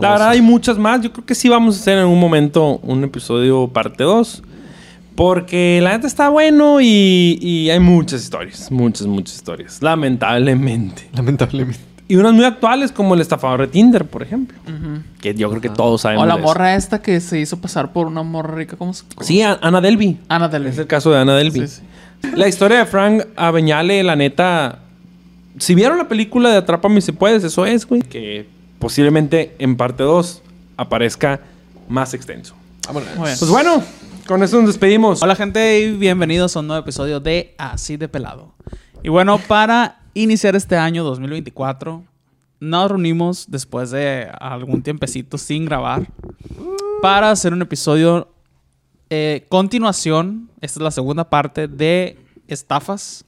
[0.00, 1.00] La verdad hay muchas más.
[1.02, 4.42] Yo creo que sí vamos a hacer en un momento un episodio parte 2.
[5.14, 8.70] Porque la neta está bueno y, y hay muchas historias.
[8.70, 9.80] Muchas, muchas historias.
[9.82, 11.08] Lamentablemente.
[11.14, 11.80] Lamentablemente.
[12.08, 14.56] Y unas muy actuales como el estafador de Tinder, por ejemplo.
[15.20, 16.48] Que yo creo que todos sabemos O la de eso.
[16.48, 18.76] morra esta que se hizo pasar por una morra rica.
[18.76, 20.18] ¿Cómo se Sí, a- Ana Delby.
[20.28, 21.66] Ana del Es el caso de Ana Delby.
[21.66, 21.80] Sí,
[22.34, 24.80] La historia de Frank Abeñale, la neta.
[25.58, 28.02] Si vieron la película de Atrápame si puedes, eso es, güey.
[28.02, 28.46] Que
[28.78, 30.42] posiblemente en parte 2
[30.76, 31.40] aparezca
[31.88, 32.54] más extenso.
[32.86, 33.08] Vámonos.
[33.16, 33.82] Pues bueno,
[34.26, 35.22] con eso nos despedimos.
[35.22, 38.54] Hola gente y bienvenidos a un nuevo episodio de Así de Pelado.
[39.02, 42.04] Y bueno, para iniciar este año 2024,
[42.60, 46.08] nos reunimos después de algún tiempecito sin grabar
[47.02, 48.32] para hacer un episodio
[49.10, 50.50] eh, continuación.
[50.60, 52.18] Esta es la segunda parte de
[52.48, 53.24] estafas.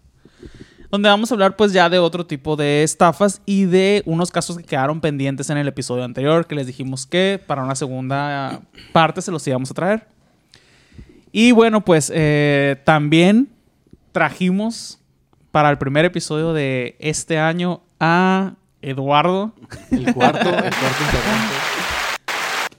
[0.91, 4.57] Donde vamos a hablar pues ya de otro tipo de estafas y de unos casos
[4.57, 8.63] que quedaron pendientes en el episodio anterior que les dijimos que para una segunda
[8.93, 10.09] parte se los íbamos a traer.
[11.31, 13.51] Y bueno, pues eh, también
[14.13, 14.99] trajimos
[15.51, 19.53] para el primer episodio de este año a Eduardo,
[19.91, 21.78] El cuarto, el cuarto integrante.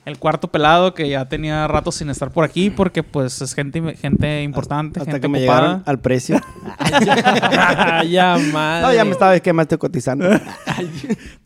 [0.10, 3.96] El cuarto pelado que ya tenía rato sin estar por aquí porque pues es gente,
[3.96, 5.62] gente importante, Hasta gente que me ocupada.
[5.62, 6.42] llegaron al precio.
[8.10, 8.88] ya, madre.
[8.88, 10.28] No, ya me estaba, es que más estoy cotizando.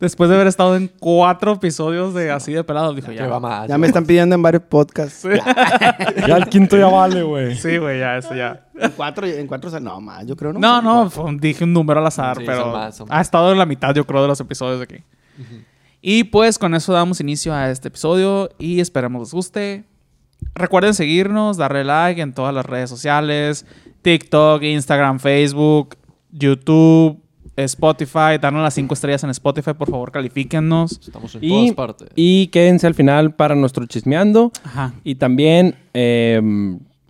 [0.00, 3.26] Después de haber estado en cuatro episodios de así de pelado, dijo ya.
[3.26, 3.68] va más.
[3.68, 5.26] Ya me están pidiendo en varios podcasts.
[6.26, 7.54] Ya el quinto ya vale, güey.
[7.56, 8.66] Sí, güey, ya, eso ya.
[8.78, 10.58] En cuatro, en cuatro, o sea, no, más, yo creo, ¿no?
[10.58, 13.52] No, no, fue dije un número al azar, Sí, pero son más, son ha estado
[13.52, 15.04] en la mitad, yo creo, de los episodios de aquí.
[16.06, 19.84] Y pues con eso damos inicio a este episodio y esperemos les guste.
[20.54, 23.64] Recuerden seguirnos, darle like en todas las redes sociales,
[24.02, 25.96] TikTok, Instagram, Facebook,
[26.30, 27.18] YouTube,
[27.56, 31.00] Spotify, darnos las cinco estrellas en Spotify, por favor, califíquennos.
[31.00, 32.08] Estamos en Y, todas partes.
[32.16, 34.52] y quédense al final para nuestro chismeando.
[34.62, 34.92] Ajá.
[35.04, 36.42] Y también, eh,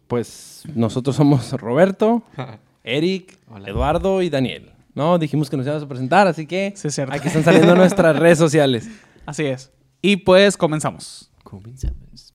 [0.06, 2.22] pues, nosotros somos Roberto,
[2.84, 3.68] Eric, Hola.
[3.70, 4.70] Eduardo y Daniel.
[4.94, 5.18] ¿No?
[5.18, 7.12] Dijimos que nos íbamos a presentar, así que Sí, es cierto.
[7.14, 8.88] aquí están saliendo nuestras redes sociales.
[9.26, 9.72] Así es.
[10.00, 11.30] Y pues comenzamos.
[11.42, 12.32] Comenzamos.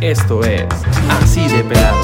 [0.00, 0.66] Esto es
[1.08, 1.98] Así de Pelado.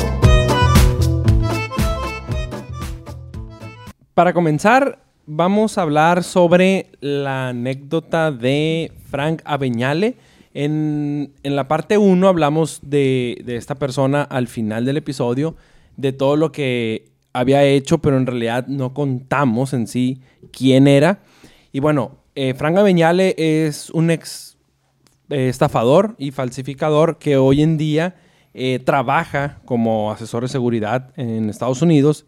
[4.15, 10.17] Para comenzar, vamos a hablar sobre la anécdota de Frank Abeñale.
[10.55, 15.57] En, en la parte 1 hablamos de, de esta persona al final del episodio,
[15.97, 20.21] de todo lo que había hecho, pero en realidad no contamos en sí
[20.53, 21.21] quién era.
[21.73, 24.57] Y bueno, eh, Frank es un ex
[25.31, 28.17] eh, estafador y falsificador que hoy en día
[28.53, 32.25] eh, trabaja como asesor de seguridad en Estados Unidos.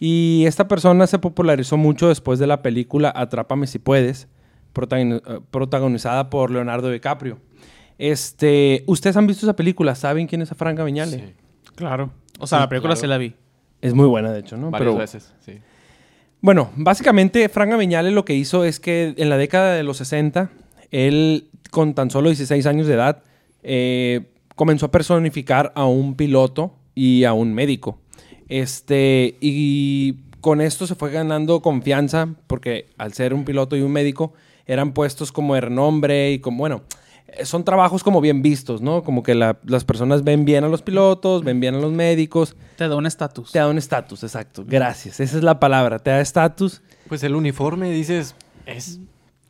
[0.00, 4.26] Y esta persona se popularizó mucho después de la película Atrápame si puedes,
[4.90, 7.38] eh, protagonizada por Leonardo DiCaprio.
[7.98, 9.94] Este, ¿Ustedes han visto esa película?
[9.94, 11.18] ¿Saben quién es Frank Abeñale?
[11.18, 11.34] Sí.
[11.80, 12.10] Claro.
[12.38, 13.00] O sea, Sí, la película claro.
[13.00, 13.34] sí la vi.
[13.82, 14.70] Es muy buena, de hecho, ¿no?
[14.70, 15.54] Varias Pero- veces, sí.
[16.42, 20.50] Bueno, básicamente Frank Abeñale lo que hizo es que en la década de los 60,
[20.90, 23.22] él con tan solo 16 años de edad
[23.62, 27.98] eh, comenzó a personificar a un piloto y a un médico.
[28.48, 33.92] Este, y con esto se fue ganando confianza porque al ser un piloto y un
[33.92, 34.32] médico
[34.66, 36.82] eran puestos como de renombre y como, bueno,
[37.44, 39.02] son trabajos como bien vistos, ¿no?
[39.02, 42.56] Como que la- las personas ven bien a los pilotos, ven bien a los médicos.
[42.76, 43.52] Te da un estatus.
[43.52, 44.64] Te da un estatus, exacto.
[44.66, 45.20] Gracias.
[45.20, 45.98] Esa es la palabra.
[45.98, 46.82] Te da estatus.
[47.08, 48.34] Pues el uniforme, dices,
[48.66, 49.00] es...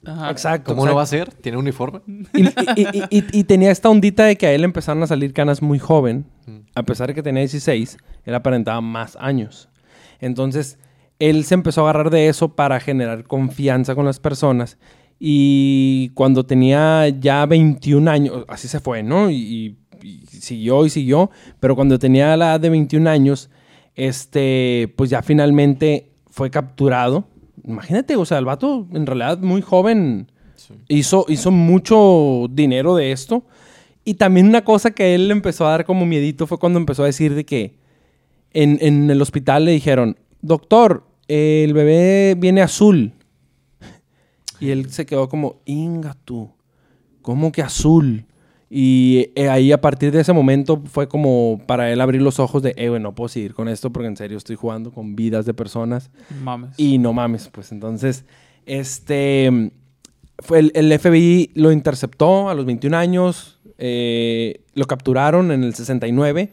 [0.07, 0.31] Ajá.
[0.31, 0.73] Exacto.
[0.75, 1.31] ¿Cómo lo va a exacto.
[1.33, 1.43] hacer?
[1.43, 2.01] ¿Tiene uniforme?
[2.33, 5.35] Y, y- y- y- y tenía esta ondita de que a él empezaron a salir
[5.35, 6.25] canas muy joven.
[6.47, 6.59] Mm.
[6.75, 9.69] A pesar de que tenía 16, él aparentaba más años.
[10.21, 10.79] Entonces,
[11.19, 14.79] él se empezó a agarrar de eso para generar confianza con las personas.
[15.23, 19.31] Y cuando tenía ya 21 años, así se fue, ¿no?
[19.31, 19.77] Y,
[20.27, 21.31] siguió y siguió.
[21.61, 23.51] Pero cuando tenía la edad de 21 años,
[23.95, 27.27] este, pues ya finalmente fue capturado.
[27.67, 30.75] Imagínate, o sea, el vato en realidad muy joven Sí.
[30.89, 33.45] hizo, hizo mucho dinero de esto.
[34.05, 37.03] Y también una cosa que él le empezó a dar como miedito fue cuando empezó
[37.03, 37.75] a decir de que
[38.53, 43.13] en, en el hospital le dijeron, doctor, el bebé viene azul.
[44.61, 46.51] Y él se quedó como, inga tú,
[47.23, 48.27] ¿cómo que azul?
[48.73, 52.63] Y eh, ahí a partir de ese momento fue como para él abrir los ojos
[52.63, 55.45] de, eh, bueno, no puedo seguir con esto porque en serio estoy jugando con vidas
[55.45, 56.11] de personas.
[56.43, 56.79] Mames.
[56.79, 58.25] Y no mames, pues entonces,
[58.67, 59.73] este,
[60.39, 65.75] fue el, el FBI lo interceptó a los 21 años, eh, lo capturaron en el
[65.75, 66.53] 69,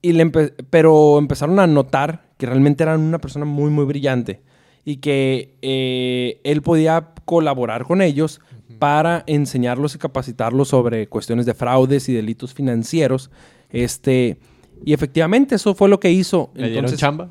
[0.00, 4.42] y le empe- pero empezaron a notar que realmente era una persona muy, muy brillante.
[4.88, 8.40] Y que eh, él podía colaborar con ellos
[8.78, 13.30] para enseñarlos y capacitarlos sobre cuestiones de fraudes y delitos financieros.
[13.68, 14.38] Este,
[14.82, 16.50] y efectivamente eso fue lo que hizo.
[16.54, 17.28] ¿Le dieron Entonces, chamba?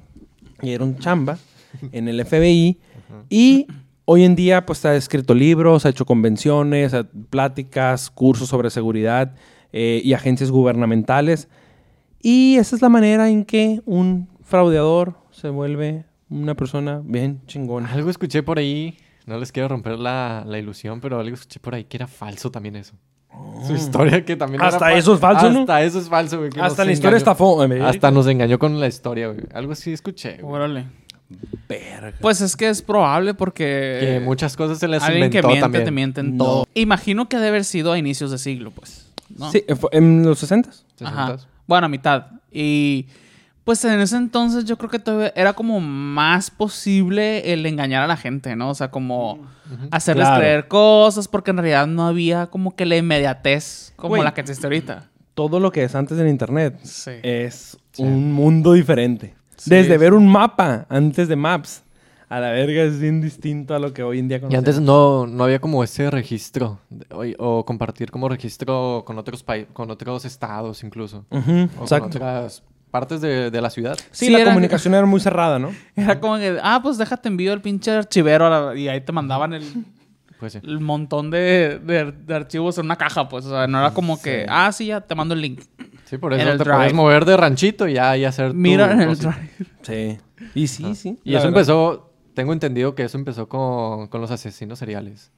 [0.61, 1.39] le dieron chamba
[1.91, 2.77] en el FBI
[3.27, 3.65] y
[4.05, 6.95] hoy en día pues ha escrito libros, ha hecho convenciones,
[7.31, 9.33] pláticas, cursos sobre seguridad
[9.73, 11.47] eh, y agencias gubernamentales.
[12.21, 17.91] Y esa es la manera en que un fraudeador se vuelve una persona bien chingona.
[17.91, 21.75] Algo escuché por ahí, no les quiero romper la, la ilusión, pero algo escuché por
[21.75, 22.93] ahí que era falso también eso.
[23.67, 25.59] Su historia que también era Hasta eso es falso, ¿no?
[25.61, 26.49] Hasta eso es falso, güey.
[26.59, 27.17] Hasta la historia engañó.
[27.17, 27.61] estafó.
[27.85, 29.41] Hasta nos engañó con la historia, güey.
[29.53, 30.55] Algo así escuché, güey.
[30.55, 30.85] Órale.
[31.67, 32.13] Verga.
[32.19, 33.97] Pues es que es probable porque...
[33.99, 35.83] Que muchas cosas se les Alguien que miente, también.
[35.85, 36.43] te mienten No.
[36.45, 36.67] todo.
[36.73, 39.11] Imagino que debe haber sido a inicios de siglo, pues.
[39.37, 39.51] ¿no?
[39.51, 40.69] Sí, en los 60
[41.03, 41.33] Ajá.
[41.35, 41.45] 60s.
[41.67, 42.27] Bueno, a mitad.
[42.51, 43.07] Y
[43.67, 48.07] pues en ese entonces yo creo que todavía era como más posible el engañar a
[48.07, 48.69] la gente, ¿no?
[48.69, 49.41] O sea, como
[49.91, 50.39] hacerles Claro.
[50.39, 54.23] creer cosas porque en realidad no había como que la inmediatez como Güey.
[54.23, 55.09] la que existe ahorita.
[55.33, 57.11] Todo lo que es antes del internet Sí.
[57.23, 59.35] es un mundo diferente.
[59.57, 59.97] Sí, Desde sí.
[59.97, 61.83] ver un mapa antes de Maps
[62.29, 64.65] a la verga es bien distinto a lo que hoy en día Y conocemos.
[64.65, 69.43] antes no, no había como ese registro de- o, o compartir como registro con otros
[69.73, 71.25] con otros estados incluso.
[71.29, 72.07] O con exacto.
[72.17, 73.97] otras partes de, de la ciudad.
[74.11, 75.71] Sí, Sí, la era- comunicación era muy cerrada, ¿no?
[75.95, 79.53] Era como que, ah, pues déjate envío el pinche archivero la- y ahí te mandaban
[79.53, 79.63] el,
[80.39, 80.59] Pues sí.
[80.63, 83.45] el montón de, de- de archivos en una caja, pues.
[83.45, 85.61] O sea, no era como que, ah, sí, ya te mando el link.
[86.05, 86.75] Sí, por eso te drive.
[86.75, 89.49] puedes mover de ranchito y ya y hacer tu Mira en el drive.
[89.81, 90.17] Sí.
[90.55, 91.19] Y sí, sí.
[91.25, 91.47] Y eso verdad.
[91.47, 95.31] empezó, tengo entendido que eso empezó con, con los asesinos seriales.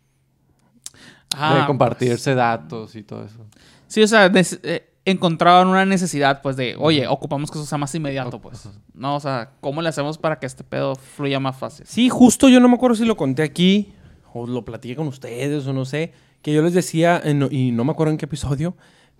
[1.35, 3.45] Ah, de compartirse datos y todo eso.
[3.87, 7.77] Sí, o sea, nece- eh, encontraban una necesidad, pues, de, oye, ocupamos que eso sea
[7.77, 8.69] más inmediato, pues.
[8.94, 11.85] No, o sea, ¿cómo le hacemos para que este pedo fluya más fácil?
[11.88, 13.94] Sí, justo yo no me acuerdo si lo conté aquí
[14.33, 17.83] o lo platiqué con ustedes o no sé, que yo les decía, en- y no
[17.83, 18.75] me acuerdo en qué episodio,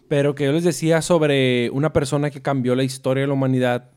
[0.07, 3.89] pero que yo les decía sobre una persona que cambió la historia de la humanidad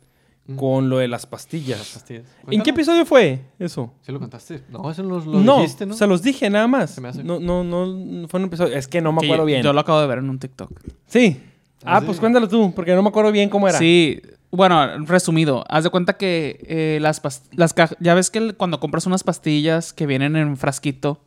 [0.57, 1.79] con lo de las pastillas.
[1.95, 2.25] Pastillas.
[2.51, 3.93] ¿En qué episodio fue eso?
[4.03, 4.61] ¿Sí lo contaste?
[4.71, 5.95] No, eso lo, lo no, dijiste, ¿no?
[5.95, 6.91] se los dije nada más.
[6.91, 7.23] Se me hace.
[7.23, 8.75] No, no, no, fue un episodio.
[8.77, 9.63] Es que no me acuerdo yo, bien.
[9.63, 10.71] Yo lo acabo de ver en un TikTok.
[11.07, 11.41] Sí.
[11.85, 12.07] ¿Ah, sí?
[12.07, 13.79] pues cuéntalo tú, porque no me acuerdo bien cómo era.
[13.79, 14.21] Sí,
[14.51, 17.21] bueno, resumido, haz de cuenta que eh, las,
[17.53, 21.25] las cajas, ya ves que el- cuando compras unas pastillas que vienen en frasquito,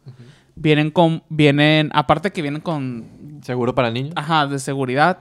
[0.56, 4.14] vienen con, vienen, aparte que vienen con, Seguro para niños.
[4.16, 5.20] ajá, de seguridad,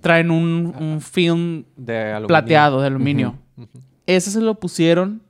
[0.00, 2.26] traen un, un film De aluminio.
[2.28, 3.38] plateado de aluminio.
[3.56, 3.68] Ujú.
[4.06, 5.22] Ese se lo pusieron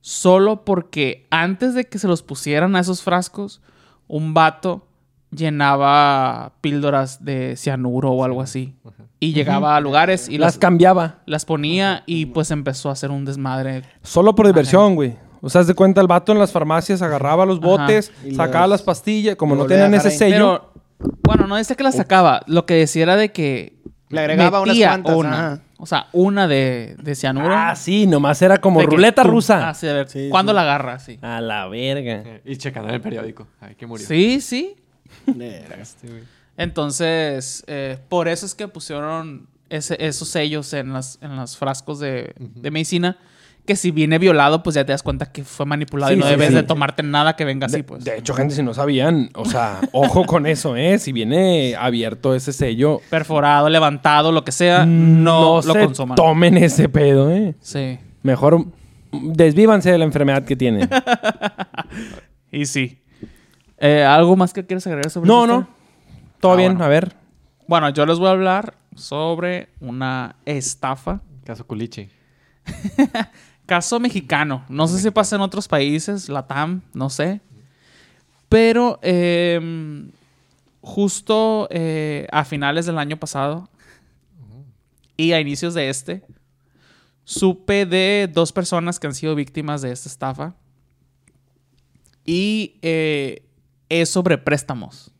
[0.00, 3.60] solo porque antes de que se los pusieran a esos frascos,
[4.08, 4.86] un vato
[5.30, 8.74] llenaba píldoras de cianuro o algo así.
[9.18, 11.18] Y llegaba a lugares y las las, cambiaba.
[11.26, 13.82] las ponía y pues empezó a hacer un desmadre.
[14.02, 15.16] Solo por diversión, güey.
[15.42, 18.66] O sea, haz de cuenta, el vato en las farmacias agarraba los botes, Y sacaba
[18.66, 20.16] los- las pastillas, como no tenían ese ahí.
[20.16, 20.70] sello.
[20.98, 22.42] Pero, bueno, no decía que las sacaba.
[22.46, 23.78] Lo que decía era de que
[24.10, 25.30] Le agregaba unas cuantas, una.
[25.32, 25.62] ajá.
[25.78, 27.54] O sea, una de, de cianuro.
[27.56, 29.70] Ah, sí, nomás era como De ruleta rusa.
[29.70, 30.56] Ah, sí, a ver, Sí, ¿cuándo sí.
[30.56, 30.98] la agarra?
[30.98, 31.18] Sí.
[31.22, 32.22] A la verga.
[32.44, 33.46] Y checando en el periódico.
[33.62, 34.06] Ay, que murió.
[34.06, 34.76] Sí, sí.
[35.34, 36.22] Güey.
[36.56, 41.98] Entonces, eh, por eso es que pusieron ese- esos sellos en, las, en los frascos
[42.00, 43.16] de, de medicina.
[43.66, 46.26] Que si viene violado, pues ya te das cuenta que fue manipulado y Sí, no
[46.26, 46.54] sí, debes sí.
[46.54, 48.04] de tomarte nada que venga así, De, pues.
[48.04, 50.98] de hecho, gente, si no sabían, o sea, ojo con eso, ¿eh?
[50.98, 56.16] Si viene abierto ese sello, Perforado, levantado, lo que sea, no, lo se consuman.
[56.16, 57.54] tomen ese pedo, ¿eh?
[57.60, 57.98] Sí.
[58.22, 58.64] Mejor
[59.12, 60.88] desvívanse de la enfermedad que tienen.
[62.52, 62.98] Y sí.
[63.80, 65.60] Eh, ¿Algo más que quieres agregar sobre no, no.
[65.60, 65.76] historia?
[66.40, 66.84] Todo Ah, bien, bueno.
[66.84, 67.16] a ver.
[67.66, 71.20] Bueno, yo les voy a hablar sobre una estafa.
[71.44, 72.08] Caso Culichi.
[73.66, 74.64] Caso mexicano.
[74.68, 77.40] No sé si pasa en otros países, Latam, no sé.
[78.48, 80.08] Pero eh,
[80.80, 83.68] justo eh, a finales del año pasado
[85.16, 86.24] y a inicios de este,
[87.24, 90.54] supe de dos personas que han sido víctimas de esta estafa.
[92.24, 93.44] Y eh,
[93.90, 95.12] es sobre préstamos.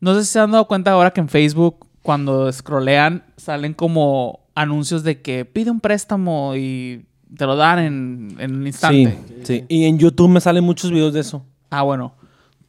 [0.00, 4.40] No sé si se han dado cuenta ahora que en Facebook, cuando scrollean, salen como
[4.54, 9.18] anuncios de que pide un préstamo y te lo dan en, en un Sí, instante.
[9.44, 9.64] sí.
[9.68, 11.44] Y en YouTube me salen muchos videos de eso.
[11.70, 12.14] Ah, bueno.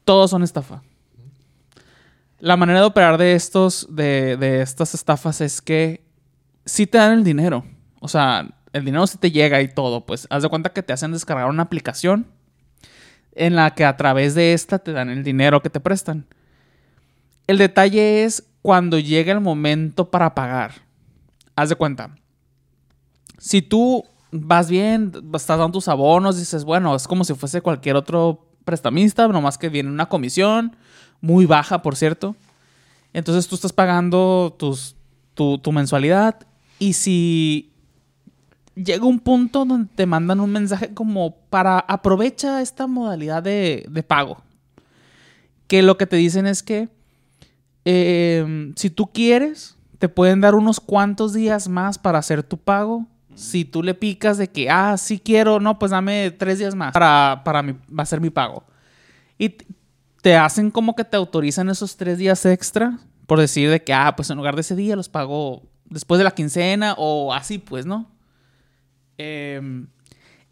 [0.05, 0.81] Todos son estafa.
[2.39, 6.05] La manera de operar de estos, de, de estas estafas es que
[6.65, 7.65] sí te dan el dinero.
[7.99, 10.05] O sea, el dinero sí te llega y todo.
[10.05, 12.27] Pues haz de cuenta que te hacen descargar una aplicación
[13.37, 16.25] en la que a través de esta te dan el dinero que te prestan.
[17.45, 20.73] El detalle es cuando llega el momento para pagar.
[21.55, 22.15] Haz de cuenta.
[23.37, 27.95] Si tú vas bien, estás dando tus abonos, dices, bueno, es como si fuese cualquier
[27.95, 30.75] otro prestamista, nomás que viene una comisión,
[31.21, 32.35] muy baja, por cierto.
[33.13, 34.95] Entonces tú estás pagando tus,
[35.33, 36.45] tu, tu mensualidad
[36.79, 37.71] y si
[38.83, 44.03] llega un punto donde te mandan un mensaje como para aprovecha esta modalidad de, de
[44.03, 44.43] pago.
[45.67, 46.89] Que lo que te dicen es que
[47.85, 53.07] eh, si tú quieres, te pueden dar unos cuantos días más para hacer tu pago.
[53.35, 56.93] Si tú le picas de que, ah, sí quiero, no, pues dame tres días más
[56.93, 58.63] para, para mi, ser mi pago.
[59.37, 59.55] Y
[60.21, 64.15] te hacen como que te autorizan esos tres días extra por decir de que, ah,
[64.15, 67.85] pues en lugar de ese día los pago después de la quincena o así, pues,
[67.85, 68.16] ¿no?
[69.17, 69.87] Em,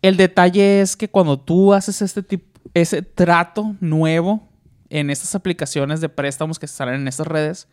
[0.01, 4.47] el detalle es que cuando tú haces este tipo, ese trato nuevo
[4.89, 7.67] en estas aplicaciones de préstamos que salen en estas redes,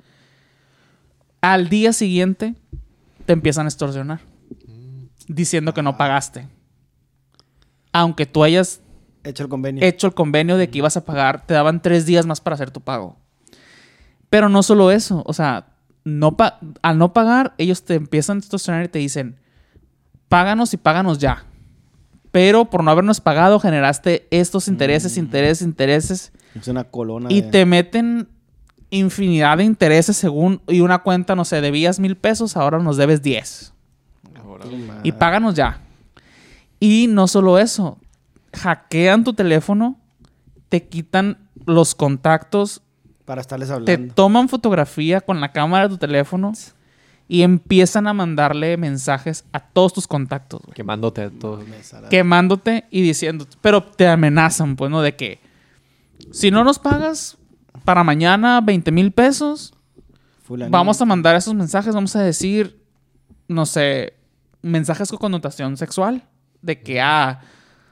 [1.41, 2.55] al día siguiente
[3.27, 4.21] te empiezan a extorsionar
[5.29, 6.49] diciendo que no pagaste.
[7.93, 8.81] Aunque tú hayas
[9.25, 9.85] Hecho el convenio.
[9.87, 12.71] hecho el convenio de que ibas a pagar, te daban tres días más para hacer
[12.71, 13.17] tu pago.
[14.31, 15.67] Pero no solo eso, o sea,
[16.05, 19.39] no pa- al no pagar, ellos te empiezan a extorsionar y te dicen,
[20.33, 21.45] páganos y páganos ya.
[22.31, 26.33] Pero por no habernos pagado, generaste estos intereses, intereses, intereses.
[26.55, 27.29] Es una colona.
[27.31, 28.29] Y de- te meten
[28.89, 30.63] infinidad de intereses según...
[30.69, 33.75] Y una cuenta, no sé, debías mil pesos, ahora nos debes diez.
[35.03, 35.81] Y páganos ya.
[36.81, 37.99] Y no solo eso,
[38.55, 39.99] hackean tu teléfono,
[40.71, 41.37] te quitan
[41.67, 42.81] los contactos,
[43.27, 44.15] Para estarles te hablando.
[44.15, 46.53] toman fotografía con la cámara de tu teléfono
[47.33, 50.75] y empiezan a mandarle mensajes a todos tus contactos, güey.
[50.75, 51.63] Quemándote todo.
[51.65, 55.01] Me sala- Quemándote y diciendo, pero te amenazan, pues, ¿no?
[55.01, 55.41] De que
[56.31, 57.39] si no nos pagas
[57.87, 59.73] para mañana 20 mil pesos,
[60.43, 60.73] Fulanito.
[60.77, 62.79] Vamos a mandar esos mensajes, vamos a decir,
[63.49, 64.13] no sé,
[64.61, 66.25] mensajes con connotación sexual.
[66.61, 67.41] De que, ah,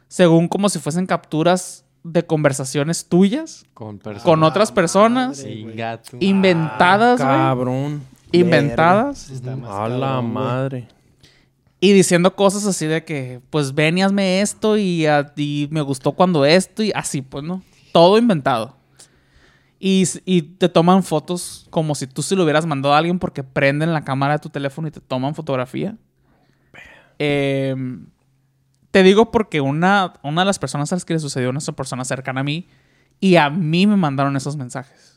[0.08, 4.22] según como si fuesen capturas de conversaciones tuyas Con personas.
[4.24, 5.74] con otras personas madre,
[6.20, 7.30] inventadas, güey.
[7.30, 8.02] Cabrón.
[8.32, 9.30] Inventadas.
[9.30, 10.88] Está más A la cabrón, madre.
[11.80, 15.80] Y diciendo cosas así de que, pues ven y hazme esto y, a- y me
[15.80, 17.62] gustó cuando esto y así, pues, ¿no?
[17.92, 18.76] Todo inventado.
[19.78, 23.42] Y, y te toman fotos como si tú se lo hubieras mandado a alguien porque
[23.42, 25.96] prenden la cámara de tu teléfono y te toman fotografía.
[27.18, 28.06] Em,
[28.90, 32.04] te digo porque una, una de las personas a las que le sucedió, una persona
[32.04, 32.68] cercana a mí,
[33.20, 35.09] y a mí me mandaron esos mensajes.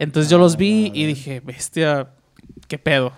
[0.00, 2.08] Entonces yo los vi y dije, bestia,
[2.68, 3.12] qué pedo.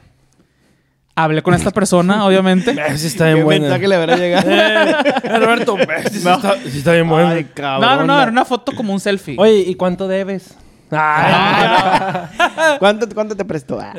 [1.15, 2.75] Hablé con esta persona, obviamente.
[2.99, 3.62] Sí está ¿Qué bien buena.
[3.69, 4.51] mensaje le habrá llegado?
[5.23, 5.77] Eh, Roberto,
[6.11, 7.31] sí, está, sí está bien buena.
[7.31, 7.89] Ay, cabrón.
[7.89, 9.37] No, no, no, era una foto como un selfie.
[9.39, 10.57] Oye, ¿y cuánto debes?
[10.91, 13.81] Ah, ¿Cuánto, ¿Cuánto te prestó?
[13.81, 13.95] Ah.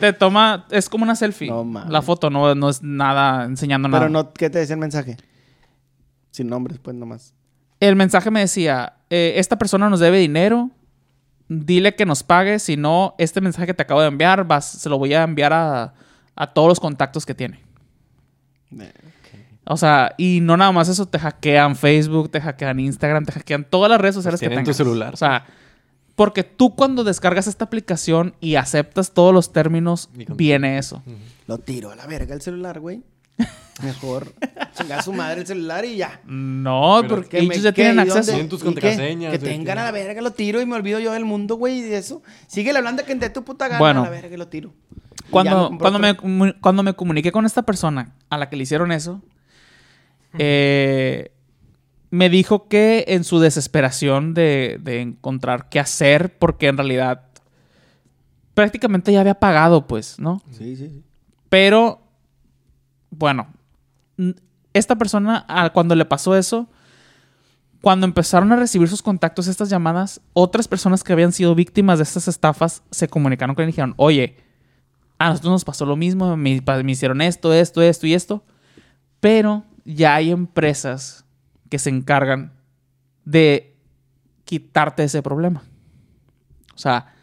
[0.00, 1.48] Te toma, es como una selfie.
[1.48, 1.92] No mames.
[1.92, 4.00] la foto no, no es nada enseñando nada.
[4.00, 5.18] Pero no, ¿qué te decía el mensaje?
[6.30, 7.34] Sin nombres, pues nomás.
[7.80, 10.70] El mensaje me decía, eh, esta persona nos debe dinero,
[11.48, 14.88] dile que nos pague, si no, este mensaje que te acabo de enviar, vas, se
[14.88, 15.94] lo voy a enviar a,
[16.34, 17.60] a todos los contactos que tiene.
[19.66, 23.64] O sea, y no nada más eso, te hackean Facebook, te hackean Instagram, te hackean
[23.64, 24.76] todas las redes sociales que tienen tu tengas.
[24.76, 25.14] celular.
[25.14, 25.46] O sea,
[26.16, 31.02] porque tú cuando descargas esta aplicación y aceptas todos los términos, viene eso.
[31.46, 33.02] Lo tiro a la verga el celular, güey.
[33.82, 34.32] Mejor
[34.78, 36.20] chingar a su madre el celular y ya.
[36.26, 38.30] No, Pero porque Que me- ellos ya que- tienen ¿y acceso.
[38.30, 41.00] Tienen tus contraseñas, Que de tengan que- a la verga, lo tiro y me olvido
[41.00, 42.22] yo del mundo, güey, y de eso.
[42.46, 44.00] Sigue hablando que de tu puta gana Bueno.
[44.02, 44.72] a la verga y lo tiro.
[45.30, 48.92] Cuando, compro cuando, me, cuando me comuniqué con esta persona a la que le hicieron
[48.92, 49.20] eso,
[50.38, 51.32] eh,
[52.10, 57.22] me dijo que en su desesperación de, de encontrar qué hacer, porque en realidad
[58.54, 60.40] prácticamente ya había pagado, pues, ¿no?
[60.52, 61.02] Sí, sí, sí.
[61.48, 62.02] Pero,
[63.18, 63.48] bueno,
[64.72, 66.68] esta persona, cuando le pasó eso,
[67.80, 72.04] cuando empezaron a recibir sus contactos, estas llamadas, otras personas que habían sido víctimas de
[72.04, 74.38] estas estafas se comunicaron con él y dijeron, oye,
[75.18, 78.44] a nosotros nos pasó lo mismo, me, me hicieron esto, esto, esto y esto,
[79.20, 81.24] pero ya hay empresas
[81.68, 82.52] que se encargan
[83.24, 83.76] de
[84.44, 85.62] quitarte ese problema.
[86.74, 87.13] O sea,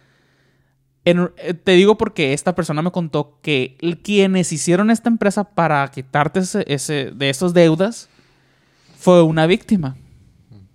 [1.06, 5.88] en- eh, te digo porque esta persona me contó que quienes hicieron esta empresa para
[5.90, 8.10] quitarte ese, ese- de esas deudas
[8.98, 9.96] fue una víctima.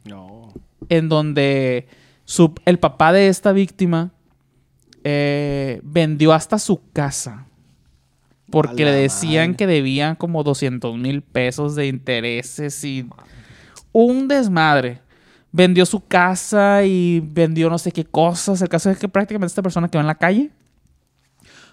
[0.05, 0.53] No.
[0.89, 1.87] En donde
[2.25, 4.13] su- el papá de esta víctima
[5.05, 7.47] eh, vendió hasta su casa.
[8.51, 9.57] Porque le decían madre.
[9.57, 13.09] que debían como 200 mil pesos de intereses y
[13.93, 15.01] un desmadre.
[15.57, 18.61] Vendió su casa y vendió no sé qué cosas.
[18.61, 20.51] El caso es que prácticamente esta persona quedó en la calle.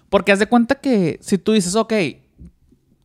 [0.08, 1.92] Porque haz de cuenta que si tú dices, ok,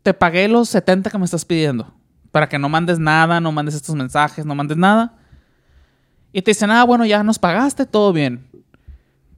[0.03, 1.93] te pagué los 70 que me estás pidiendo.
[2.31, 5.17] Para que no mandes nada, no mandes estos mensajes, no mandes nada.
[6.31, 8.47] Y te dicen, ah, bueno, ya nos pagaste, todo bien.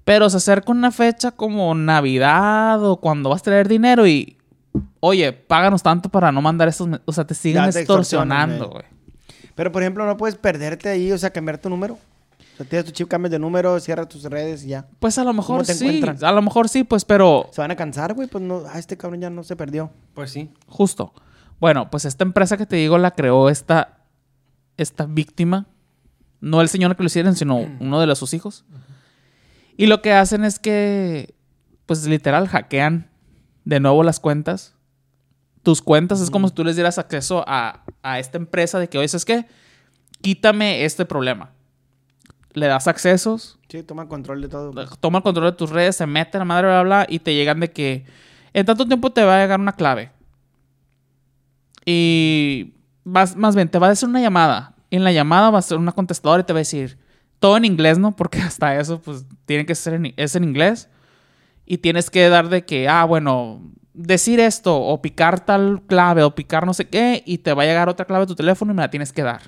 [0.03, 4.38] Pero se acerca una fecha como Navidad o cuando vas a traer dinero y,
[5.00, 6.88] oye, páganos tanto para no mandar estos...
[6.88, 7.01] men-".
[7.05, 8.90] O sea, te siguen extorsionando, güey.
[9.62, 11.94] Pero, por ejemplo, no puedes perderte ahí, o sea, cambiar tu número.
[11.94, 14.88] O sea, tienes tu chip, cambias de número, cierras tus redes y ya.
[14.98, 15.86] Pues a lo mejor te sí.
[15.86, 16.18] encuentran?
[16.27, 18.27] A lo mejor sí, pues, pero Se van a cansar, güey.
[18.27, 19.91] Pues no, ah, este cabrón ya no se perdió.
[20.15, 20.50] Pues sí.
[20.65, 21.13] Justo.
[21.60, 24.00] Bueno, pues esta empresa que te digo la creó esta,
[24.77, 25.68] esta víctima.
[26.39, 28.65] No el señor que lo hicieron, sino uno de los, sus hijos.
[29.77, 31.36] Y lo que hacen es que,
[31.86, 33.12] pues literal, hackean
[33.65, 34.74] de nuevo las cuentas.
[35.63, 38.98] Tus cuentas es como si tú les dieras acceso a, a esta empresa de que,
[38.98, 39.46] oye, ¿sabes qué?
[40.22, 41.51] Quítame este problema.
[42.53, 44.74] Le das accesos, Sí, toma control de todo.
[45.00, 47.34] toma el control de tus redes, se mete la madre, bla, bla, bla, y te
[47.34, 48.03] llegan de que
[48.51, 50.12] en tanto tiempo te va a llegar una clave.
[51.86, 52.74] Y
[53.06, 54.75] más, más bien, te va a hacer una llamada.
[54.89, 57.00] Y en la llamada va a ser una contestadora y te va a decir
[57.39, 58.13] todo en inglés, ¿no?
[58.13, 60.89] Porque hasta eso, pues, tiene que ser en, es en inglés.
[61.65, 63.62] Y tienes que dar de que, ah, bueno,
[64.01, 67.65] decir esto, o picar tal clave, o picar no sé qué, y te va a
[67.65, 69.43] llegar otra clave a tu teléfono y me la tienes que dar.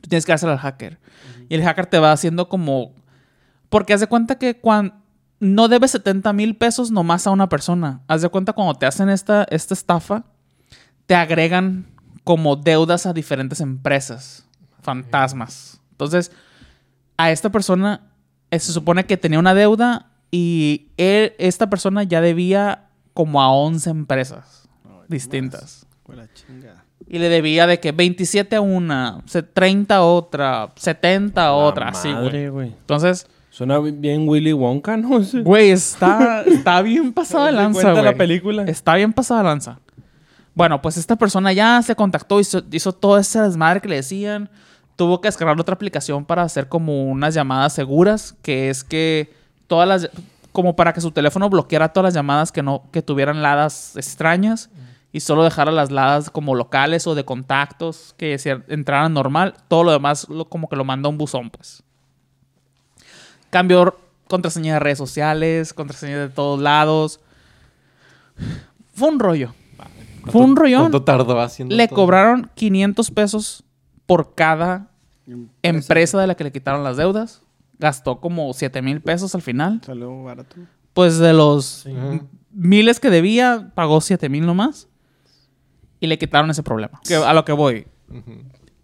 [0.00, 0.98] Tú tienes que dársela al hacker.
[1.48, 2.92] Y el hacker te va haciendo como
[3.68, 4.94] porque haz de cuenta que cuando
[5.38, 8.02] no debes 70 mil pesos nomás a una persona.
[8.08, 10.24] Haz de cuenta cuando te hacen esta, esta estafa,
[11.06, 11.86] te agregan
[12.24, 14.44] como deudas a diferentes empresas,
[14.82, 15.80] fantasmas.
[15.92, 16.30] Entonces,
[17.16, 18.02] a esta persona
[18.50, 22.89] eh, se supone que tenía una deuda y él- esta persona ya debía
[23.20, 24.66] como a 11 empresas
[25.08, 25.86] distintas.
[26.06, 26.84] Fue la chingada.
[27.06, 31.88] Y le debía de que 27 a una, se- 30 a otra, 70 a otra,
[31.88, 32.22] así, güey.
[32.24, 32.68] madre, güey.
[32.68, 35.22] Entonces, Suena bien Willy Wonka, ¿no?
[35.22, 35.42] Sí.
[35.42, 38.04] Güey, está, está bien pasada de ¿Te lanza, güey.
[38.04, 38.62] la película?
[38.64, 39.78] Está bien pasada de lanza.
[40.54, 44.48] Bueno, pues esta persona ya se contactó, hizo, hizo todo ese desmadre que le decían.
[44.96, 49.32] Tuvo que descargar otra aplicación para hacer como unas llamadas seguras, que es que
[49.66, 50.10] todas las...
[50.52, 54.68] Como para que su teléfono bloqueara todas las llamadas que no que tuvieran ladas extrañas
[55.12, 58.36] y solo dejara las ladas como locales o de contactos que
[58.68, 59.54] entraran normal.
[59.68, 61.82] Todo lo demás lo- como que lo manda a un buzón, pues.
[63.50, 63.96] Cambió
[64.28, 67.20] contraseña de redes sociales, contraseña de todos lados.
[68.94, 69.54] Fue un rollo.
[70.26, 70.82] Fue un rollón.
[70.82, 71.96] ¿Cuánto tardó haciendo Le todo?
[71.96, 73.64] cobraron 500 pesos
[74.06, 74.88] por cada
[75.62, 77.42] empresa de la que le quitaron las deudas.
[77.80, 79.80] Gastó como 7 mil pesos al final.
[79.84, 80.56] Salió barato.
[80.94, 81.86] Pues de los
[82.52, 84.86] miles que debía, pagó 7 mil nomás.
[85.98, 87.00] Y le quitaron ese problema.
[87.06, 87.86] Que, a lo que voy.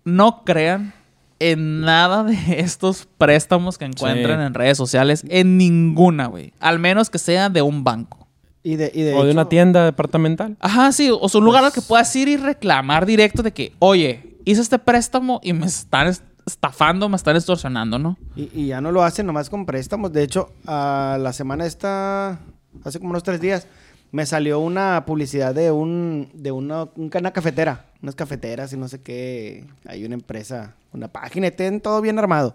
[0.04, 0.92] No crean
[1.38, 4.46] en nada de estos préstamos que encuentran Sí.
[4.46, 5.24] en redes sociales.
[5.28, 6.52] En ninguna, güey.
[6.60, 8.26] Al menos que sea de un banco.
[8.62, 10.56] Y de, y de o de una tienda departamental.
[10.60, 11.08] Ajá, sí.
[11.12, 14.60] O sea, un lugar al que puedas ir y reclamar directo de que, oye, hice
[14.60, 18.16] este préstamo y me están est- estafando, me están extorsionando, ¿no?
[18.36, 20.12] Y, y ya no lo hacen nomás con préstamos.
[20.12, 22.38] De hecho, a la semana esta,
[22.84, 23.66] hace como unos tres días,
[24.12, 27.86] me salió una publicidad de un de una, un- una cafetera.
[28.00, 29.64] Unas cafeteras y no sé qué.
[29.86, 32.54] Hay una empresa, una página, tienen todo bien armado.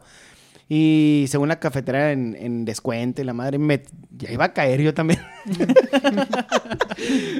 [0.69, 3.83] Y según la cafetera en, en descuento y la madre, me,
[4.17, 5.19] ya iba a caer yo también.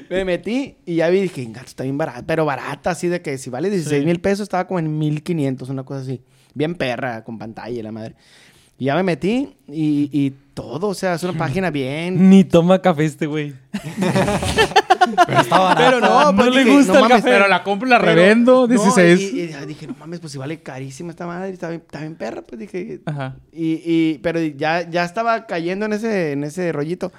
[0.10, 3.38] me metí y ya vi, dije, "Ingato, está bien barata, pero barata, así de que
[3.38, 6.22] si vale 16 mil pesos, estaba como en 1500, una cosa así.
[6.54, 8.16] Bien perra, con pantalla y la madre.
[8.78, 12.30] Y ya me metí y, y todo, o sea, es una página bien.
[12.30, 13.54] Ni toma café este güey.
[15.78, 17.30] Pero no, No pues le dije, gusta no el mames, café.
[17.32, 19.20] Pero la compro y la pero- revendo, no, 16.
[19.34, 22.16] y, y dije, no mames, pues si vale carísima esta madre, está bien, está bien
[22.16, 23.02] perra, pues dije.
[23.06, 23.36] Ajá.
[23.52, 27.12] Y, y, pero ya, ya estaba cayendo en ese, en ese rollito.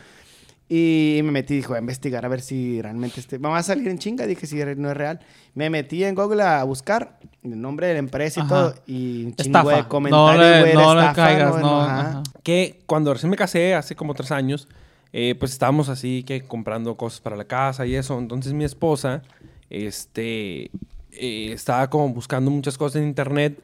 [0.74, 3.38] Y me metí, dijo, a investigar a ver si realmente este...
[3.38, 5.20] Me va a salir en chinga, dije, si no es real.
[5.54, 8.48] Me metí en Google a buscar el nombre de la empresa y Ajá.
[8.48, 8.74] todo.
[8.86, 9.76] Y un chingo Estafa.
[9.76, 11.82] de No comentarios, güey, no le estafa, caigas, no.
[11.82, 12.00] Ajá.
[12.00, 12.22] ajá.
[12.42, 14.66] Que cuando recién me casé, hace como tres años,
[15.12, 18.18] eh, pues estábamos así que comprando cosas para la casa y eso.
[18.18, 19.20] Entonces mi esposa,
[19.68, 20.70] este,
[21.10, 23.60] eh, estaba como buscando muchas cosas en internet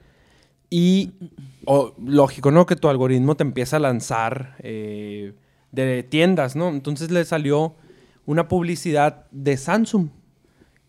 [0.68, 1.12] y,
[1.64, 2.66] o, lógico, ¿no?
[2.66, 5.32] Que tu algoritmo te empieza a lanzar eh,
[5.72, 6.68] de tiendas, ¿no?
[6.68, 7.74] Entonces le salió
[8.26, 10.08] una publicidad de Samsung,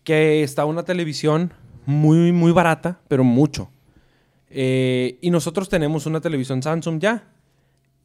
[0.04, 1.52] que está una televisión
[1.86, 3.70] muy, muy barata, pero mucho.
[4.50, 7.28] Eh, y nosotros tenemos una televisión Samsung ya.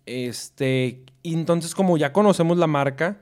[0.06, 3.18] Este, y entonces como ya conocemos la marca,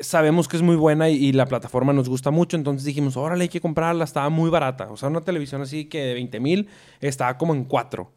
[0.00, 3.48] sabemos que es muy buena y, la plataforma nos gusta mucho, entonces dijimos, órale, hay
[3.48, 4.90] que comprarla, estaba muy barata.
[4.90, 6.68] O sea, una televisión así que de 20 mil
[7.00, 8.10] estaba como en 4.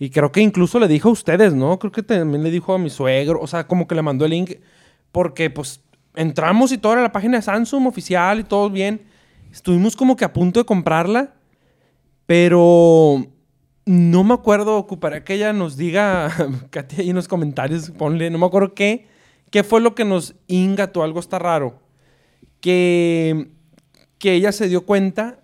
[0.00, 1.78] Y creo que incluso le dijo a ustedes, ¿no?
[1.78, 4.30] Creo que también le dijo a mi suegro, o sea, como que le mandó el
[4.30, 4.52] link
[5.12, 5.82] porque pues
[6.14, 9.02] entramos y todo era la página de Samsung oficial y todo bien.
[9.52, 11.34] Estuvimos como que a punto de comprarla,
[12.24, 13.26] pero
[13.84, 16.32] no me acuerdo, ocuparé que ella nos diga,
[16.70, 19.06] Katy, ahí en los comentarios, ponle, no me acuerdo qué,
[19.50, 21.78] qué fue lo que nos ingató, algo está raro.
[22.62, 23.50] Que,
[24.18, 25.40] que ella se dio cuenta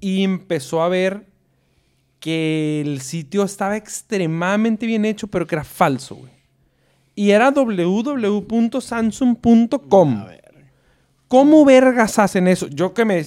[0.00, 1.28] y empezó a ver
[2.20, 6.32] que el sitio estaba extremadamente bien hecho, pero que era falso, güey.
[7.14, 10.24] Y era www.samsung.com.
[11.28, 12.68] ¿Cómo vergas hacen eso?
[12.68, 13.24] Yo que me,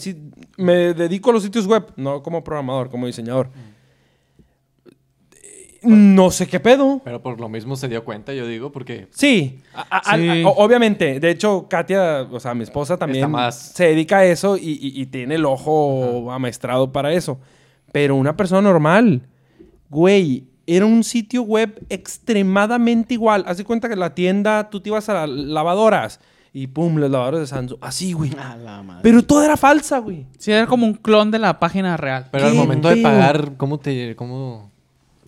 [0.58, 3.50] me dedico a los sitios web, no como programador, como diseñador.
[5.84, 7.02] No sé qué pedo.
[7.04, 10.44] Pero por lo mismo se dio cuenta, yo digo, porque Sí, a- a- Sí.
[10.44, 11.20] a- o- obviamente.
[11.20, 14.78] De hecho, Katia, o sea, mi esposa también Está más- se dedica a eso y,
[14.80, 17.40] y- y tiene el ojo amaestrado para eso.
[17.92, 19.24] Pero una persona normal,
[19.90, 23.44] güey, era un sitio web extremadamente igual.
[23.48, 26.20] Haz de cuenta que la tienda, tú te ibas a las lavadoras
[26.54, 27.78] y pum, las lavadoras de Samsung.
[27.82, 28.32] Así, güey.
[28.38, 29.02] A la madre.
[29.04, 30.26] Pero todo era falsa, güey.
[30.38, 32.28] Sí, era como un clon de la página real.
[32.32, 34.72] pero al ¿Qué momento de pagar, ¿cómo te cómo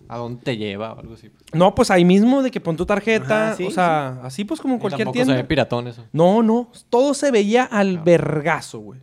[0.06, 1.30] a dónde te lleva o algo así?
[1.52, 3.48] No, pues ahí mismo de que pon tu tarjeta.
[3.48, 5.34] Ajá, sí, o sea, así pues como en cualquier tampoco tienda.
[5.34, 6.04] se ve piratón eso.
[6.12, 6.70] No, no.
[6.90, 9.00] Todo se veía al vergazo, güey.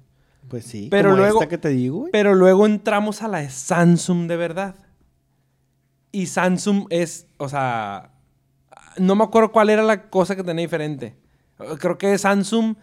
[0.51, 0.87] Pues sí.
[0.91, 2.11] Pero como luego- esta que te digo, güey.
[2.11, 4.75] Pero luego entramos a la de Samsung de verdad.
[6.11, 8.11] Y Samsung es, o sea,
[8.97, 11.15] no me acuerdo cuál era la cosa que tenía diferente.
[11.79, 12.75] Creo que es Samsung.com.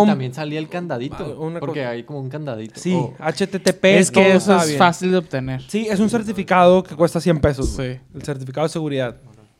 [0.00, 1.40] Y, y también salía el candadito.
[1.40, 2.80] Una porque cosa- hay como un candadito.
[2.80, 3.84] Sí, Oh, HTTP.
[3.98, 4.78] es que eso es bien.
[4.78, 5.62] fácil de obtener.
[5.62, 7.68] Sí, es un certificado que cuesta 100 pesos.
[7.68, 8.00] Sí.
[8.14, 9.16] El certificado de seguridad.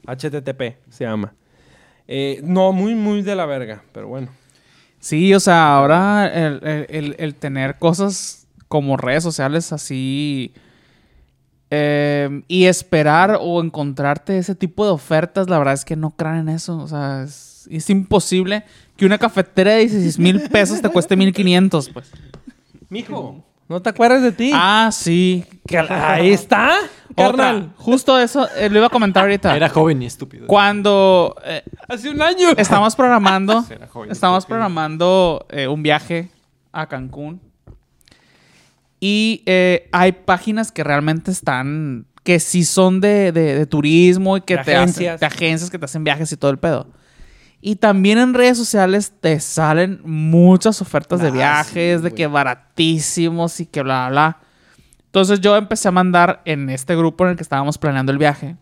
[0.06, 1.32] HTTP se llama.
[2.08, 4.28] Eh, no, muy, muy de la verga, pero bueno.
[5.02, 10.52] Sí, o sea, ahora el, el- el- tener cosas como redes sociales así
[11.70, 16.38] eh, y esperar o encontrarte ese tipo de ofertas, la verdad es que no crean
[16.38, 16.78] en eso.
[16.78, 18.64] O sea, es, es imposible
[18.96, 22.10] que una cafetera de 16 mil pesos te cueste 1500, pues.
[22.88, 24.52] Mijo, ¿no te acuerdas de ti?
[24.54, 25.44] Ah, sí.
[25.66, 26.76] Que- ahí está,
[27.16, 27.56] carnal.
[27.56, 27.68] Otra.
[27.76, 29.56] Justo eso eh, lo iba a comentar ahorita.
[29.56, 30.46] Era joven y estúpido.
[30.46, 32.50] Cuando eh, Hace un año.
[32.56, 34.56] estamos programando, Era joven, estamos estúpido.
[34.58, 36.28] programando eh, un viaje
[36.72, 37.40] a Cancún.
[39.00, 44.42] Y eh, hay páginas que realmente están, que sí son de, de- de turismo y
[44.42, 45.14] que De te agencias.
[45.16, 46.86] hacen, de agencias que te hacen viajes y todo el pedo.
[47.64, 52.26] Y también en redes sociales te salen muchas ofertas de Ah, viajes, sí, de que
[52.26, 54.38] baratísimos y que bla, bla, bla.
[55.06, 58.56] Entonces yo empecé a mandar en este grupo en el que estábamos planeando el viaje.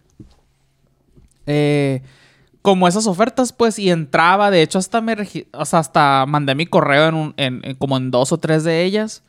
[1.47, 2.03] eh,
[2.63, 4.51] como esas ofertas, pues, y entraba.
[4.51, 5.17] De hecho, hasta me
[5.53, 8.65] o sea, hasta mandé mi correo en, un- en- en como en dos o tres
[8.65, 9.23] de ellas.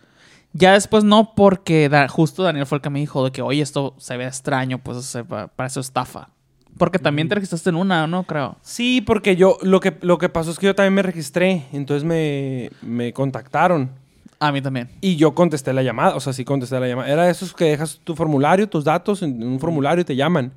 [0.53, 3.61] Ya después no, porque da- justo Daniel fue el que me dijo de que, oye,
[3.61, 5.17] esto se ve extraño, pues,
[5.55, 6.29] parece estafa.
[6.77, 8.23] Porque también te registraste en una, ¿no?
[8.23, 8.57] Creo.
[8.61, 12.03] Sí, porque yo, lo que, lo que pasó es que yo también me registré, entonces
[12.03, 13.91] me, me contactaron
[14.39, 14.89] A mí también.
[15.01, 17.09] y yo contesté la llamada, o sea, sí contesté la llamada.
[17.11, 20.53] Era de esos que dejas tu formulario, tus datos en un formulario y te llaman.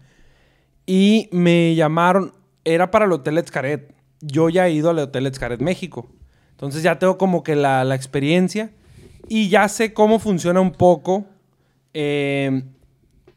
[0.86, 2.32] Y me llamaron,
[2.64, 3.92] era para el Hotel Xcaret.
[4.20, 6.08] Yo ya he ido al Hotel Xcaret México.
[6.52, 8.70] Entonces ya tengo como que la, la experiencia
[9.28, 11.26] y ya sé cómo funciona un poco.
[11.92, 12.62] eh,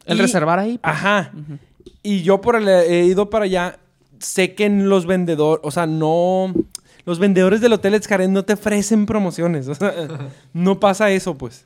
[0.05, 0.77] El y- reservar ahí.
[0.77, 0.95] pues.
[0.95, 1.31] Ajá.
[2.07, 3.79] Y yo por el he ido para allá,
[4.19, 6.53] sé que en los vendedores, o sea, no
[7.03, 9.93] los vendedores del Hotel Xcaret no te ofrecen promociones, o sea,
[10.53, 11.65] no pasa eso, pues.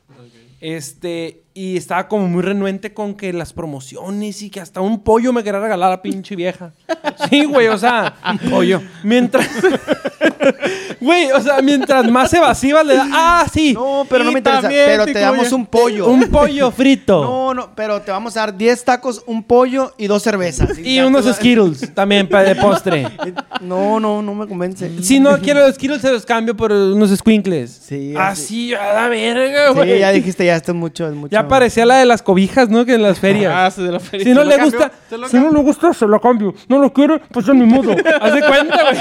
[0.60, 5.32] Este, y estaba como muy renuente con que las promociones y que hasta un pollo
[5.32, 6.72] me quería regalar a la pinche vieja.
[7.30, 8.16] Sí, güey, o sea,
[8.50, 8.82] pollo.
[9.04, 9.48] Mientras
[11.02, 13.72] Güey, o sea, mientras más evasiva le da, ah, sí.
[13.72, 14.68] No, pero no me interesa.
[14.68, 16.06] Pero te te damos un pollo.
[16.06, 17.22] Un pollo frito.
[17.32, 20.78] No, no, pero te vamos a dar 10 tacos, un pollo y dos cervezas.
[20.78, 23.08] Y unos Skittles también para de postre.
[23.60, 24.90] No, no, no me convence.
[25.02, 27.70] Si no quiero los Skittles, se los cambio por unos squinkles.
[27.70, 29.98] Sí, Así, a la verga, Sí, güey.
[30.00, 31.30] ya dijiste, ya esto es mucho, es mucho.
[31.30, 32.84] Ya parecía la de las cobijas, ¿no?
[32.84, 33.52] Que en las ferias.
[33.54, 34.24] Ah, sí, de la feria.
[34.24, 36.54] si no ¿Te lo le gusta, ¿Te lo si no le gusta, se lo cambio.
[36.68, 37.92] No lo quiere, pues en mi modo.
[38.20, 38.98] Haz de cuenta, güey.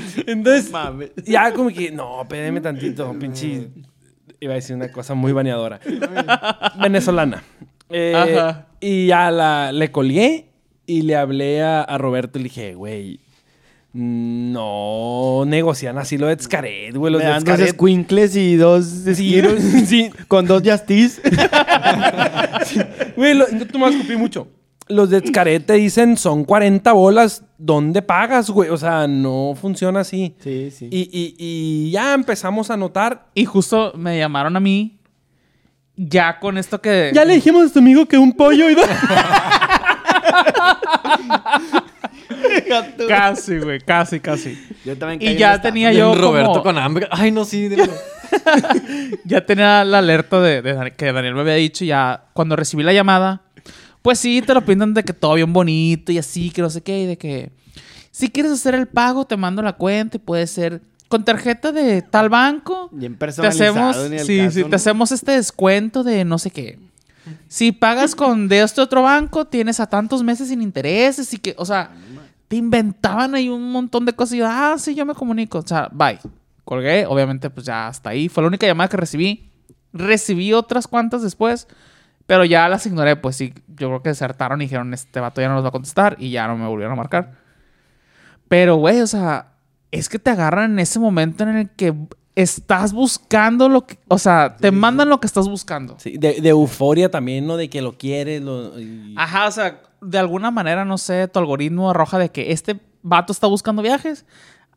[0.26, 0.70] Entonces,
[1.24, 3.68] ya como que, no, espérame tantito, pinche.
[4.40, 5.80] Iba a decir una cosa muy baneadora.
[6.80, 7.42] Venezolana.
[7.90, 8.66] Eh, Ajá.
[8.80, 10.46] Y ya la, le colgué
[10.86, 13.20] y le hablé a, a Roberto y le dije, güey,
[13.92, 17.12] no negocian así lo de Xcaret, güey.
[17.12, 19.40] Los Me de dos squinkles y dos Sí,
[19.86, 20.10] sí.
[20.28, 21.20] con dos Justice.
[23.16, 24.48] Güey, lo- tú me escupir mucho.
[24.90, 27.44] Los de Xcaret te dicen son 40 bolas.
[27.58, 28.70] ¿Dónde pagas, güey?
[28.70, 30.34] O sea, no funciona así.
[30.42, 30.88] Sí, sí.
[30.90, 33.26] Y, y- y ya empezamos a notar.
[33.34, 34.98] Y justo me llamaron a mí.
[35.96, 37.10] Ya con esto que.
[37.14, 38.76] Ya le dijimos a tu amigo que un pollo y.
[43.08, 44.58] Casi, güey, casi, casi.
[44.84, 47.08] Yo también Y ya tenía yo Roberto como- con hambre.
[47.10, 47.68] Ay, no, sí,
[49.24, 51.84] ya tenía la alerta de, de que Daniel me había dicho.
[51.84, 53.42] Ya cuando recibí la llamada,
[54.02, 56.82] pues sí, te lo pintan de que todo bien bonito y así, que no sé
[56.82, 57.02] qué.
[57.02, 57.50] Y de que
[58.10, 62.02] si quieres hacer el pago, te mando la cuenta y puede ser con tarjeta de
[62.02, 62.88] tal banco.
[62.92, 63.90] Bien Te personalizado.
[63.90, 64.68] hacemos, ni al sí, caso, sí, ¿no?
[64.68, 66.78] te hacemos este descuento de no sé qué.
[67.48, 71.54] Si pagas con de este otro banco, tienes a tantos meses sin intereses y que,
[71.58, 71.90] o sea,
[72.48, 75.58] te inventaban ahí un montón de cosas y yo, ah, sí, yo me comunico.
[75.58, 76.18] O sea, bye.
[76.64, 78.28] Colgué, obviamente, pues ya hasta ahí.
[78.28, 79.50] Fue la única llamada que recibí.
[79.92, 81.66] Recibí otras cuantas después,
[82.30, 83.52] pero ya las ignoré, pues sí.
[83.66, 86.30] Yo creo que desertaron y dijeron, este vato ya no nos va a contestar y
[86.30, 87.32] ya no me volvieron a marcar.
[88.46, 89.54] Pero, güey, o sea,
[89.90, 91.92] es que te agarran en ese momento en el que
[92.36, 95.96] estás buscando lo que, o sea, te mandan lo que estás buscando.
[95.98, 97.56] Sí, de, de euforia también, ¿no?
[97.56, 98.40] De que lo quieres.
[98.42, 102.52] Lo, y- Ajá, o sea, de alguna manera, no sé, tu algoritmo arroja de que
[102.52, 104.24] este vato está buscando viajes,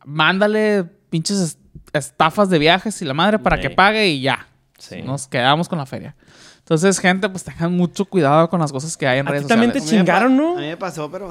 [0.06, 1.58] mándale pinches es-
[1.94, 3.76] estafas de viajes y la madre para que Sí.
[3.76, 4.48] pague y ya.
[4.80, 5.04] Sí.
[5.04, 6.16] Nos quedamos con la feria.
[6.74, 9.50] Entonces, gente, pues tengan mucho cuidado con las cosas que hay en ¿A redes ti
[9.50, 10.10] también te sociales.
[10.10, 10.58] A mí me pa- chingaron, ¿no?
[10.58, 11.30] A mí me pasó, pero.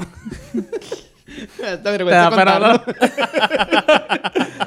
[1.59, 2.83] Esta Te vergüenza contarlo.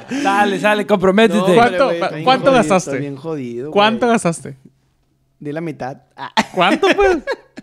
[0.22, 1.40] Sale, sale, comprométete.
[1.40, 2.90] No, ¿Cuánto- bien cuánto jodido, gastaste?
[2.92, 3.72] está bien jodido.
[3.72, 4.58] ¿Cuánto gastaste?
[5.40, 5.98] Di la mitad.
[6.18, 7.20] Ah, ¿Cuánto, pues?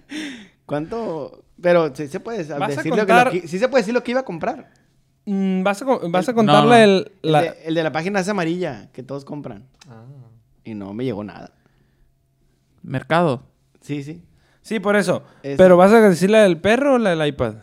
[0.66, 1.44] ¿Cuánto?
[1.60, 3.26] Pero sí se puede ¿Vas a decir lo que, contar?
[3.26, 4.70] lo que- sí se puede decir lo que iba a comprar.
[5.26, 6.74] Mm, ¿Vas a, vas contarle no, no.
[6.74, 7.12] el...
[7.22, 9.66] El, de, el de la página esa amarilla que todos compran.
[9.86, 10.02] Ah.
[10.64, 11.52] Y no me llegó nada.
[12.82, 13.46] Mercado.
[13.80, 14.22] Sí, sí.
[14.62, 15.24] Sí, por eso.
[15.42, 17.54] Pero ¿vas a decir la del perro o la del iPad?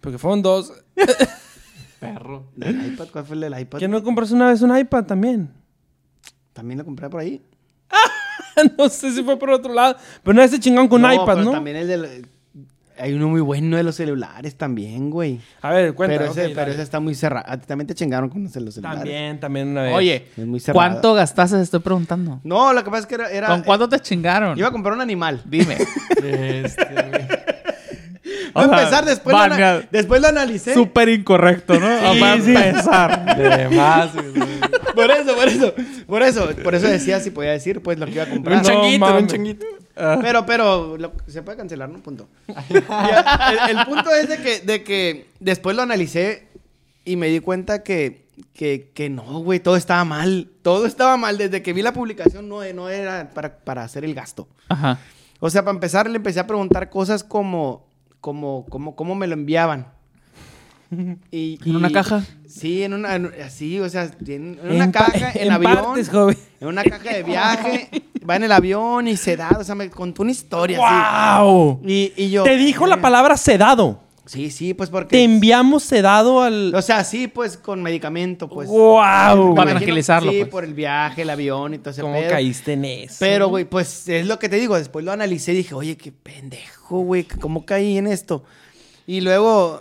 [0.00, 0.72] Porque fueron dos.
[2.00, 2.44] Perro.
[2.60, 3.08] ¿El iPad?
[3.10, 3.78] ¿Cuál fue el del iPad?
[3.78, 5.50] ¿Que no compras una vez un iPad también?
[6.52, 7.42] También lo compré por ahí.
[8.78, 9.96] no sé si fue por otro lado.
[10.22, 11.50] Pero no ese chingón con un iPad, pero ¿no?
[11.52, 12.28] también el del...
[12.98, 15.40] Hay uno muy bueno de los celulares también, güey.
[15.62, 16.16] A ver, cuenta.
[16.18, 17.44] pero ese, pero está muy cerrado.
[17.48, 18.80] A ti también te chingaron con los celulares.
[18.82, 19.94] También, también una vez.
[19.94, 20.60] Oye, Es muy.
[20.72, 21.56] ¿cuánto gastaste?
[21.56, 22.40] Te estoy preguntando.
[22.44, 23.30] No, lo que pasa es que era...
[23.30, 24.58] era- ¿Con cuánto te chingaron?
[24.58, 25.42] Iba a comprar un animal.
[25.44, 25.76] Dime.
[26.26, 27.26] Este, güey.
[28.54, 30.74] O Va a empezar, después, lo, ana- después lo analicé.
[30.74, 31.86] Súper incorrecto, ¿no?
[31.86, 33.36] Va a empezar.
[33.36, 34.10] De más.
[34.94, 35.74] Por eso, por eso.
[36.06, 36.48] Por eso.
[36.64, 38.56] Por eso decía si podía decir, pues, lo que iba a comprar.
[38.58, 39.66] Un changuito, era un changuito.
[39.96, 42.00] Pero, pero, lo- se puede cancelar, ¿no?
[42.02, 42.28] Punto.
[43.68, 46.48] El punto es de que, de que después lo analicé
[47.04, 50.50] y me di cuenta que, que, que no, güey, todo estaba mal.
[50.62, 51.38] Todo estaba mal.
[51.38, 54.46] Desde que vi la publicación no, no era para, para hacer el gasto.
[54.68, 54.98] Ajá.
[55.40, 57.86] O sea, para empezar, le empecé a preguntar cosas como,
[58.20, 59.86] como, como, cómo me lo enviaban.
[61.32, 62.24] Y, ¿En una caja?
[62.46, 65.74] Sí, en una, en- así, o sea, en, en una caja, en, en avión.
[65.74, 66.38] partes, joven.
[66.60, 67.88] En una caja de viaje,
[68.28, 71.42] va en el avión y se da, o sea, me contó una historia así.
[71.44, 71.80] ¡Wow!
[71.84, 72.44] Y, y yo...
[72.44, 74.00] Te dijo la eh, palabra sedado.
[74.26, 75.16] Sí, sí, pues porque...
[75.16, 76.74] Te enviamos sedado al...
[76.74, 78.68] O sea, sí, pues con medicamento, pues.
[78.68, 79.54] ¡Wow!
[79.54, 80.50] Para tranquilizarlo, Sí, pues.
[80.50, 82.30] por el viaje, el avión y todo ese ¿Cómo pedo.
[82.30, 83.16] caíste en eso?
[83.20, 84.76] Pero, güey, pues es lo que te digo.
[84.76, 87.22] Después lo analicé y dije, oye, qué pendejo, güey.
[87.24, 88.42] ¿Cómo caí en esto?
[89.06, 89.80] Y luego,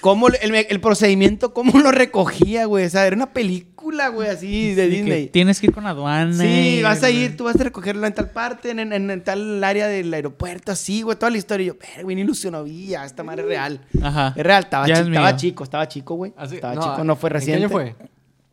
[0.00, 2.86] ¿cómo el, el procedimiento, cómo lo recogía, güey?
[2.86, 5.26] O sea, era una película, güey, así de De que Disney.
[5.28, 6.32] tienes que ir con aduana.
[6.34, 9.24] Sí, y- vas a ir, tú vas a recogerlo en tal parte, en, en- en
[9.24, 11.64] tal área del aeropuerto, así, güey, toda la historia.
[11.64, 13.80] Y yo, pero, güey, ni ilusionó, vi, ya, esta madre es real.
[14.02, 14.34] Ajá.
[14.36, 16.32] Es real, estaba, Ya chi- es estaba chico, estaba chico, güey.
[16.36, 17.64] Así- Estaba chico, no fue ¿en qué reciente.
[17.64, 17.94] año fue?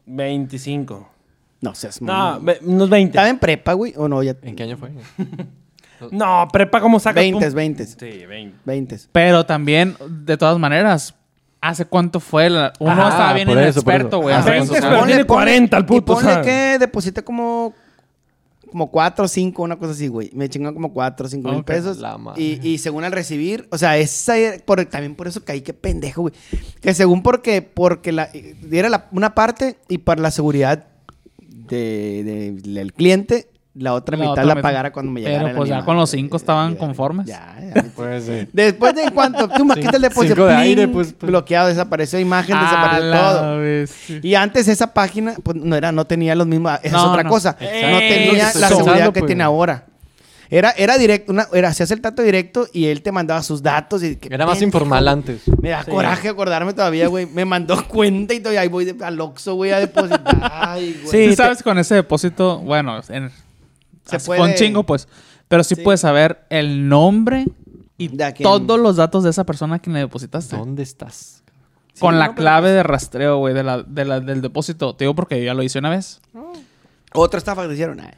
[0.05, 1.09] 25.
[1.61, 3.09] No seas No, unos 20.
[3.11, 3.93] ¿Estaba en prepa, güey?
[3.97, 4.21] ¿O no?
[4.23, 4.35] Ya...
[4.43, 4.91] ¿En qué año fue?
[6.11, 7.55] No, prepa como sacas 20, tú?
[7.55, 7.85] 20.
[7.87, 8.55] Sí, 20.
[8.65, 8.97] 20.
[9.11, 11.15] Pero también, de todas maneras,
[11.61, 12.49] ¿hace cuánto fue?
[12.49, 14.35] la- Uno Ajá, estaba bien inexperto, güey.
[14.35, 14.97] Ah, en redes 20, sociales.
[14.99, 16.41] pero tiene 40 el puto, Y ponle sea.
[16.41, 17.73] que deposité como...
[18.69, 20.29] Como 4 o 5, una cosa así, güey.
[20.33, 21.99] Me chingan como 4 o 5 mil pesos.
[22.35, 24.33] Y, y según al recibir, o sea, esa
[24.65, 26.33] por, también por eso caí, qué pendejo, güey.
[26.81, 28.29] Que según porque, porque la,
[28.69, 30.85] era la- una parte y para la seguridad
[31.47, 34.61] de- de- del cliente, la otra La mitad otra la mitad.
[34.69, 37.25] pagara cuando me Pero, llegara el pues, ya con los cinco estaban Ya, conformes.
[37.27, 37.85] Ya, ya.
[37.95, 38.47] Pues sí.
[38.53, 40.67] Después de cuanto tú me quitas el depósito, Cinco de ¡pling!
[40.67, 41.29] aire, pues, pues.
[41.29, 43.57] bloqueado, desapareció imagen, A desapareció la todo.
[43.59, 44.19] vez, sí.
[44.23, 47.23] Y antes esa página, pues no era, no tenía los mismos, esa No, es otra
[47.23, 47.29] no.
[47.29, 47.57] cosa.
[47.59, 47.87] Exacto.
[47.91, 49.25] No tenía que la seguridad que pues.
[49.27, 49.85] tiene ahora.
[50.49, 54.01] Era, era directo, una, era, hacías el trato directo y él te mandaba sus datos
[54.01, 55.41] y Era más informal antes.
[55.61, 57.25] Me da coraje acordarme todavía, güey.
[57.25, 60.23] Me mandó cuenta y todavía ahí voy de- al Oxxo, güey, a depositar.
[60.53, 61.11] Ay, güey.
[61.11, 63.29] Sí, Sí, te- sabes con ese depósito, bueno, en,
[64.09, 65.07] Se así puede- con chingo, pues.
[65.47, 65.81] Pero sí, Sí.
[65.81, 67.45] puedes saber el nombre
[67.97, 68.09] y
[68.43, 70.55] todos los datos de esa persona a quien le depositaste.
[70.57, 71.43] ¿Dónde estás?
[71.99, 74.93] con Sí, la no, clave pues- de rastreo, güey, de la, de la- del depósito.
[74.95, 76.21] Te digo porque yo ya lo hice una vez.
[77.13, 77.99] Otra estafa que hicieron.
[78.01, 78.13] eh.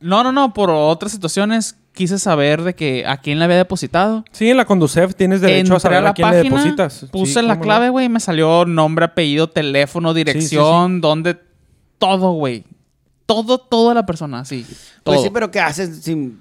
[0.00, 0.54] No, no, no.
[0.54, 4.24] Por otras situaciones quise saber de que a quién le había depositado.
[4.30, 7.06] Sí, en la Conducef tienes derecho a saber a, quién le depositas.
[7.10, 11.40] puse Sí, la clave, güey, y me salió nombre, apellido, teléfono, dirección, dónde...
[11.98, 12.62] Todo, güey.
[13.28, 14.64] Todo, toda la persona, sí.
[15.02, 15.14] Todo.
[15.14, 16.40] Pues sí, pero ¿qué haces sin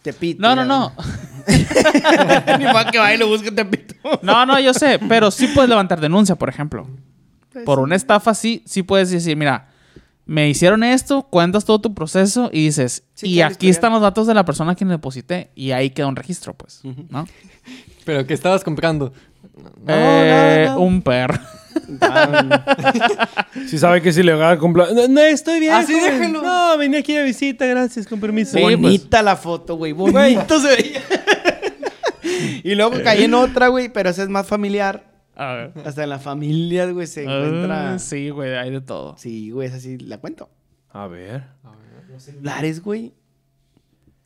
[0.00, 0.40] Tepito?
[0.40, 0.92] No, no, no.
[2.58, 3.96] Ni para que vaya y lo busque Tepito.
[4.22, 6.86] No, no, yo sé, pero sí puedes levantar denuncia, por ejemplo.
[7.64, 9.70] Por una estafa, sí, sí puedes decir, mira,
[10.24, 14.28] me hicieron esto, cuentas todo tu proceso y dices, Sí, y aquí están los datos
[14.28, 15.50] de la persona a quien le deposité.
[15.56, 17.26] Y ahí queda un registro, pues, ¿no?
[18.04, 19.12] ¿Pero qué estabas comprando?
[19.62, 20.68] No, Eh.
[20.76, 21.38] Un perro.
[23.68, 24.92] Si sabe que es ilegal comprar.
[24.92, 25.72] No, no, estoy bien.
[25.74, 26.20] Así joven.
[26.20, 26.42] déjelo.
[26.42, 28.56] No, venía aquí de visita, gracias, con permiso.
[28.56, 29.92] Sí, Bonita la foto, güey.
[29.92, 31.02] Bonito se veía.
[32.64, 35.04] y luego caí en otra, güey, pero esa es más familiar.
[35.36, 35.72] A ver.
[35.84, 37.94] Hasta en la familia, güey, se encuentra.
[37.94, 39.16] Ah, sí, güey, hay de todo.
[39.16, 40.50] Sí, güey, esa sí la cuento.
[40.90, 41.44] A ver.
[42.10, 43.14] Los celulares, güey.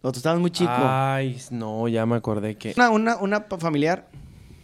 [0.03, 0.75] Nosotros estábamos muy chicos.
[0.77, 2.75] Ay, no, ya me acordé que.
[2.77, 4.09] Una, una, una familiar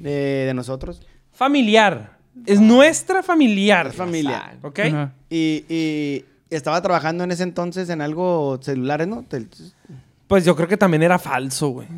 [0.01, 0.11] de,
[0.47, 1.01] de nosotros.
[1.33, 2.19] Familiar.
[2.47, 3.89] Es nuestra familiar.
[3.89, 4.57] Es familiar.
[4.63, 4.79] ¿Ok?
[5.29, 9.25] Y, y estaba trabajando en ese entonces en algo celulares, ¿no?
[10.27, 11.89] Pues yo creo que también era falso, güey.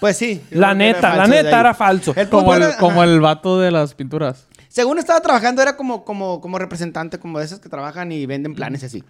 [0.00, 0.42] Pues sí.
[0.50, 2.12] La neta, la neta era falso.
[2.16, 4.46] El Como el, era- como el vato de las pinturas.
[4.68, 8.54] Según estaba trabajando, era como, como, como representante, como de esos que trabajan y venden
[8.54, 9.04] planes y así.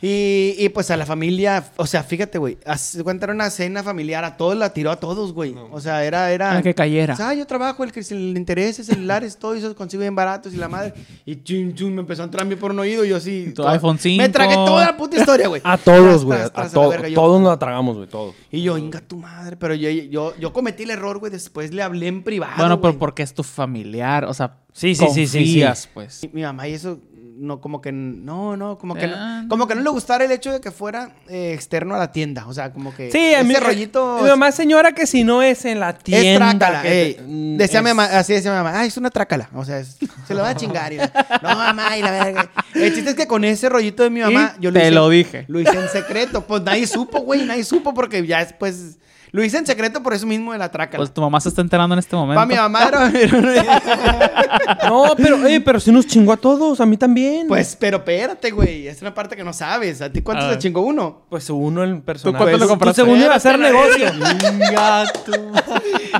[0.00, 3.82] Y, y, pues a la familia, o sea, fíjate, güey, se cuenta era una cena
[3.82, 5.56] familiar, a todos la tiró a todos, güey.
[5.72, 6.50] O sea, era, era.
[6.50, 7.16] Para que cayera.
[7.18, 10.56] Ah, yo trabajo, el que se le interese, celulares, todo eso consigo bien baratos y
[10.56, 10.94] la madre.
[11.26, 13.46] Y chum, chum, me empezó a entrar a mí por un oído y yo así.
[13.48, 14.22] Tu toda- iPhone 5.
[14.22, 15.60] Me tragué toda la puta historia, güey.
[15.64, 16.38] A todos, güey.
[16.54, 18.34] A to- verga, yo- todos nos la tragamos, güey, todos.
[18.52, 21.32] Y yo, inga tu madre, pero yo, yo, yo cometí el error, güey.
[21.32, 22.54] Después le hablé en privado.
[22.56, 26.22] bueno, pero porque es tu familiar, o sea, Sí, sí, sí, sí, pues.
[26.22, 27.00] Mi, mi mamá y eso,
[27.38, 29.40] no, como que, no, no, como que Ah.
[29.42, 32.12] no, como que no le gustara el hecho de que fuera eh, externo a la
[32.12, 32.46] tienda.
[32.46, 33.52] O sea, como que Sí, a mí.
[33.54, 36.50] ese rollito Mi mamá, señora, que si no es en la es tienda.
[36.50, 36.82] trácala.
[36.82, 37.14] que ey.
[37.14, 39.48] te- mm, decía mi es- mamá, así decía mi mamá, ay, es una trácala.
[39.54, 40.92] O sea, es- se lo va a chingar.
[40.92, 42.50] Y la- no, mamá, y la verga.
[42.74, 45.08] El chiste es que con ese rollito de mi mamá, Y yo te hice, lo
[45.08, 45.44] dije.
[45.48, 46.46] Lo hice en secreto.
[46.46, 48.98] Pues nadie supo, güey, nadie supo porque ya después.
[49.30, 50.98] Lo hice en secreto por eso mismo de la trácala.
[50.98, 52.36] Pues tu mamá se está enterando en este momento.
[52.36, 53.12] Para mi mamá era.
[54.88, 57.46] No, pero, eh, pero si nos chingó a todos, a mí también.
[57.48, 58.86] pues, pero espérate, güey.
[58.88, 60.00] Es una parte que no sabes.
[60.00, 60.58] ¿A ti cuánto A ver.
[60.58, 61.22] chingó uno?
[61.28, 62.38] Pues uno en personal.
[62.38, 63.02] cuánto le Pues, compraste?
[63.02, 64.06] Tú según iba a hacer negocio.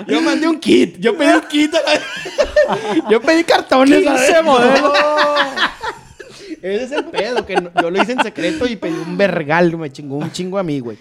[0.07, 0.99] Yo mandé un kit.
[0.99, 1.75] Yo pedí un kit.
[1.75, 4.03] a la- Yo pedí cartones.
[4.03, 4.45] 15 ¿sabes?
[4.45, 4.99] modelos.
[6.63, 7.47] Ese es el pedo.
[7.47, 9.77] Que no- yo lo hice en secreto y pedí un vergal.
[9.77, 10.99] Me chingó un chingo a mí, güey.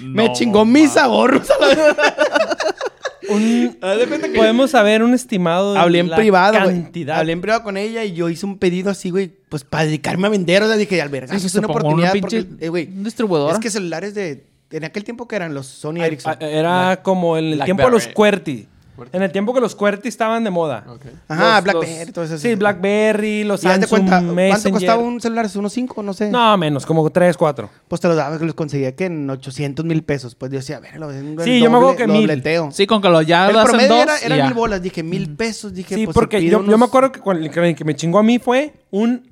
[0.00, 1.78] Me chingó mis ahorros a la vez.
[3.28, 7.18] Un- que- Podemos saber un estimado de Hablé en la privado, cantidad.
[7.18, 10.28] Hablé en privado con ella y yo hice un pedido así, güey, pues para dedicarme
[10.28, 10.62] a vender.
[10.62, 12.12] O sea, dije, al verga, Sí, es una oportunidad.
[12.12, 13.52] una porque, eh, güey, distribuidora.
[13.52, 14.44] Es que celulares de.
[14.70, 16.36] En aquel tiempo que eran los Sony Ah, Ericsson.
[16.40, 17.64] Era como el Blackberry.
[17.66, 18.68] tiempo de los QWERTY.
[19.12, 20.84] En el tiempo que los QWERTY estaban de moda.
[20.88, 21.02] Ok.
[21.28, 22.38] Ajá, Los- Blackberry, los- todo eso.
[22.38, 24.72] Sí, Blackberry, los Samsung cuenta, ¿cuánto Messenger.
[24.72, 25.46] costaba un celular?
[25.54, 26.02] ¿Unos 5?
[26.02, 26.30] No sé.
[26.30, 27.70] No, menos, como 3, 4.
[27.88, 30.34] Pues te los daba, que los conseguía que en 800 mil pesos.
[30.34, 31.10] Pues yo decía, a ver, lo
[31.44, 32.22] Sí, yo me acuerdo que mil.
[32.22, 32.70] dobleteo.
[32.72, 34.44] Sí, con que lo ya El lo hacen promedio dos era, y eran ya.
[34.46, 34.82] mil bolas.
[34.82, 35.72] Dije, mil pesos.
[35.72, 37.94] Dije, Sí, pues, porque si yo, yo unos- me acuerdo que el que que me
[37.96, 39.30] chingó a mí fue un.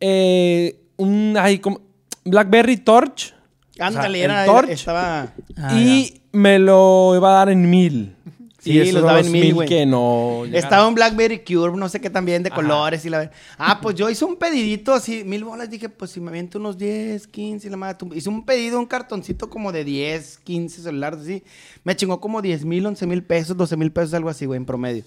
[0.00, 1.36] eh, un.
[1.38, 1.80] Ay, como.
[2.24, 3.34] Blackberry Torch.
[3.80, 4.70] Ándale, o sea, era, el Torch.
[4.70, 5.32] estaba...
[5.56, 8.16] Ah, y me lo iba a dar en mil.
[8.68, 9.68] Sí, y los daba en mil, güey.
[9.68, 10.44] que no.
[10.44, 10.64] llegaron.
[10.64, 13.30] Estaba un Blackberry Cure, no sé qué también, de colores y la...
[13.56, 15.70] Ah, pues yo hice un pedidito así, mil bolas.
[15.70, 17.96] Dije, pues si me aviento unos 10, 15 y la madre...
[18.14, 21.42] Hice un pedido, un cartoncito como de 10, 15 celulares así.
[21.84, 24.66] Me chingó como 10 mil, 11 mil pesos, 12 mil pesos, algo así, güey, en
[24.66, 25.04] promedio.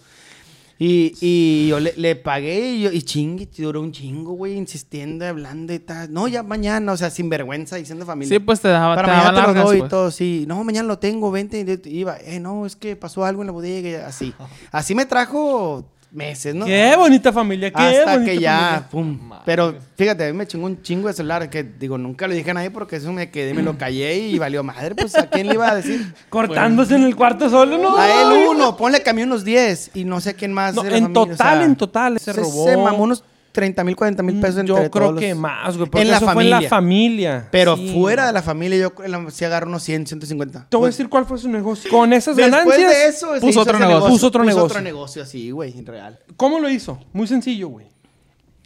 [0.83, 5.27] Y, y yo le, le pagué y, yo, y chingue, duró un chingo, güey, insistiendo,
[5.27, 6.11] hablando y tal.
[6.11, 8.35] No, ya mañana, o sea, sin vergüenza, diciendo familia.
[8.35, 9.89] Sí, pues te daba, Para te mañana daba te lo doy y pues.
[9.91, 10.45] todo, sí.
[10.47, 11.79] No, mañana lo tengo, vente.
[11.85, 14.33] Y iba, eh, no, es que pasó algo en la bodega y así.
[14.71, 16.65] Así me trajo meses, ¿no?
[16.65, 18.87] Qué bonita familia, qué Hasta bonita que ya, familia.
[18.89, 19.19] pum.
[19.27, 19.43] Madre.
[19.45, 22.51] Pero fíjate, a mí me chingó un chingo de celular que, digo, nunca le dije
[22.51, 24.95] a nadie porque eso me quedé, me lo callé y valió madre.
[24.95, 26.13] Pues, ¿a quién le iba a decir?
[26.29, 27.95] Cortándose en el cuarto solo, ¿no?
[27.97, 30.75] A él uno, ponle que a mí unos 10 y no sé quién más.
[30.75, 32.65] No, en familia, o total, sea, en total, se se, robó.
[32.65, 35.89] se mamó unos 30 mil, 40 mil pesos entre Yo creo todos que más, güey.
[35.89, 37.47] Porque En la eso fue en la familia.
[37.51, 37.91] Pero Sí.
[37.93, 38.93] fuera de la familia, yo
[39.31, 40.67] sí agarro unos 100, 150.
[40.69, 41.91] Te voy a Pues, decir cuál fue su negocio.
[41.91, 42.91] Con esas Después ganancias.
[42.91, 44.09] de eso, puso hizo otro ese negocio.
[44.09, 44.65] Puso otro negocio.
[44.65, 46.19] otro negocio así, güey, en real.
[46.37, 46.99] ¿Cómo lo hizo?
[47.13, 47.87] Muy sencillo, güey.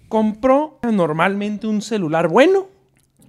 [0.08, 2.68] Compró normalmente un celular bueno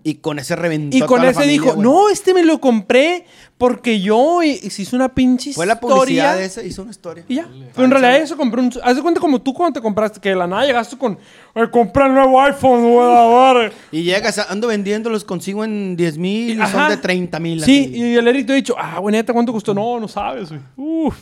[0.09, 2.61] Y con ese reventó Y con toda la ese familia, dijo, no, este me lo
[2.61, 3.25] compré
[3.59, 5.97] porque yo y, y se hizo una pinche Fue la historia.
[5.97, 7.25] publicidad de esa, hizo una historia.
[7.27, 7.49] Y ya.
[7.75, 8.71] Pero en realidad eso compré un...
[8.85, 11.19] Haz de cuenta como tú cuando te compraste, que de la nada llegaste con...
[11.55, 13.73] "Ay, compré el nuevo iPhone, güey, a ver".
[13.91, 17.65] Y llegas, ando vendiéndolos, consigo en 10 mil y son de 30 mil.
[17.65, 19.75] Sí, y el Eric te ha dicho, ah, güey, neta, ¿cuánto costó?
[19.75, 20.61] No, no sabes, güey.
[20.77, 21.17] Uf.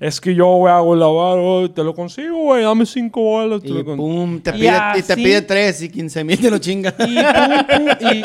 [0.00, 3.62] Es que yo, güey, hago la güey, te lo consigo, güey, dame cinco bolas.
[3.62, 6.38] te Y lo pum, te Y pide, y te así- pide 3 y 15 mil
[6.40, 6.94] te lo chinga.
[6.98, 8.22] Y pum, pum, y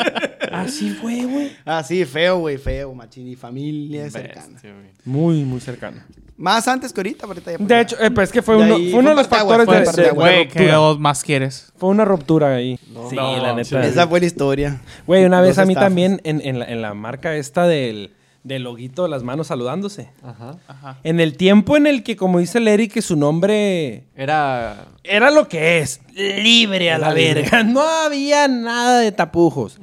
[0.52, 1.52] así fue, güey.
[1.64, 3.28] Ah, sí, feo, güey, feo, machín.
[3.28, 4.60] Y familia cercana.
[5.04, 5.98] Muy, muy cercano.
[6.36, 7.58] Más antes que ahorita, ahorita ya.
[7.58, 7.80] pues, De ya.
[7.82, 9.96] hecho, eh, pues es que fue De uno, ahí fue uno de los factores parteaguas,
[9.96, 11.70] de, Güey, ¿qué más quieres?
[11.76, 12.78] Fue una ruptura ahí.
[13.10, 13.84] sí, no, la neta.
[13.86, 14.80] esa fue la historia.
[15.06, 15.88] Güey, una vez a mí estafas.
[15.90, 20.10] también, en, en la, en la marca esta del, del loguito de las manos saludándose.
[20.22, 20.56] Ajá.
[20.66, 20.98] Ajá.
[21.02, 24.86] En el tiempo en el que, como dice el Eric, que su nombre Era.
[25.04, 27.62] era lo que es, libre a la verga.
[27.64, 29.78] No había nada de tapujos.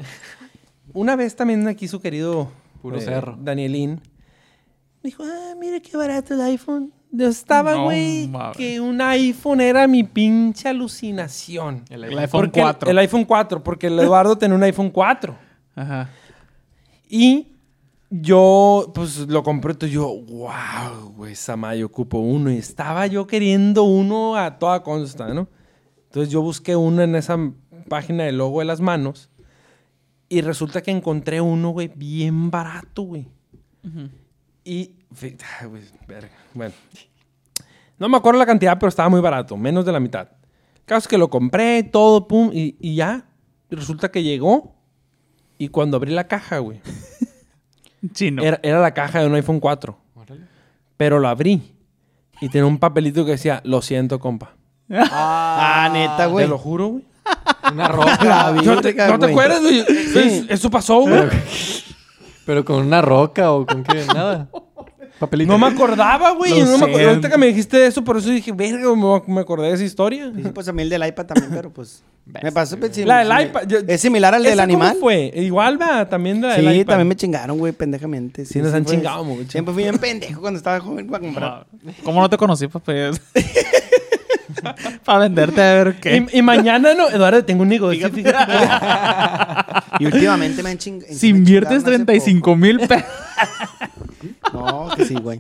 [0.94, 2.50] Una vez también aquí su querido
[2.82, 3.38] Puro eh, cerro.
[3.40, 4.02] Danielín
[5.04, 6.92] dijo, ah, mira qué barato el iPhone.
[7.12, 11.86] Yo estaba, güey, que un iPhone era mi pinche alucinación.
[11.90, 12.42] El El iPhone.
[12.42, 12.92] Porque el- 4.
[12.92, 15.36] El, iPhone 4, porque el Eduardo tenía un iPhone 4.
[15.76, 16.10] Ajá.
[17.10, 17.48] Y
[18.10, 22.52] yo, pues lo compré, entonces yo, wow, güey, Samay, ocupo uno.
[22.52, 25.48] Y estaba yo queriendo uno a toda consta, ¿no?
[26.06, 27.38] Entonces yo busqué uno en esa
[27.90, 29.30] página del logo de las manos.
[30.30, 33.28] Y resulta que encontré uno, güey, bien barato, güey.
[34.64, 36.74] Y, fi- ay, güey, verga, bueno.
[37.98, 40.30] No me acuerdo la cantidad, pero estaba muy barato, menos de la mitad.
[40.86, 43.30] Caso es que lo compré, todo, pum, y, y ya.
[43.70, 44.76] Y resulta que llegó.
[45.58, 46.80] Y cuando abrí la caja, güey,
[48.44, 49.98] Era, era la caja de un iPhone 4.
[50.16, 50.42] Órale.
[50.98, 51.62] Pero lo abrí.
[52.42, 54.52] Y tenía un papelito que decía, lo siento, compa.
[54.92, 56.46] Ah, neta, güey.
[56.46, 57.04] Te lo juro, güey.
[57.74, 58.18] Una roca.
[58.24, 59.80] La ¿No te, no acuerdas, güey?
[59.80, 61.24] Es- Eso pasó, güey.
[62.46, 64.48] Pero con una roca o con qué, nada.
[65.20, 65.52] Papelito.
[65.52, 66.52] No me acordaba, güey.
[66.52, 66.88] No me acuerdo.
[66.96, 67.10] siento.
[67.10, 70.32] Ahorita que me dijiste eso, por eso dije, verga, me, me acordé de esa historia.
[70.36, 72.04] Sí, pues a mí el del iPad también, pero pues.
[72.26, 72.78] me pasó.
[72.78, 74.98] pues, sí, La del sí, iPad, yo- es similar al del ¿Esa cómo animal.
[75.00, 75.32] fue?
[75.36, 76.92] Igual va, también la Sí, del iPad.
[76.94, 78.46] también me chingaron, güey, pendejamente.
[78.46, 79.50] Sí, nos han chingado mucho.
[79.52, 81.66] Siempre fui bien pendejo cuando estaba joven para comprar.
[82.04, 82.94] ¿Cómo no te conocí, papá?
[85.06, 86.26] Para venderte a ver qué.
[86.32, 88.10] Y, y mañana no, Eduardo, tengo un negocio.
[88.10, 88.34] fíjate.
[90.00, 91.12] Y últimamente me han chingado.
[91.14, 93.04] Si inviertes 35 mil pesos.
[94.54, 95.40] No, que sí, güey.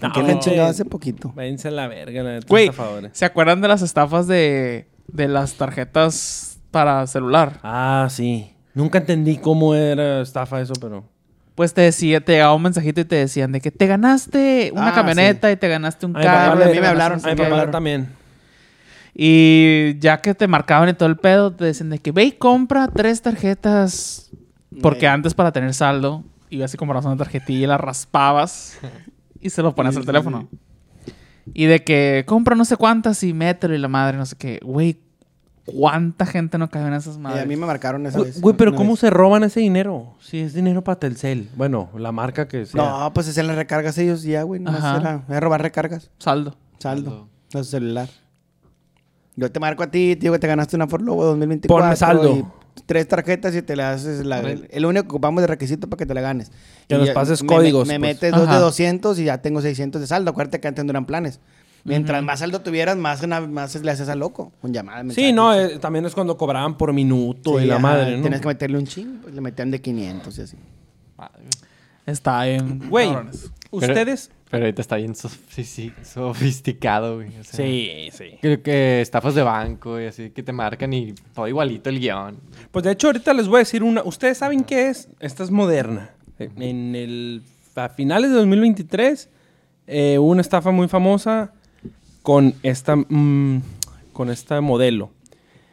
[0.00, 1.32] No, que me han chingado hace poquito.
[1.34, 3.10] Váyanse a la verga, la neta, Güey, estafadores.
[3.14, 7.60] ¿se acuerdan de las estafas de, de las tarjetas para celular?
[7.62, 8.52] Ah, sí.
[8.74, 11.04] Nunca entendí cómo era estafa eso, pero...
[11.54, 14.88] Pues te decía, te llegaba un mensajito y te decían de que te ganaste una
[14.88, 16.64] Ah, camioneta y te ganaste un papá carro.
[16.64, 18.08] a mí me hablaron, A mi papá también.
[19.14, 22.32] Y ya que te marcaban y todo el pedo, te decían de que ve y
[22.32, 24.30] compra tres tarjetas.
[24.80, 26.24] Porque antes para tener saldo,
[26.56, 28.78] ibas y comprabas una tarjetilla y la raspabas
[29.40, 30.48] y se lo ponías al teléfono.
[31.54, 34.60] Y de que compra no sé cuántas y mételo y la madre, no sé qué.
[34.62, 35.00] Güey,
[35.64, 37.42] ¿cuánta gente no cae en esas Y madres?
[37.42, 38.40] a mí me marcaron esa Güey, vez.
[38.40, 39.00] güey, pero ¿cómo vez.
[39.00, 40.14] se roban ese dinero?
[40.20, 41.48] Si es dinero para Telcel.
[41.56, 42.80] Bueno, la marca que sea.
[42.82, 44.60] No, pues hacían las recargas ellos ya, güey.
[44.60, 44.98] No Ajá.
[44.98, 46.10] era, era robar recargas.
[46.18, 46.56] Saldo.
[46.78, 47.10] Saldo.
[47.10, 47.28] Saldo.
[47.54, 48.08] A su celular.
[49.34, 51.82] Yo te marco a ti, tío, que te ganaste una Ford Lobo 2024.
[51.84, 52.52] Ponme saldo.
[52.86, 55.98] Tres tarjetas y te le haces la, Ponme- el único que ocupamos de requisito para
[55.98, 56.50] que te la ganes.
[56.88, 58.14] Que Y nos ya pases me- códigos, Me, pues.
[58.14, 58.54] metes dos Ajá.
[58.56, 60.30] de 200 y ya tengo 600 de saldo.
[60.30, 61.40] Acuérdate que antes no eran planes.
[61.84, 64.52] Mientras más saldo tuvieras, más, más le haces al loco.
[64.60, 65.14] Con llamadas.
[65.14, 68.22] Sí, no, eh, también es cuando cobraban por minuto y la madre, ¿no?
[68.22, 70.56] Tienes que meterle un ching, pues le metían de 500 y así.
[72.06, 72.88] Está bien.
[72.88, 73.10] Güey,
[73.70, 74.30] ustedes...
[74.52, 77.28] Pero ahorita está bien sof- sí, sí, sofisticado, güey.
[77.38, 78.38] o sea, Sí, sí.
[78.40, 82.36] Creo que estafas de banco y así que te marcan y todo igualito el guion.
[82.70, 84.02] Pues de hecho ahorita les voy a decir una.
[84.04, 85.08] ¿Ustedes saben qué es?
[85.20, 86.10] Esta es moderna.
[86.38, 87.42] En el...
[87.74, 89.28] A finales de 2023
[89.86, 91.52] eh, hubo una estafa muy famosa
[92.22, 92.94] con esta...
[92.96, 93.62] mm,
[94.12, 95.10] con esta modelo.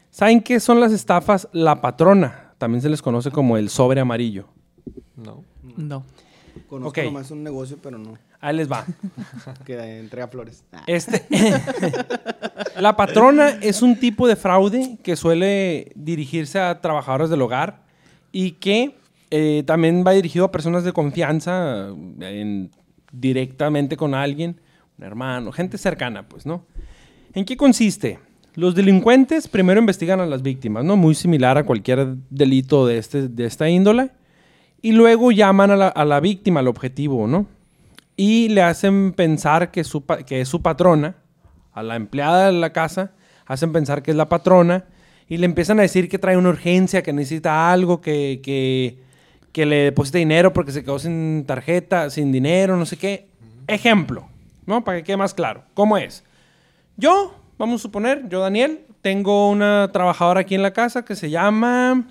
[0.10, 1.50] ¿Saben qué son las estafas?
[1.52, 2.54] La patrona.
[2.58, 4.46] También se les conoce como el sobre amarillo.
[5.18, 5.44] No.
[5.76, 6.04] No.
[6.70, 7.06] Conozco Ok.
[7.06, 8.18] nomás un negocio, pero no.
[8.42, 8.86] Ahí les va.
[9.66, 10.64] Que entrega flores.
[10.72, 10.84] Ah.
[10.88, 11.26] Este,
[12.80, 17.82] la patrona es un tipo de fraude que suele dirigirse a trabajadores del hogar
[18.32, 18.96] y que
[19.32, 21.88] eh, también va dirigido a personas de confianza
[22.22, 22.72] en-
[23.12, 24.60] directamente con alguien,
[24.98, 26.64] un hermano, gente cercana, pues, ¿no?
[27.34, 28.20] ¿En qué consiste?
[28.56, 30.96] Los delincuentes primero investigan a las víctimas, ¿no?
[30.96, 34.12] Muy similar a cualquier delito de, este, de esta índole.
[34.82, 37.46] Y luego llaman a la, a la víctima, al objetivo, ¿no?
[38.22, 41.16] Y le hacen pensar que, su, que es su patrona,
[41.72, 43.14] a la empleada de la casa,
[43.46, 44.84] hacen pensar que es la patrona
[45.30, 49.00] y le empiezan a decir que trae una urgencia, que necesita algo, que, que,
[49.54, 53.30] que le deposite dinero porque se quedó sin tarjeta, sin dinero, no sé qué.
[53.68, 54.28] Ejemplo,
[54.66, 54.84] ¿no?
[54.84, 55.64] Para que quede más claro.
[55.74, 56.26] ¿Cómo es?
[56.98, 61.30] Yo, vamos a suponer, yo Daniel, tengo una trabajadora aquí en la casa que se
[61.30, 62.06] llama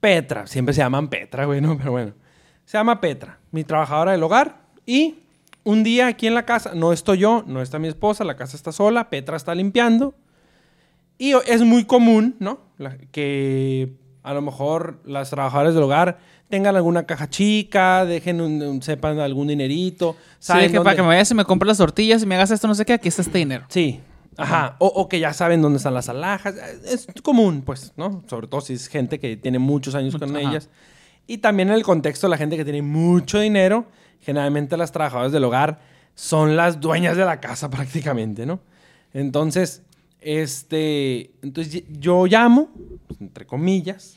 [0.00, 0.48] Petra.
[0.48, 1.78] Siempre se llaman Petra, güey, ¿no?
[1.78, 2.12] Pero bueno.
[2.64, 4.65] Se llama Petra, mi trabajadora del hogar.
[4.86, 5.16] Y
[5.64, 8.56] un día aquí en la casa, no estoy yo, no está mi esposa, la casa
[8.56, 10.14] está sola, Petra está limpiando.
[11.18, 12.60] Y es muy común, ¿no?
[12.78, 16.18] La- que a lo mejor las trabajadoras del hogar
[16.48, 20.14] tengan alguna caja chica, dejen un, un- sepan algún dinerito.
[20.38, 22.34] Sí, saben que para dónde- que me vayas y me compres las tortillas y me
[22.36, 23.64] hagas esto, no sé qué, aquí está este dinero.
[23.68, 24.00] Sí.
[24.38, 24.76] Ajá.
[24.78, 26.54] O, o que ya saben dónde están las alhajas.
[26.84, 28.22] Es común, pues, ¿no?
[28.28, 30.40] Sobre todo si es gente que tiene muchos años con Ajá.
[30.50, 30.68] ellas.
[31.26, 33.86] Y también en el contexto, la gente que tiene mucho dinero,
[34.20, 35.80] generalmente las trabajadoras del hogar
[36.14, 38.60] son las dueñas de la casa prácticamente, ¿no?
[39.12, 39.82] Entonces,
[40.20, 42.70] este, entonces yo llamo,
[43.06, 44.16] pues, entre comillas,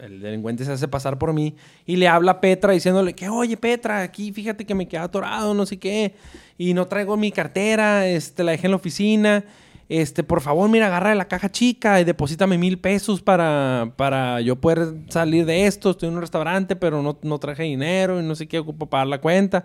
[0.00, 3.56] el delincuente se hace pasar por mí y le habla a Petra diciéndole que, oye
[3.56, 6.14] Petra, aquí fíjate que me queda atorado, no sé qué,
[6.58, 9.44] y no traigo mi cartera, este, la dejé en la oficina,
[9.88, 14.56] este, por favor, mira, agarra la caja chica y deposítame mil pesos para, para yo
[14.56, 18.34] poder salir de esto, estoy en un restaurante, pero no, no traje dinero y no
[18.34, 19.64] sé qué, ocupo pagar la cuenta.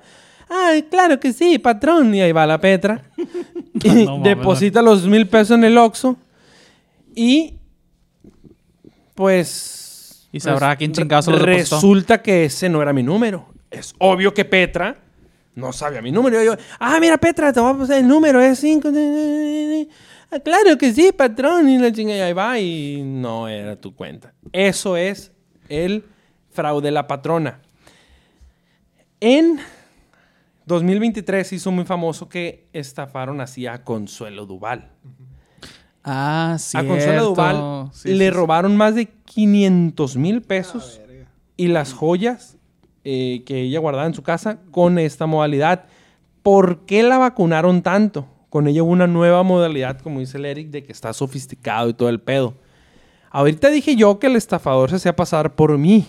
[0.53, 2.13] Ay, claro que sí, patrón.
[2.13, 3.03] Y ahí va la Petra.
[3.83, 6.17] y No deposita los mil pesos en el Oxxo.
[7.15, 7.55] Y
[9.15, 10.27] pues...
[10.33, 11.75] Y sabrá pues, quién chingados se lo depositó.
[11.77, 13.47] Resulta que ese no era mi número.
[13.69, 14.97] Es obvio que Petra
[15.55, 16.43] no sabía mi número.
[16.43, 18.89] Yo, ah, mira, Petra, te voy a pasar el número, es 5.
[20.31, 21.67] Ah, claro que sí, patrón.
[21.67, 24.33] Y la chinga y ahí va y no era tu cuenta.
[24.53, 25.31] Eso es
[25.67, 26.05] el
[26.49, 27.59] fraude de la patrona.
[29.19, 29.59] En
[30.65, 34.89] 2023 se hizo muy famoso que estafaron así a Consuelo Duval.
[36.03, 36.77] Ah, sí.
[36.77, 41.01] A Consuelo Duval le robaron más de 500 mil pesos
[41.57, 42.57] y las joyas
[43.03, 45.85] eh, que ella guardaba en su casa con esta modalidad.
[46.41, 48.27] ¿Por qué la vacunaron tanto?
[48.51, 51.93] Con ella hubo una nueva modalidad, como dice el Eric, de que está sofisticado y
[51.93, 52.55] todo el pedo.
[53.29, 56.05] Ahorita dije yo que el estafador se hacía pasar por mí.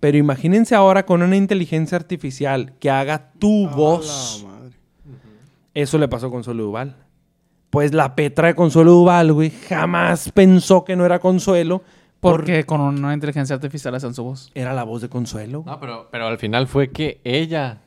[0.00, 4.42] Pero imagínense ahora con una inteligencia artificial que haga tu voz.
[4.42, 4.76] La madre.
[5.72, 6.96] Eso le pasó a Consuelo Duval.
[7.70, 11.84] Pues la Petra de Consuelo Duval, güey, jamás pensó que no era Consuelo.
[12.18, 14.50] Porque con una inteligencia artificial hacen su voz.
[14.52, 15.62] Era la voz de Consuelo.
[15.64, 17.82] No, pero, pero al final fue que ella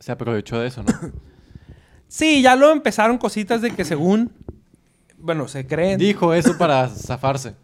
[0.00, 0.92] se aprovechó de eso, ¿no?
[2.16, 4.30] Sí, ya luego empezaron cositas de que según...
[5.18, 5.98] Bueno, se creen.
[5.98, 7.56] Dijo eso para zafarse.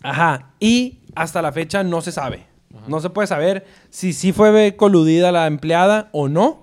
[0.00, 0.52] Ajá.
[0.60, 2.46] Y hasta la fecha no se sabe.
[2.86, 6.62] No se puede saber si sí fue coludida la empleada o no.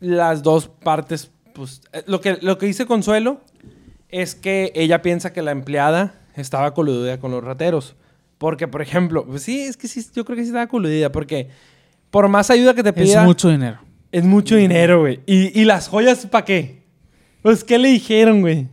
[0.00, 1.80] Las dos partes, pues...
[1.92, 3.40] eh, Lo que, lo que dice Consuelo
[4.08, 7.94] es que ella piensa que la empleada estaba coludida con los rateros.
[8.36, 11.12] Porque, por ejemplo, pues sí, es que sí, yo creo que sí estaba coludida.
[11.12, 11.50] Porque
[12.10, 13.22] por más ayuda que te Es pida...
[13.22, 13.78] mucho dinero.
[14.12, 15.20] Es mucho dinero, güey.
[15.26, 16.82] ¿Y, y las joyas para qué?
[17.42, 18.68] Pues, ¿qué le dijeron, güey?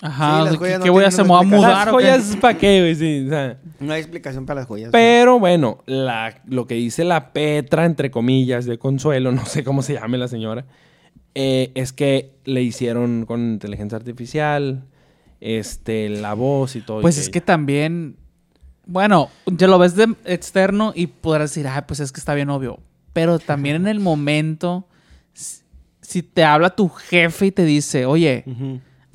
[0.00, 0.38] Ajá.
[0.38, 1.24] Sí, las ¿qué- joyas ¿Qué no voy a hacer?
[1.24, 2.94] ¿Me voy a mudar Las joyas para qué, güey?
[2.94, 3.58] Sí, o sea...
[3.80, 4.90] No hay explicación para las joyas.
[4.92, 9.82] Pero bueno, la- lo que dice la Petra, entre comillas, de Consuelo, no sé cómo
[9.82, 10.64] se llame la señora,
[11.34, 14.84] eh, es que le hicieron con inteligencia artificial,
[15.40, 17.00] este, la voz y todo.
[17.00, 18.16] y Pues es que también.
[18.86, 22.50] Bueno, ya lo ves de externo y podrás decir, ah, pues es que está bien
[22.50, 22.78] obvio.
[23.14, 24.86] Pero también en el momento,
[26.02, 28.44] si- te habla tu jefe y te dice, oye,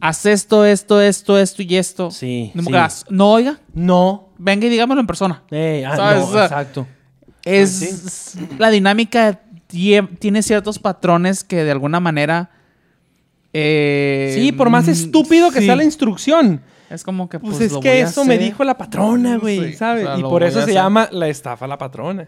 [0.02, 2.10] haz esto, esto, esto, esto y esto.
[2.10, 2.74] Sí, No, me sí.
[2.76, 4.30] hagas, no, oiga, No.
[4.40, 5.44] venga y dígamelo en persona.
[5.52, 6.22] Eh, ah, ¿Sabes?
[6.24, 6.88] no, O sea, exacto.
[7.46, 9.42] Es la dinámica
[9.72, 12.50] tie- tiene ciertos patrones que de alguna manera.
[13.54, 15.66] eh, Sí, por más mm, estúpido que sí.
[15.66, 16.62] sea la instrucción.
[16.90, 19.38] Es como que Pues, pues, es lo que voy a eso me dijo la patrona,
[19.38, 20.06] güey, Sí, ¿sabes?
[20.06, 20.74] o sea, y por eso se hacer.
[20.76, 22.28] llama la estafa a la patrona.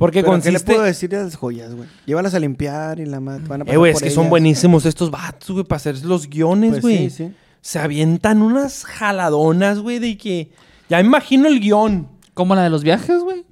[0.00, 0.72] Porque ¿Pero ¿Qué le consiste...
[0.72, 1.88] puedo decir de las joyas, güey?
[2.06, 4.84] Llévalas a limpiar y la van a Eh, pasar güey, es por que son buenísimos
[4.86, 7.10] estos vatos, güey, para hacer los guiones, Pues güey.
[7.10, 7.32] sí, sí.
[7.60, 10.50] Se avientan unas jaladonas, güey, de que...
[10.88, 12.08] Ya imagino el guion.
[12.34, 13.44] Como la de los viajes, güey.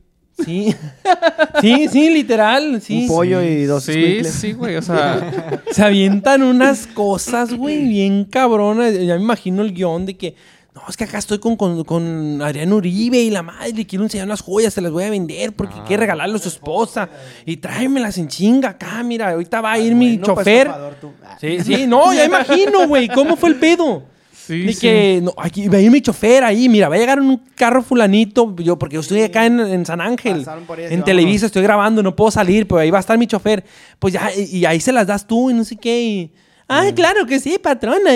[0.44, 0.74] Sí.
[1.60, 3.02] sí, sí, literal, sí.
[3.02, 4.32] Un pollo y dos Sí, escuincles.
[4.34, 4.76] sí, güey.
[4.76, 8.94] O sea, Se avientan unas cosas, güey, bien cabronas.
[8.94, 10.34] Ya me imagino el guion de que...
[10.78, 14.04] No, es que acá estoy con, con, con Adrián Uribe y la madre le quiero
[14.04, 17.08] enseñar unas joyas, se las voy a vender porque quiere regalarle a su esposa.
[17.44, 20.68] Y tráemelas en chinga acá, mira, ahorita va a ir mi Bueno, chofer.
[20.68, 21.36] Ah.
[21.40, 24.04] Sí, sí, no, ya imagino, güey, ¿cómo fue el pedo?
[24.32, 24.80] sí, de sí.
[24.80, 27.42] que no, aquí va a ir mi chofer ahí, mira, va a llegar en un
[27.56, 30.46] carro fulanito, yo porque yo estoy acá en, en San Ángel,
[30.78, 31.02] en.
[31.02, 33.64] Televisa, estoy grabando, no puedo salir, pero ahí va a estar mi chofer.
[33.98, 36.02] Pues ya, y, y ahí se las das tú y no sé qué.
[36.02, 36.32] y,
[36.68, 38.14] Ay, claro que sí, patrona.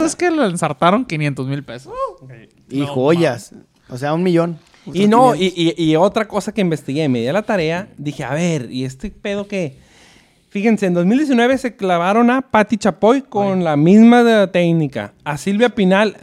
[0.00, 1.92] Es que le ensartaron 500 mil pesos.
[2.70, 3.52] Y joyas.
[3.88, 4.58] O sea, un millón.
[4.92, 8.24] Y no, y, y- y otra cosa que investigué, me di a la tarea, dije,
[8.24, 9.76] a ver, ¿y este pedo qué?
[10.48, 15.12] Fíjense, en 2019 se clavaron a Patti Chapoy con la misma de- técnica.
[15.24, 16.16] A Silvia Pinal.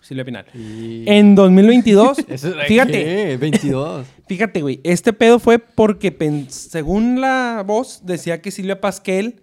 [0.00, 0.46] Silvia Pinal.
[0.54, 3.36] Y- En 2022, Eso- fíjate, ¿qué?
[3.40, 4.06] 22.
[4.26, 6.16] fíjate, güey, este pedo fue porque,
[6.48, 9.42] según la voz, decía que Silvia Pasquel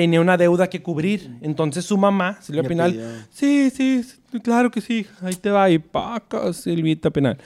[0.00, 1.36] tenía una deuda que cubrir.
[1.42, 3.06] Entonces su mamá, Silvia Le Pinal, pidió.
[3.30, 7.36] sí, sí, sí, claro que sí, ahí te va, y paca, Silvita Pinal.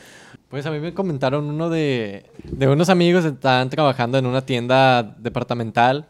[0.48, 4.46] Pues a mí me comentaron uno de, de unos amigos que estaban trabajando en una
[4.46, 6.06] tienda departamental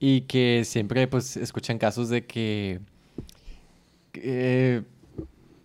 [0.00, 2.80] y que siempre pues escuchan casos de que
[4.14, 4.82] eh,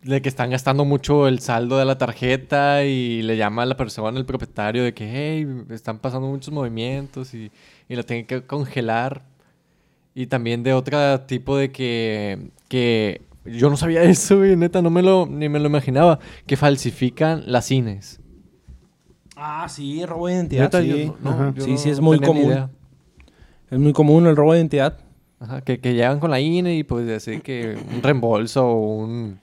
[0.03, 3.78] de que están gastando mucho el saldo de la tarjeta y le llama a la
[3.78, 7.49] persona, el propietario, de que hey, están pasando muchos movimientos y,
[7.88, 9.24] y la tienen que congelar.
[10.14, 14.89] Y también de otro tipo de que, que yo no sabía eso, güey, neta, no
[14.89, 18.20] me lo, ni me lo imaginaba, que falsifican las cines.
[19.36, 20.64] Ah, sí, robo de identidad.
[20.64, 20.88] Neta, sí.
[21.05, 21.53] yo no- ajá.
[21.55, 22.45] yo Sí, no sí, es muy común.
[22.45, 22.70] idea.
[23.72, 24.97] Es muy común el robo de identidad.
[25.39, 29.39] Ajá, que, que llegan con la INE y pues así que un reembolso o un...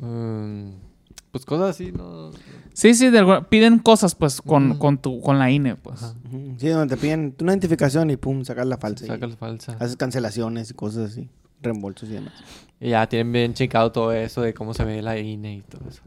[0.00, 0.72] um,
[1.32, 2.30] pues cosas así, ¿no?
[2.74, 6.14] Sí, sí, de alguna- piden cosas pues con, con, tu, con la INE, pues.
[6.58, 9.04] Sí, donde te piden una identificación y pum, sacas la falsa.
[9.04, 9.76] y Saca la falsa.
[9.80, 11.28] Haces cancelaciones y cosas así.
[11.62, 12.32] Reembolsos y demás.
[12.80, 15.88] Y ya tienen bien checado todo eso de cómo se ve la INE y todo
[15.88, 16.02] eso.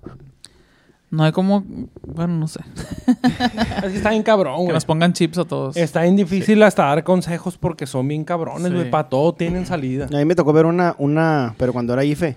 [1.12, 1.64] No hay como,
[2.06, 2.60] bueno, no sé.
[3.08, 4.74] Es que está bien cabrón, Que güey.
[4.74, 5.78] nos pongan chips a todos.
[5.78, 8.74] Está bien difícil hasta dar consejos porque son bien cabrones, Sí.
[8.74, 8.90] güey.
[8.92, 10.06] Para todo tienen salida.
[10.12, 12.36] A mí me tocó ver una, una, pero cuando era IFE,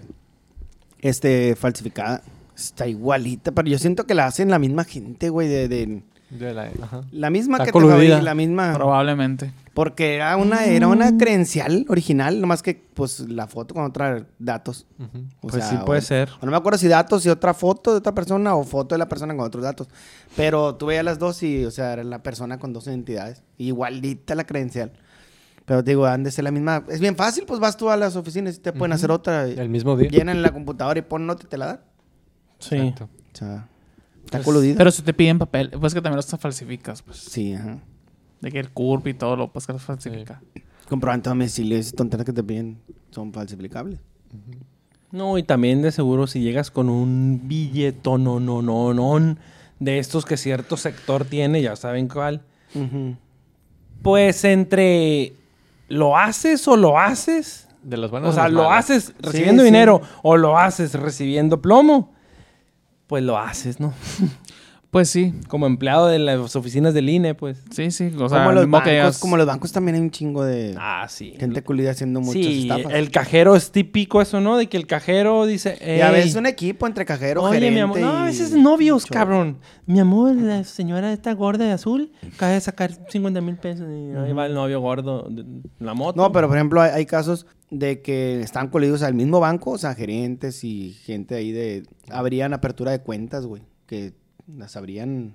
[1.01, 2.23] este, falsificada.
[2.59, 6.53] Está igualita, pero yo siento que la hacen la misma gente, güey, de, de- De
[6.53, 7.03] la, ajá.
[7.13, 7.95] la misma Está que te coludida.
[7.95, 8.73] fabrica, la misma.
[8.75, 9.53] Probablemente.
[9.75, 14.87] Porque era una, era una credencial original, nomás que, pues, la foto con otros datos.
[14.99, 16.29] O Pues sea, sí puede o- ser.
[16.41, 18.99] o no me acuerdo si datos y otra foto de otra persona o foto de
[18.99, 19.87] la persona con otros datos.
[20.37, 23.43] Pero tú veías las dos y, o sea, era la persona con dos identidades.
[23.57, 24.93] Igualita la credencial.
[25.65, 26.83] Pero te digo, han de ser la misma.
[26.89, 29.45] Es bien fácil, pues vas tú a las oficinas y te pueden hacer otra.
[29.45, 30.09] El mismo día.
[30.11, 31.81] Llenan la computadora y ponen nota y te la dan.
[32.59, 32.77] Sí.
[32.77, 33.09] Exacto.
[33.33, 33.69] O sea,
[34.25, 34.77] está coludida.
[34.77, 37.19] Pero si te piden papel, pues que también los falsificas, pues.
[37.19, 37.79] Sí, ajá.
[38.41, 40.41] De que el CURP y todo lo pues que los falsifica.
[40.89, 42.79] Comprobante de domicilio, esas tonterías que te piden
[43.11, 44.01] son falsificables.
[45.11, 49.37] No, y también de seguro si llegas con un billetón, no, no, no, no,
[49.81, 52.43] de estos que cierto sector tiene, ya saben cuál.
[54.03, 55.33] Pues entre
[55.89, 57.69] lo haces o lo haces.
[57.83, 58.91] De las buenas O sea, las lo malas.
[58.91, 59.67] haces recibiendo sí.
[59.67, 62.13] dinero o lo haces recibiendo plomo.
[63.09, 63.93] Pues lo haces, ¿no?
[64.91, 67.63] Pues sí, Como empleado de las oficinas del INE, pues.
[67.71, 68.11] sí, sí.
[68.19, 70.43] O sea, como, lo los mismo que bancos, como los bancos también hay un chingo
[70.45, 71.35] de Ah, sí.
[71.39, 72.95] gente coludida haciendo muchas Sí, estafas.
[72.95, 74.57] el cajero es típico eso, ¿no?
[74.57, 75.77] De que el cajero dice...
[75.83, 78.01] y a "Ey, veces un equipo entre cajero, Oye, gerente mi amor.
[78.01, 79.59] No, a veces novios, cabrón.
[79.85, 84.17] Mi amor, la señora esta gorda de azul acaba de sacar 50 mil pesos y
[84.17, 85.45] ahí va el novio gordo de
[85.81, 86.19] la moto.
[86.19, 89.79] No, pero por ejemplo, hay, hay casos de que están colidos al mismo banco, o
[89.79, 91.87] sea, gerentes y gente ahí de...
[92.11, 94.15] Habrían apertura de cuentas, güey, que
[94.47, 95.35] las habrían,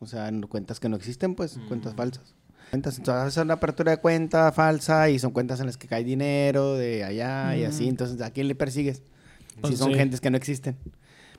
[0.00, 2.34] o sea, en cuentas que no existen, pues, cuentas falsas.
[2.70, 6.04] Cuentas, entonces hacen una apertura de cuenta falsa y son cuentas en las que cae
[6.04, 9.02] dinero de allá y así, entonces, ¿a quién le persigues?
[9.54, 9.98] Si Pues son sí.
[9.98, 10.76] gentes que no existen.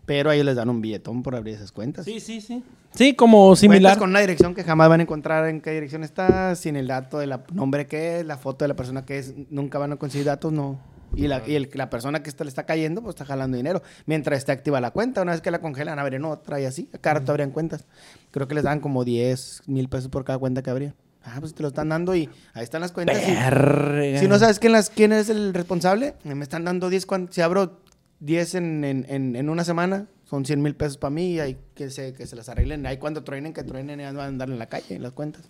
[0.09, 2.03] Pero a ellos les dan un billetón por abrir esas cuentas.
[2.03, 2.63] Sí, sí, sí.
[2.95, 3.97] Sí, como Cuentas similar.
[3.99, 7.19] con una dirección que jamás van a encontrar en qué dirección está, sin el dato
[7.19, 10.25] del nombre que es, la foto de la persona que es, nunca van a conseguir
[10.25, 10.79] datos, no.
[11.15, 13.83] Y la, y el- la persona que está, le está cayendo, pues está jalando dinero.
[14.07, 16.89] Mientras esté activa la cuenta, una vez que la congelan, abren otra y así.
[17.01, 17.85] Cada rato abrían cuentas.
[18.31, 20.95] Creo que les dan como 10 mil pesos por cada cuenta que abrían.
[21.23, 23.17] Ah, pues te lo están dando y ahí están las cuentas.
[23.27, 27.05] y- si no sabes quién, las, quién es el responsable, me están dando 10.
[27.05, 27.81] cuan- Si abro
[28.19, 31.57] 10 en, en, en, en una semana, son 100 mil pesos para mí y hay
[31.75, 32.85] que se, que se las arreglen.
[32.85, 35.43] Ahí cuando truenen, que truenen y van a andar en la calle, en las cuentas.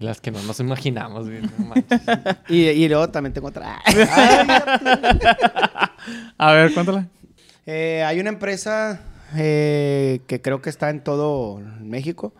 [0.00, 2.00] Las que no nos imaginamos, no manches.
[2.48, 3.80] Y, y luego también tengo otra.
[6.38, 7.08] A ver, cuéntala.
[7.66, 9.00] Eh, hay una empresa
[9.36, 12.34] eh, que creo que está en todo México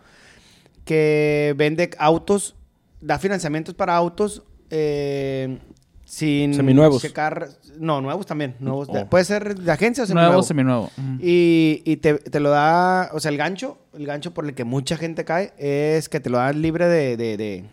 [0.85, 2.55] que vende autos,
[3.01, 5.59] da financiamientos para autos eh,
[6.05, 7.01] sin Seminuevos.
[7.01, 7.49] checar.
[7.79, 8.55] No, nuevos también.
[8.59, 9.05] Nuevos Oh.
[9.09, 10.89] puede ser de agencia o Nuevo, seminuevo.
[10.93, 11.15] seminuevo.
[11.17, 11.25] Ujú.
[11.27, 14.63] Y, y te, te lo da, o sea, el gancho, el gancho por el que
[14.63, 17.65] mucha gente cae es que te lo dan libre de, de- de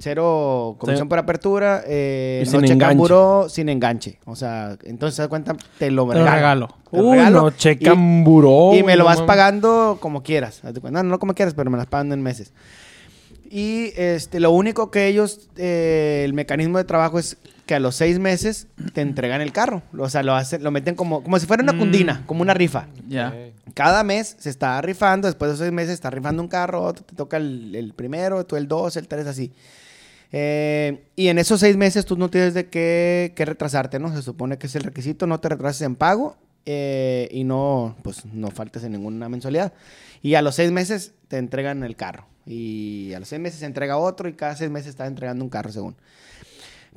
[0.00, 1.08] cero comisión Sí.
[1.08, 2.96] por apertura, eh, Y no sin checan enganche.
[2.96, 4.18] buró, sin enganche.
[4.26, 6.68] O sea, entonces te das cuenta, te lo Te lo regalo.
[6.90, 8.74] Te lo regalo no, y- checan buró.
[8.74, 10.62] y me lo vas pagando como quieras.
[10.90, 12.52] No, no como quieras, pero me las pagan en meses.
[13.50, 17.38] Y este, lo único que ellos, eh, el mecanismo de trabajo es
[17.68, 19.82] que a los seis meses te entregan el carro.
[19.96, 21.78] O sea, lo, hacen, lo meten como, como si fuera una Mm.
[21.78, 22.88] cundina, como una rifa.
[23.06, 23.34] Ya.
[23.74, 27.04] Cada mes se está rifando, después de esos seis meses está rifando un carro, otro
[27.04, 29.52] te toca el, el primero, tú el dos, el tres, así.
[30.32, 34.14] Eh, y en esos seis meses tú no tienes de qué, qué retrasarte, ¿no?
[34.16, 38.24] Se supone que es el requisito, no te retrases en pago eh, y no, pues,
[38.24, 39.74] no faltes en ninguna mensualidad.
[40.22, 42.26] Y a los seis meses te entregan el carro.
[42.46, 45.50] Y a los seis meses se entrega otro y cada seis meses está entregando un
[45.50, 45.96] carro según.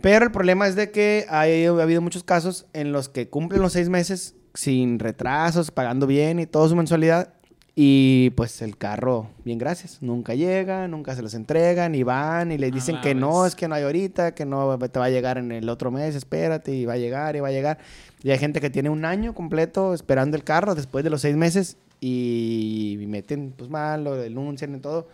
[0.01, 3.61] Pero el problema es de que hay, ha habido muchos casos en los que cumplen
[3.61, 7.33] los seis meses sin retrasos, pagando bien y toda su mensualidad.
[7.73, 12.57] Y pues el carro, bien gracias, nunca llega, nunca se los entregan y van y
[12.57, 15.37] les dicen que no, es que no hay ahorita, que no te va a llegar
[15.37, 17.77] en el otro mes, espérate y va a llegar y va a llegar.
[18.23, 21.37] Y hay gente que tiene un año completo esperando el carro después de los seis
[21.37, 25.07] meses y meten pues mal, lo denuncian y todo,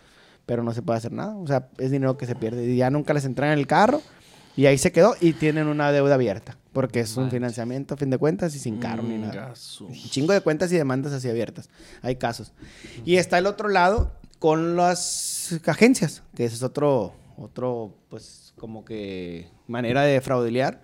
[0.44, 1.36] pero no se puede hacer nada.
[1.36, 4.02] O sea, es dinero que se pierde y ya nunca les entregan el carro
[4.58, 8.10] y ahí se quedó y tienen una deuda abierta porque es un financiamiento a fin
[8.10, 9.54] de cuentas y sin carro ni Mm, nada.
[9.80, 11.68] Un chingo de cuentas y demandas así abiertas.
[12.02, 12.52] Hay casos.
[13.04, 18.84] Y está el otro lado con las agencias, que ese es otro, otro, pues, como
[18.84, 20.82] que manera de fraudulear.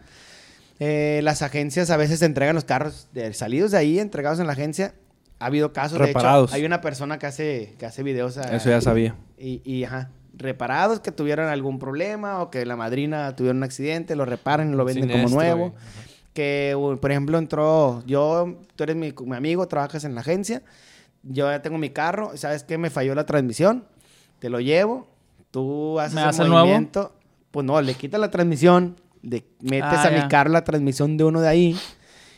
[0.81, 4.47] Eh, las agencias a veces te entregan los carros de, salidos de ahí, entregados en
[4.49, 4.95] la agencia.
[5.39, 6.51] Ha habido casos, Reparados.
[6.51, 8.37] de hecho, hay una persona que hace, que hace videos.
[8.39, 9.15] a- Eso ya sabía.
[9.39, 14.17] y, y, ajá, reparados que tuvieron algún problema o que la madrina tuvieron un accidente,
[14.17, 15.71] lo reparan y lo venden como Siniestro, nuevo.
[15.71, 15.83] güey.
[16.33, 20.63] Que, por ejemplo, entró, yo, tú eres mi, mi amigo, trabajas en la agencia,
[21.23, 22.77] yo ya tengo mi carro, ¿sabes qué?
[22.77, 23.85] Me falló la transmisión,
[24.41, 25.07] te lo llevo,
[25.53, 26.59] tú haces ¿Me el el nuevo?
[26.67, 27.13] movimiento,
[27.53, 30.29] pues no, le quitas la transmisión, le metes Ah, a mi ya.
[30.29, 31.79] carro la transmisión de uno de ahí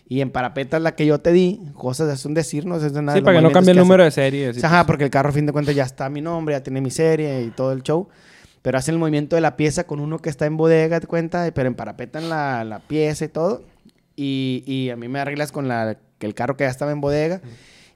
[0.08, 3.18] y emparapetas la que yo te di, cosas, es un decir, no es de nada.
[3.18, 4.48] Sí, para que no cambie el número de serie.
[4.48, 4.86] así, Ajá, pues.
[4.86, 7.42] porque el carro a fin de cuentas ya está mi nombre, ya tiene mi serie
[7.42, 8.08] y todo el show.
[8.62, 11.50] Pero hacen el movimiento de la pieza con uno que está en bodega, te cuenta,
[11.54, 13.64] pero emparapetan la, la pieza y todo.
[14.14, 17.00] Y, y a mí me arreglas con la, que el carro que ya estaba en
[17.00, 17.40] bodega.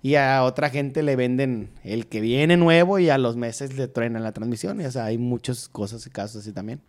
[0.02, 3.86] Y a otra gente le venden el que viene nuevo y a los meses le
[3.86, 4.80] truenan la transmisión.
[4.80, 6.80] Y, o sea, hay muchas cosas y casos así también.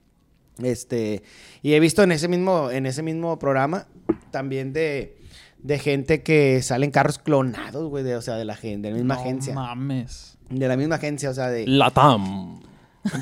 [0.62, 1.24] Este,
[1.62, 3.88] y he visto en ese mismo, en ese mismo programa
[4.32, 5.18] también de,
[5.60, 9.16] de gente que salen carros clonados, güey, de, o sea, de la, de la misma
[9.16, 9.54] No agencia.
[9.54, 10.38] mames.
[10.50, 12.62] De la misma agencia, o sea, de, Latam.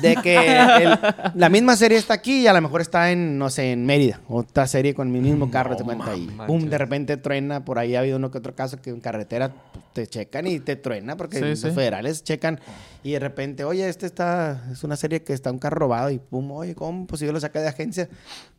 [0.02, 0.98] De que el-
[1.34, 4.20] la misma serie está aquí y a lo mejor está en, no sé, en Mérida.
[4.28, 6.28] Otra serie con mi mismo carro, te cuenta ahí.
[6.46, 7.64] Pum, de repente truena.
[7.64, 10.60] Por ahí ha habido uno que otro caso que en carretera pues, te checan y
[10.60, 11.70] te truena porque Sí, los sí.
[11.70, 12.60] federales checan
[13.02, 16.18] y de repente, oye, este está, es una serie que está un carro robado y
[16.18, 17.06] pum, oye, ¿cómo?
[17.06, 18.08] Pues si yo lo saqué de agencia,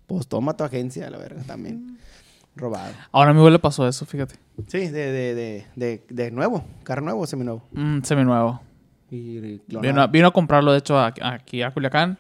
[0.08, 1.98] pues toma tu agencia, la verga, también.
[2.54, 2.92] Robado.
[3.14, 4.36] Ahora a mi le pasó eso, fíjate.
[4.68, 7.64] Sí, de, de, de, de, de nuevo, carro nuevo, seminuevo.
[7.72, 8.60] Mm, seminuevo.
[9.12, 9.60] Y.
[9.68, 12.18] Vino, vino a comprarlo, de hecho, aquí a Culiacán.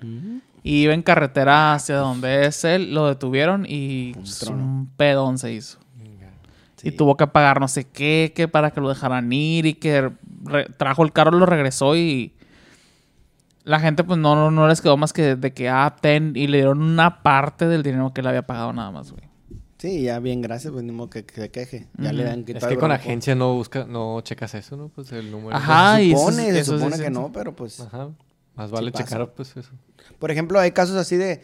[0.61, 5.39] Y iba en carretera hacia donde es él, lo detuvieron y Un pues, un pedón
[5.39, 5.79] se hizo.
[6.75, 6.89] Sí.
[6.89, 10.11] Y tuvo que pagar no sé qué, que para que lo dejaran ir y que
[10.77, 12.33] trajo el carro, lo regresó y
[13.63, 16.47] la gente pues no, no, no les quedó más que de que ah, ten y
[16.47, 19.30] le dieron una parte del dinero que le había pagado nada más, güey.
[19.81, 21.87] Sí, ya bien, gracias, pues ni modo que, que se queje.
[21.97, 24.89] Ya le dan Es quitado que el con agencia no busca, no checas eso, ¿no?
[24.89, 25.55] Pues el número.
[25.55, 25.99] Ajá.
[25.99, 27.79] Y se eso supone, es- se es supone que no, pero pues...
[27.79, 28.09] Ajá.
[28.53, 29.71] Más vale checar pues eso.
[30.19, 31.41] Por ejemplo, hay casos así de...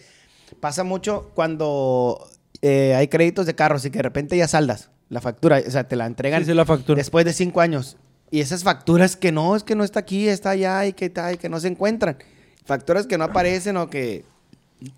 [0.60, 2.30] Pasa mucho cuando
[2.62, 5.60] eh, hay créditos de carros y que de repente ya saldas la factura.
[5.66, 6.98] O sea, te la entregan Sí, sí, la factura.
[6.98, 7.98] después de cinco años.
[8.30, 11.34] Y esas facturas que no, es que no está aquí, está allá y que, está,
[11.34, 12.18] y que no se encuentran.
[12.66, 14.26] Facturas que no aparecen o que...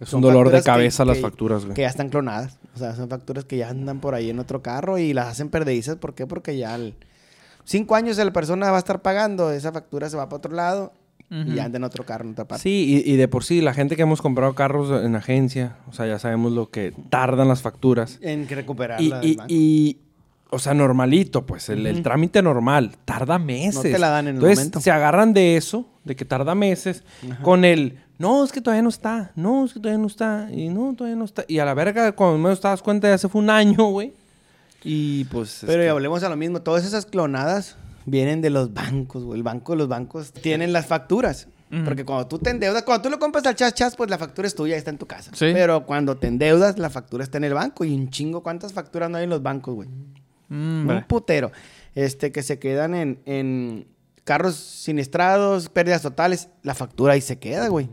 [0.02, 1.76] Es un dolor de que- cabeza las que- facturas, güey.
[1.76, 2.58] Que ya están clonadas.
[2.80, 5.50] O sea, son facturas que ya andan por ahí en otro carro y las hacen
[5.50, 5.98] perdedizas.
[5.98, 6.26] ¿Por qué?
[6.28, 6.96] Porque ya al-
[7.66, 10.94] cinco años la persona va a estar pagando, esa factura se va para otro lado
[11.30, 11.62] y Ujú.
[11.62, 12.64] anda en otro carro, en otra parte.
[12.64, 15.94] Sí, y, y de por sí, la gente que hemos comprado carros en agencia, o
[15.94, 18.18] sea, ya sabemos lo que tardan las facturas.
[18.22, 19.98] En que recuperar Y, y- y,
[20.50, 23.76] o sea, normalito, pues, el, trámite normal, tarda meses.
[23.76, 24.82] No te la dan en el Entonces, momento.
[24.82, 27.04] se agarran de eso, de que tarda meses,
[27.44, 30.70] con el, no, es que todavía no está, no, es que todavía no está, y
[30.70, 31.46] no, todavía no está.
[31.48, 34.14] Y a la verga, cuando menos te das cuenta, ya se fue un año, güey.
[34.84, 35.64] Y pues...
[35.64, 36.62] es Pero ya volvemos a lo mismo.
[36.62, 39.40] Todas esas clonadas vienen de los bancos, güey.
[39.40, 41.48] El banco los bancos tienen las facturas.
[41.86, 44.48] Porque cuando tú te endeudas, cuando tú lo compras al chas chas, pues la factura
[44.48, 45.30] es tuya, está en tu casa.
[45.36, 45.52] Sí.
[45.54, 47.86] Pero cuando te endeudas, la factura está en el banco.
[47.86, 49.88] Y un chingo, ¿cuántas facturas no hay en los bancos, güey?
[50.48, 51.06] Mm, Un vale.
[51.08, 51.52] putero.
[51.94, 53.88] Este, que se quedan en, en
[54.24, 56.50] carros siniestrados, pérdidas totales.
[56.64, 57.88] La factura ahí se queda, güey.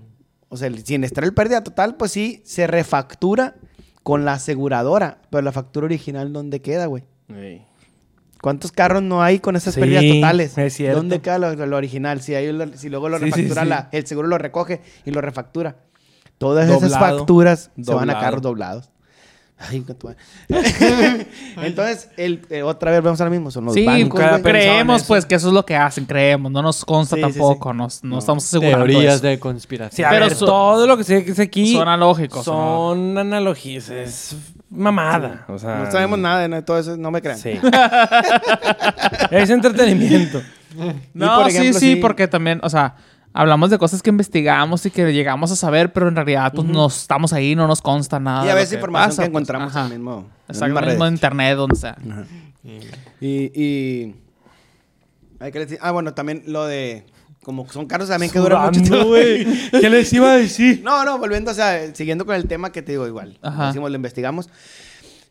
[0.49, 3.57] O sea, el siniestrar el pérdida total, pues sí, se refactura
[4.03, 5.19] con la aseguradora.
[5.31, 7.05] Pero la factura original, ¿dónde queda, güey?
[7.29, 7.65] Ey.
[8.41, 10.57] ¿Cuántos carros no hay con esas Sí, pérdidas totales?
[10.59, 10.99] es cierto.
[10.99, 12.21] ¿Dónde queda lo, lo original?
[12.21, 13.69] Si, hay lo- si luego lo Sí, refactura, sí.
[13.69, 15.77] la- el seguro lo recoge y lo refactura.
[16.39, 17.19] Todas esas Doblado.
[17.19, 18.91] facturas se van a carros doblados.
[19.71, 19.83] Ay,
[21.63, 23.51] Entonces, el, eh, otra vez vamos a lo mismo.
[23.51, 25.09] Son los Sí, bancos, creemos eso.
[25.09, 27.77] pues que eso es lo que hacen, creemos, no nos consta Sí, tampoco, sí.
[27.79, 28.19] nos- no, No.
[28.19, 29.27] estamos asegurando Teorías eso.
[29.27, 30.09] de conspiración.
[30.11, 32.43] Pero ver, todo lo que se dice aquí suena lógico.
[32.43, 33.89] son analogías.
[33.89, 34.37] Es
[34.69, 35.47] mamada.
[35.49, 37.39] O sea, No sabemos nada de todo eso, no me crean.
[37.39, 37.53] Sí.
[39.31, 40.43] es entretenimiento.
[41.15, 41.97] No, ejemplo, sí, sí.
[41.97, 42.97] porque también, o sea,
[43.37, 46.87] hablamos de cosas que investigamos y que llegamos a saber, pero en realidad pues no
[46.87, 48.47] estamos ahí, no nos consta nada.
[48.47, 49.43] Y a veces información pasa, que pues.
[49.43, 49.87] encontramos Ajá.
[49.87, 51.97] en el mismo, en Exacto, mismas mismo internet, donde sea.
[53.21, 54.15] Y, y...
[55.39, 55.79] Hay que decir...
[55.83, 57.05] Ah, bueno, también lo de...
[57.43, 59.07] Como son carros también que duran mucho tiempo.
[59.07, 59.47] güey.
[59.71, 60.81] ¿Qué les iba a decir?
[60.83, 63.39] No, no, volviendo, o sea, siguiendo con el tema que te digo igual.
[63.43, 63.65] Ajá.
[63.65, 64.49] Lo hicimos, lo investigamos.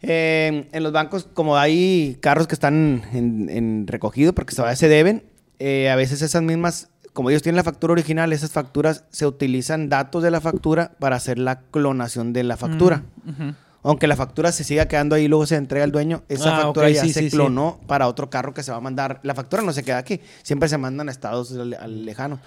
[0.01, 4.87] Eh, en los bancos, como hay carros que están en, en recogido porque todavía se
[4.87, 5.23] deben,
[5.59, 9.89] eh, a veces esas mismas, como ellos tienen la factura original, esas facturas se utilizan
[9.89, 13.01] datos de la factura para hacer la clonación de la factura.
[13.28, 13.55] Ujú.
[13.84, 16.61] Aunque la factura se siga quedando ahí y luego se entrega al dueño, esa Ah,
[16.63, 17.36] factura ya sí, se sí, sí.
[17.36, 19.20] clonó para otro carro que se va a mandar.
[19.24, 22.39] La factura no se queda aquí, siempre se mandan a estados al, al lejano.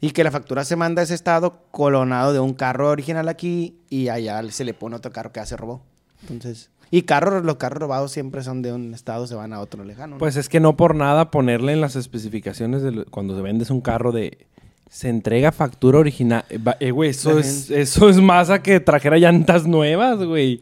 [0.00, 3.78] Y que la factura se manda a ese estado clonado de un carro original aquí
[3.90, 5.82] y allá se le pone otro carro que ya se robó.
[6.22, 9.82] Entonces, y carros, los carros robados siempre son de un estado, se van a otro
[9.82, 10.12] lejano.
[10.14, 10.18] ¿no?
[10.18, 13.70] Pues es que no por nada ponerle en las especificaciones de lo- cuando se vendes
[13.70, 14.38] un carro de
[14.90, 16.44] se entrega factura original.
[16.50, 20.60] Eh, eh, güey, eso es, eso es más a que trajera llantas nuevas, güey.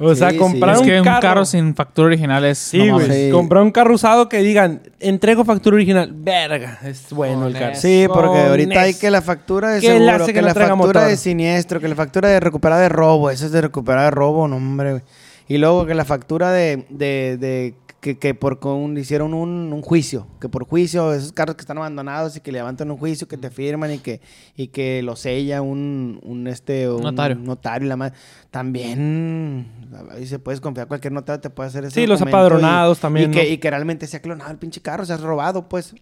[0.00, 0.36] O Sí, sea, sí.
[0.38, 2.58] comprar Es un que un carro, carro sin factura original es...
[2.58, 3.08] Sí, güey.
[3.26, 3.30] Sí.
[3.30, 6.10] Comprar un carro usado que digan, entrego factura original.
[6.12, 7.76] Verga, es bueno el carro.
[7.76, 10.74] Sí, porque ahorita hay es- que la factura de ¿Qué le seguro, que, la factura
[10.74, 11.02] motor?
[11.06, 14.48] de siniestro, que la factura de recuperada de robo, eso es de recuperada de robo,
[14.48, 15.02] no hombre, güey.
[15.48, 19.82] Y luego que la factura de, de, de que, que por con, hicieron un, un
[19.82, 23.36] juicio, que por juicio, esos carros que están abandonados y que levantan un juicio, que
[23.36, 24.20] te firman y que,
[24.56, 27.36] y que lo sella un, un este un Notario.
[27.36, 28.12] notario la.
[28.50, 29.66] También
[30.10, 33.30] ahí se puedes confiar cualquier notario te puede hacer ese Sí, los apadronados y- también,
[33.30, 35.94] y que, y que realmente se ha clonado el pinche carro, se ha robado, pues.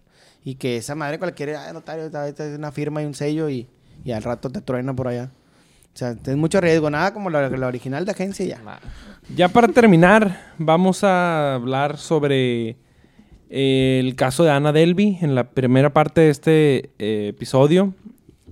[0.45, 3.67] Y que esa madre cualquier ah, notario, es una firma y un sello y,
[4.03, 5.31] y al rato te truena por allá.
[5.93, 8.79] O sea, es mucho riesgo, nada como la, original de agencia ya.
[9.35, 12.77] Ya para terminar, vamos a hablar sobre
[13.49, 15.19] eh, el caso de Ana Delby.
[15.21, 17.93] En la primera parte de este eh, episodio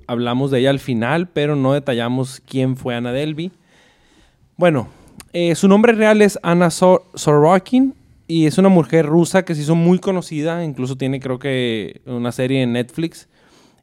[0.06, 3.52] hablamos de ella al final, pero no detallamos quién fue Ana Delby.
[4.58, 4.90] Bueno,
[5.34, 7.96] eh, su nombre real es Ana Sor- Sorokin
[8.28, 12.32] y es una mujer rusa que se hizo muy conocida, incluso tiene creo que una
[12.32, 13.28] serie en Netflix.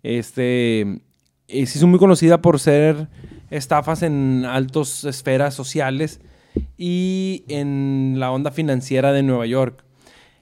[0.02, 1.00] Este,
[1.48, 3.08] se hizo muy conocida por ser
[3.50, 6.20] estafas en altas esferas sociales
[6.76, 9.84] y en la onda financiera de Nueva York.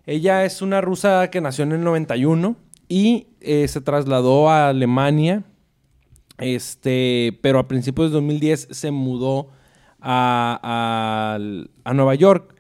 [0.07, 2.57] Ella es una rusa que nació en el 91
[2.89, 5.43] y eh, se trasladó a Alemania,
[6.39, 9.49] este, pero a principios de 2010 se mudó
[10.01, 11.39] a, a-
[11.91, 12.55] a Nueva York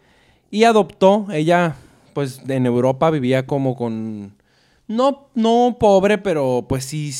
[0.50, 1.76] y adoptó, ella
[2.14, 4.36] pues en Europa vivía como con,
[4.88, 7.12] no, no pobre, pero pues sí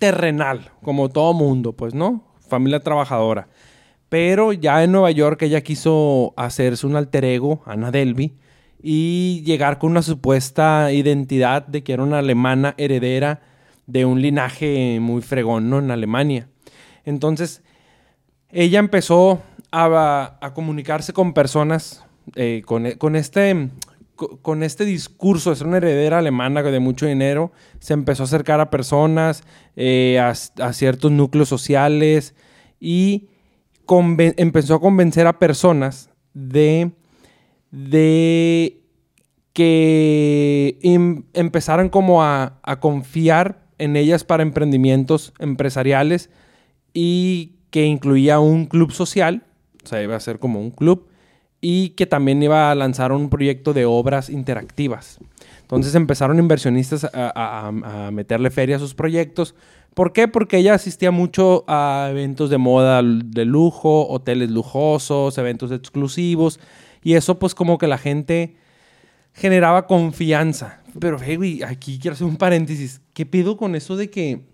[0.00, 2.24] terrenal, como todo mundo, pues, ¿no?
[2.48, 3.46] Familia trabajadora.
[4.08, 8.32] Pero ya en Nueva York ella quiso hacerse un alter ego, Ana Delby,
[8.82, 13.42] y llegar con una supuesta identidad de que era una alemana heredera
[13.86, 15.78] de un linaje muy fregón, ¿no?
[15.78, 16.48] En Alemania.
[17.04, 17.62] Entonces,
[18.50, 23.68] ella empezó a, comunicarse con personas eh, con, con este,
[24.42, 27.52] con este discurso de ser una heredera alemana de mucho dinero.
[27.78, 29.42] Se empezó a acercar a personas,
[29.76, 32.34] eh, a, ciertos núcleos sociales
[32.78, 33.28] y
[34.36, 36.92] empezó a convencer a personas de,
[39.52, 46.30] que em- empezaran como a confiar en ellas para emprendimientos empresariales
[46.92, 49.44] y que incluía un club social,
[49.82, 51.08] o sea, iba a ser como un club,
[51.60, 55.18] y que también iba a lanzar un proyecto de obras interactivas.
[55.62, 57.70] Entonces empezaron inversionistas a,
[58.12, 59.54] meterle feria a sus proyectos.
[59.94, 60.28] ¿Por qué?
[60.28, 66.58] Porque ella asistía mucho a eventos de moda de lujo, hoteles lujosos, eventos exclusivos,
[67.02, 68.56] y eso pues como que la gente
[69.32, 70.80] generaba confianza.
[70.98, 73.00] Pero, güey, aquí quiero hacer un paréntesis.
[73.12, 74.49] ¿Qué pido con eso de que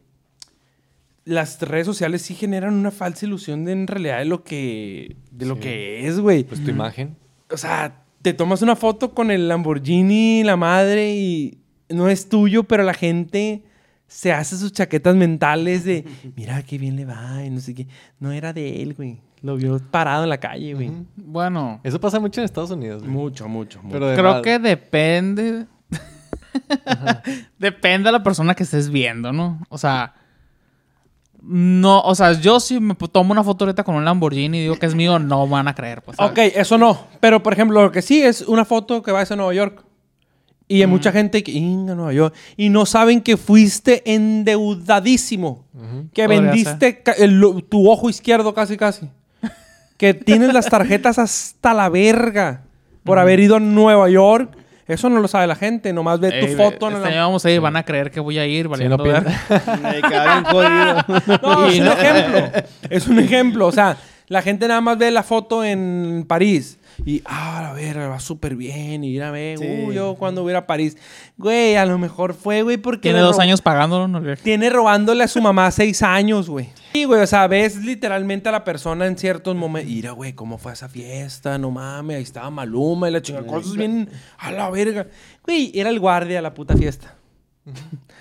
[1.27, 5.45] las redes sociales sí generan una falsa ilusión de en realidad de lo que, de
[5.45, 6.45] lo que es, güey?
[6.45, 7.17] Pues tu imagen.
[7.51, 11.59] O sea, te tomas una foto con el Lamborghini, la madre, y
[11.91, 13.65] no es tuyo, pero la gente
[14.07, 16.05] se hace sus chaquetas mentales de,
[16.37, 17.87] mira qué bien le va y no sé qué.
[18.21, 19.21] No era de él, güey.
[19.43, 20.91] Lo vio parado en la calle, güey.
[21.17, 23.03] Bueno, Eso pasa mucho en Estados Unidos.
[23.03, 23.13] güey.
[23.13, 23.93] Mucho, mucho, mucho.
[23.99, 25.67] Pero creo mal- que depende.
[27.59, 29.61] depende de la persona que estés viendo, ¿no?
[29.69, 30.15] O sea,
[31.43, 34.77] no, o sea, yo si me tomo una foto ahorita con un Lamborghini y digo
[34.77, 36.17] que es mío, no van a creer, pues.
[36.17, 36.33] ¿sabes?
[36.33, 36.99] Ok, eso no.
[37.21, 39.83] Pero, por ejemplo, lo que sí es una foto que vas a Nueva York.
[40.69, 42.35] Y hay mucha gente que, "Inga, Nueva York.
[42.57, 45.65] Y no saben que fuiste endeudadísimo.
[46.13, 49.09] Que vendiste el- tu ojo izquierdo casi, casi.
[49.97, 52.63] Que tienes las tarjetas hasta la verga
[53.05, 54.57] por haber ido a Nueva York.
[54.89, 55.93] Eso no lo sabe la gente.
[55.93, 57.15] Nomás ve tu Ey, foto en este la...
[57.15, 59.17] año vamos a ir, van a creer que voy a ir, Sí, valiendo no bien
[60.45, 61.05] jodido.
[61.43, 62.63] No, es un no- ejemplo.
[62.91, 63.67] Es un ejemplo.
[63.67, 63.97] O sea,
[64.29, 66.79] la gente nada más ve la foto en París.
[67.05, 69.05] Y, ah, a ver, va súper bien.
[69.05, 69.85] Y mira, ve, Sí.
[69.87, 70.97] uh, yo cuando voy a ir a París.
[71.37, 73.03] Güey, a lo mejor fue, güey, porque...
[73.11, 76.69] Tiene dos años pagándolo, no le- Tiene robándole a su mamá seis años, güey.
[76.95, 79.93] Sí, güey, o sea, ves literalmente a la persona en ciertos momentos.
[79.93, 81.59] Mira, güey, ¿cómo fue esa fiesta?
[81.59, 83.47] No mames, ahí estaba Maluma y la chingada.
[83.47, 85.07] Cosas bien a la verga.
[85.45, 87.15] Güey, era el guardia de la puta fiesta.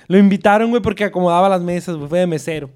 [0.07, 2.69] Lo invitaron, güey, porque acomodaba las mesas, güey, fue de mesero.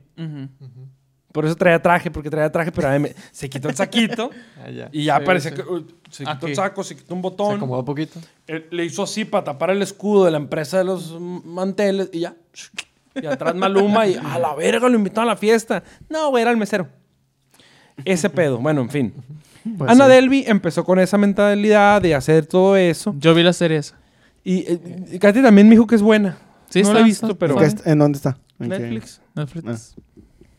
[1.32, 4.32] Por eso traía traje, porque traía traje, pero ahí me- se quitó el saquito
[4.66, 4.90] Ah, ya.
[4.92, 5.56] y ya Sí, parece sí.
[5.56, 6.46] que uh, se quitó Aquí.
[6.48, 7.58] el saco, se quitó un Se botón.
[7.58, 8.20] acomodó un poquito.
[8.48, 12.22] Eh, Le hizo así para tapar el escudo de la empresa de los manteles y
[12.22, 12.36] ya.
[13.16, 15.84] Y atrás Maluma y a la verga lo invitó a la fiesta.
[16.10, 16.88] No, güey, era el mesero.
[18.06, 18.58] Ese pedo.
[18.60, 19.14] Bueno, en fin.
[19.78, 20.12] Pues Ana sí.
[20.12, 23.14] Delby empezó con esa mentalidad de hacer todo eso.
[23.20, 23.98] Yo vi la serie esa.
[24.44, 26.38] Y eh, Katy también me dijo que es buena.
[26.70, 27.54] Sí, no está- la he visto, está- pero...
[27.56, 28.38] ¿En qué est- ¿En dónde está?
[28.60, 28.80] ¿En qué?
[28.80, 29.22] Netflix.
[29.36, 29.96] Netflix.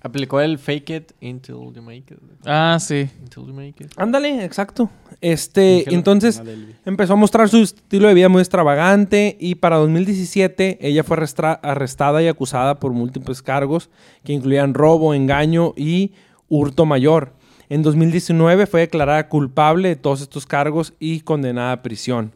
[0.03, 2.19] Aplicó el fake it until you make it.
[2.47, 3.11] Ah, sí.
[3.21, 3.93] Until you make it.
[3.97, 4.89] Ándale, exacto.
[5.21, 6.43] Este, entonces
[6.87, 11.19] empezó a mostrar su estilo de vida muy extravagante y para 2017 ella fue
[11.63, 13.91] arrestada y acusada por múltiples cargos
[14.25, 16.13] que incluían robo, engaño y
[16.49, 17.35] hurto mayor.
[17.69, 22.35] En 2019 fue declarada culpable de todos estos cargos y condenada a prisión.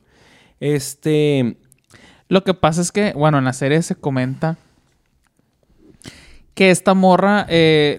[0.61, 1.57] Este,
[2.29, 4.59] Lo que pasa es que, bueno, en la serie se comenta
[6.55, 7.99] que esta morra eh,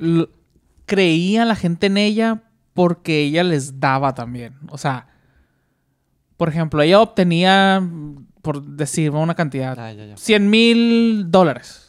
[0.85, 2.41] creía la gente en ella
[2.73, 4.53] porque ella les daba también.
[4.69, 5.07] O sea,
[6.37, 7.81] por ejemplo, ella obtenía,
[8.41, 10.17] por decir una cantidad, Ah, ya, ya.
[10.17, 11.81] 100 mil dólares.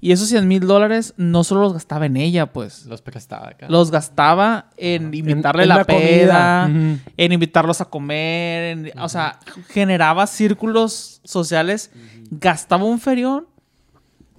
[0.00, 2.84] Y esos 100 mil dólares no solo los gastaba en ella, pues.
[2.86, 3.66] Los prestaba acá.
[3.68, 6.66] Los gastaba en invitarle en la la peda,
[7.16, 9.38] en invitarlos a comer, en- o sea,
[9.70, 11.90] generaba círculos sociales,
[12.30, 13.46] gastaba un ferión,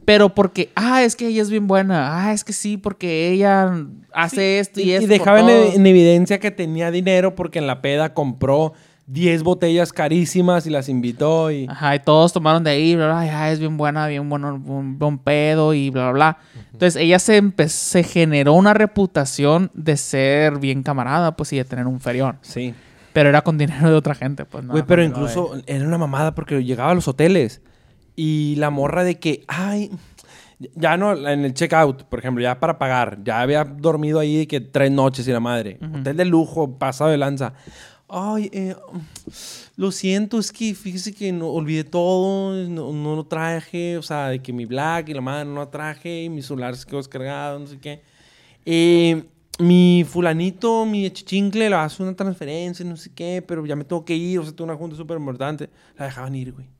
[0.08, 3.76] pero porque, ah, es que ella es bien buena, ah, es que sí, porque ella
[4.14, 5.08] hace esto y, y, y esto.
[5.10, 8.72] dejaba en, evidencia que tenía dinero porque en la peda compró
[9.08, 11.68] 10 botellas carísimas y las invitó y...
[11.68, 14.98] Ajá, y todos tomaron de ahí, bla, bla, ah, es bien buena, bien bueno, un
[14.98, 16.38] buen pedo y bla, bla, bla.
[16.72, 21.86] Entonces ella se, se generó una reputación de ser bien camarada, pues, y de tener
[21.86, 22.38] un ferión.
[22.44, 22.74] Sí.
[23.12, 24.64] Pero era con dinero de otra gente, pues.
[24.64, 27.62] no Güey, pero incluso era una mamada porque llegaba a los hoteles
[28.18, 29.92] y la morra de que, ay,
[30.74, 34.48] ya no, en el checkout, por ejemplo, ya para pagar, ya había dormido ahí de
[34.48, 35.80] que tres noches y la madre.
[36.00, 37.54] Hotel de lujo, pasado de lanza.
[38.10, 38.76] Ay, eh,
[39.76, 44.30] lo siento, es que fíjese que no olvidé todo, no, no lo traje, o sea,
[44.30, 46.98] de que mi black y la madre no lo traje, y mi celular se quedó
[46.98, 48.02] descargado, no sé qué.
[48.66, 49.24] Eh,
[49.60, 54.04] mi fulanito, mi chichincle, le hace una transferencia, no sé qué, pero ya me tengo
[54.04, 55.70] que ir, o sea, tengo una junta súper importante.
[55.98, 56.77] La dejaban ir, güey.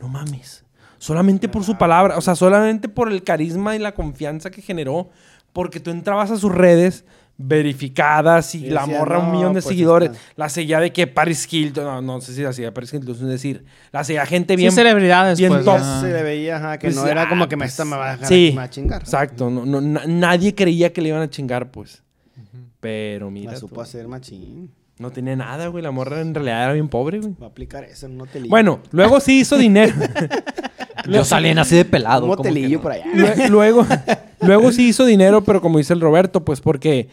[0.00, 0.64] No mames.
[0.98, 5.10] Solamente por su palabra, o sea, solamente por el carisma y la confianza que generó,
[5.52, 7.04] porque tú entrabas a sus redes
[7.40, 10.10] verificadas y Y la decía, morra un "No, millón de pues, seguidores.
[10.34, 13.20] La seguía de que Paris Hilton, no, no sé si la seguía Paris Hilton, es
[13.20, 14.72] decir, la seguía gente Sí, bien.
[14.72, 15.64] celebridades, bien pues.
[15.64, 15.76] top.
[15.76, 16.00] ajá.
[16.00, 17.96] Se le veía ajá, que Pues, no era ah, como que me, pues, esta me
[17.96, 19.02] va a dejar sí, me va a chingar.
[19.02, 22.02] Exacto, no, no, na- nadie creía que le iban a chingar, pues.
[22.80, 24.72] Pero mira, La tú, supo hacer machín.
[24.98, 25.82] No tenía nada, güey.
[25.82, 27.34] La morra en realidad era bien pobre, güey.
[27.40, 28.50] Va a aplicar eso en un hotelillo.
[28.50, 29.94] Bueno, luego sí hizo dinero.
[31.08, 32.24] Yo salí así de pelado.
[32.24, 32.82] un ¿cómo que hotelillo no?
[32.82, 33.04] por allá.
[33.14, 33.86] Lue- luego,
[34.40, 37.08] luego sí hizo dinero, pero como dice el Roberto, pues porque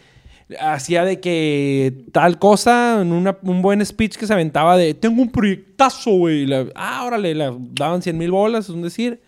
[0.60, 5.22] hacía de que tal cosa, en una- un buen speech que se aventaba de, tengo
[5.22, 6.42] un proyectazo, güey.
[6.42, 9.20] y la- Ah, órale, le daban 100 mil bolas, es un decir.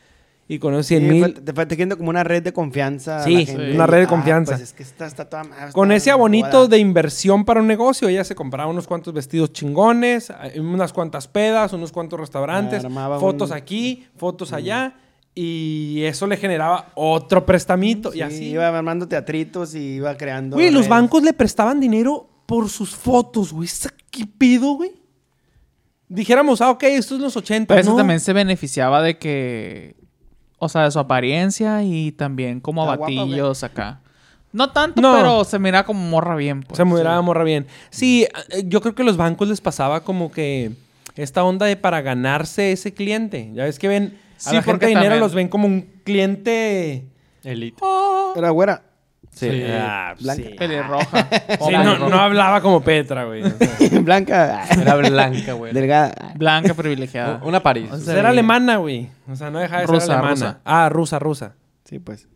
[0.50, 1.34] Y con esos 100 Sí, mil...
[1.34, 3.18] te fue tejiendo como una red de confianza.
[3.18, 3.72] a Sí, la gente.
[3.74, 4.52] una red de Ah, confianza.
[4.52, 8.08] pues es que esta está toda madre, Con ese abonito de inversión para un negocio,
[8.08, 13.20] ella se compraba unos cuantos vestidos chingones, eh, unas cuantas pedas, unos cuantos restaurantes, Armaba
[13.20, 14.94] fotos un- aquí, fotos allá,
[15.34, 18.44] y eso le generaba otro prestamito y Sí, así.
[18.46, 20.56] Iba armando teatritos y iba creando.
[20.56, 23.68] Güey, los bancos le prestaban dinero por sus fotos, güey.
[23.68, 24.92] ¿Sa- ¿Qué pido, güey?
[26.08, 27.68] Dijéramos, ah, ok, esto es los 80.
[27.74, 27.96] Pero eso no.
[27.98, 29.94] también se beneficiaba de que
[30.58, 33.16] O sea, de su apariencia y también como ¿Está guapa o qué?
[33.20, 34.00] batillos acá.
[34.52, 35.14] No tanto, No.
[35.14, 36.62] pero se mira como morra bien.
[36.62, 36.76] pues.
[36.76, 37.66] Se miraba morra bien.
[37.90, 40.72] Sí, eh, yo creo que a los bancos les pasaba como que
[41.16, 43.50] esta onda de para ganarse ese cliente.
[43.54, 45.82] Ya ves que ven a Sí, la gente de dinero también- los ven como un
[46.04, 47.04] cliente.
[47.44, 47.82] Elite.
[48.36, 48.82] Era güera.
[49.32, 49.62] Sí.
[49.68, 50.42] Ah, Blanca.
[50.42, 50.54] sí.
[50.56, 51.28] Pelirroja.
[51.60, 53.42] Sí, no, no hablaba como Petra, güey.
[53.46, 54.64] O sea, Blanca.
[54.68, 55.72] Era blanca, güey.
[55.72, 56.32] Delgada.
[56.36, 57.40] Blanca privilegiada.
[57.44, 57.90] Una París.
[57.92, 59.08] O sea, era alemana, güey.
[59.30, 60.30] O sea, no dejaba de Rusa, ser alemana.
[60.34, 60.60] rusa.
[60.64, 61.54] Ah, rusa, rusa.
[61.84, 62.26] Sí, pues.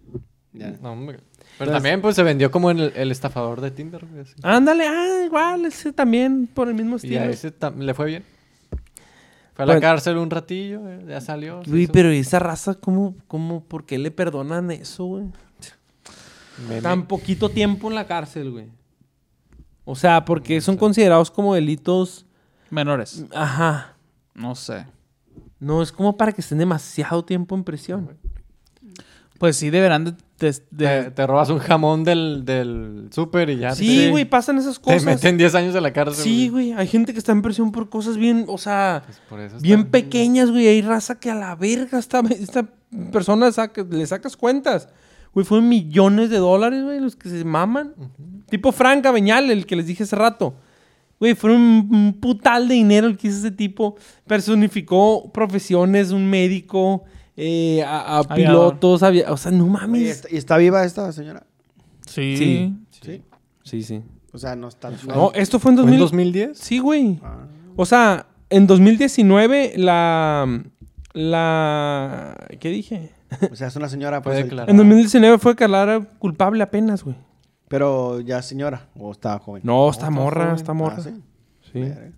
[0.53, 0.71] Ya.
[0.81, 1.19] No, hombre.
[1.59, 4.23] Pero también pues se vendió como el, el estafador de Tinder, güey.
[4.23, 4.35] así.
[4.43, 7.21] Ándale, ah, igual, ese también por el mismo Y estilo.
[7.21, 8.25] a ese le fue bien.
[9.55, 11.61] Fue a la Pues- cárcel un ratillo, eh, ya salió.
[11.67, 15.25] Güey, pero esa raza, ¿cómo, cómo, por qué le perdonan eso, güey?
[16.69, 16.81] Meme.
[16.83, 18.67] Tan poquito tiempo en la cárcel, güey.
[19.85, 22.27] O sea, porque son considerados como delitos.
[22.71, 23.25] Menores.
[23.35, 23.97] Ajá.
[24.35, 24.87] No sé.
[25.59, 28.11] No, es como para que estén demasiado tiempo en prisión.
[29.39, 30.13] Pues sí, deberán de...
[30.39, 34.25] de- de- Te, te robas un jamón del, del súper y ya Sí, te, güey,
[34.25, 35.05] pasan esas te cosas.
[35.05, 36.23] meten 10 años en la cárcel.
[36.23, 39.41] Sí, güey, hay gente que está en prisión por cosas bien, o sea, Pues por
[39.41, 40.69] eso bien está- pequeñas, güey.
[40.69, 42.69] Hay raza que a la verga esta, esta
[43.13, 44.89] persona saca- le sacas cuentas.
[45.35, 47.95] Güey, fueron millones de dólares, güey, los que se maman.
[48.51, 50.55] Tipo Frank Abeñal, el que les dije hace rato.
[51.19, 53.97] Güey, fueron un, un putal de dinero el que hizo ese tipo.
[54.27, 57.05] Personificó profesiones, un médico,
[57.37, 60.03] eh, a, pilotos, avia- o sea, no mames.
[60.03, 61.47] ¿está- ¿Y está viva esta señora?
[62.07, 62.37] Sí.
[62.37, 62.75] Sí.
[63.01, 63.23] Sí.
[63.63, 64.03] Sí, sí.
[64.33, 64.91] O sea, no está.
[65.07, 66.01] No, esto fue en ¿Fue en 2000.
[66.01, 66.59] 2010?
[66.59, 67.21] Sí, güey.
[67.23, 67.47] Ah.
[67.77, 70.63] O sea, en 2019 la
[71.15, 73.11] la ¿qué dije?
[73.51, 74.21] O sea, es una señora.
[74.23, 74.71] Pues, declarada.
[74.71, 77.17] En 2019 fue declarada culpable apenas, güey.
[77.69, 78.89] Pero ya señora.
[78.99, 79.63] O está joven.
[79.65, 80.57] No, está está morra, joven.
[80.57, 81.01] está Ah, morra.
[81.03, 81.11] sí.
[81.73, 81.81] Sí.
[81.81, 82.11] Verga.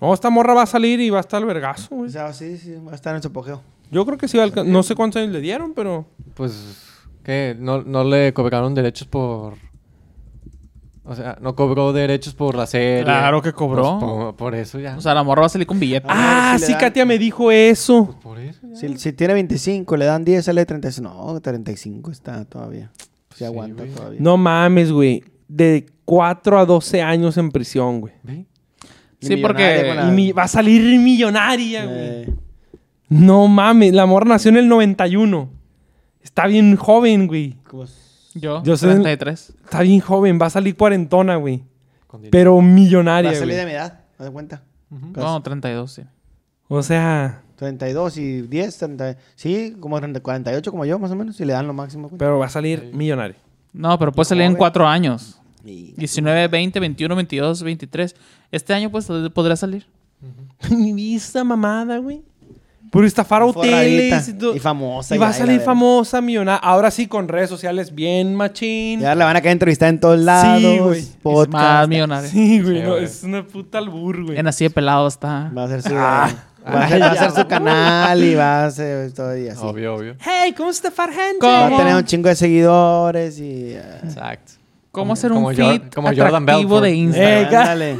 [0.00, 2.10] No, esta morra va a salir y va a estar al vergazo, O güey.
[2.10, 3.62] sea, sí, sí, va a estar en su apogeo.
[3.90, 6.06] Yo creo que sí va a No sé cuántos años le dieron, pero...
[6.34, 6.86] Pues,
[7.22, 7.54] ¿qué?
[7.58, 9.54] ¿No, no le cobraron derechos por...?
[11.04, 13.02] O sea, no cobró derechos por la serie.
[13.02, 13.98] Claro que cobró.
[13.98, 14.96] Pues, por, por eso ya.
[14.96, 16.06] O sea, la morra va a salir con billete.
[16.08, 18.16] A ver Ah, si sí, dan- Katia me dijo eso.
[18.22, 18.76] por eso ya.
[18.76, 21.08] Si, si tiene 25, le dan 10, sale 35.
[21.32, 22.92] No, 35 está todavía.
[23.30, 23.94] Se Sí, aguanta güey.
[23.94, 24.20] todavía.
[24.20, 25.24] No mames, güey.
[25.48, 28.14] De 4 a 12 años en prisión, güey.
[28.22, 28.46] ¿Ve?
[29.20, 31.96] Sí, porque- la- Y mi- va a salir millonaria, güey.
[31.98, 32.34] Eh,
[33.08, 35.50] No mames, la morra nació en el 91.
[36.22, 37.56] Está bien joven, güey.
[37.68, 38.01] ¿cómo es?
[38.34, 39.54] Yo, Yo soy- 33.
[39.64, 41.62] Está bien joven, va a salir cuarentona, güey.
[42.06, 42.30] Con dinero.
[42.32, 43.56] Pero Va millonaria, a salir güey.
[43.58, 44.62] de mi edad, ¿te das cuenta?
[44.90, 45.12] Ujú.
[45.12, 45.26] Casi.
[45.26, 46.02] No, 32, sí.
[46.68, 51.36] O sea, 32 y 10, 30, sí, como 30, 48 como yo, más o menos,
[51.36, 52.08] si le dan lo máximo.
[52.08, 52.18] pues.
[52.18, 53.36] pero va a salir millonario.
[53.72, 54.58] No, pero puede salir en joven.
[54.58, 55.38] cuatro años.
[55.64, 58.16] Y- 19, 20, 21, 22, 23.
[58.50, 59.86] Este año pues podría salir.
[60.70, 62.22] Mi vista mamada, güey.
[62.92, 64.54] Por estafar hoteles y todo.
[64.54, 65.14] Y famosa.
[65.14, 66.58] Y va a salir famosa, millonaria.
[66.62, 69.00] Ahora sí, con redes sociales bien machín.
[69.00, 70.78] Ya la van a quedar entrevistada en todos lados.
[70.78, 70.98] güey.
[71.00, 71.90] Es podcast.
[72.06, 72.28] más.
[72.28, 72.76] Sí, güey.
[72.76, 73.04] Sí, no, güey.
[73.04, 74.38] es una puta albur, güey.
[74.38, 75.50] En así de pelado está.
[75.56, 78.66] Va a hacer su, va a hacer, va a hacer su canal y va a
[78.66, 79.60] hacer todo y así.
[79.64, 80.14] Obvio, obvio.
[80.20, 81.38] Hey, ¿cómo estafar gente?
[81.40, 81.50] ¿Cómo?
[81.52, 83.72] Va a tener un chingo de seguidores y...
[83.72, 84.52] eh, Exacto.
[84.92, 86.84] ¿Cómo hacer un como feed como Jordan atractivo Belfort.
[86.84, 87.80] de Instagram?
[87.80, 87.98] Eh.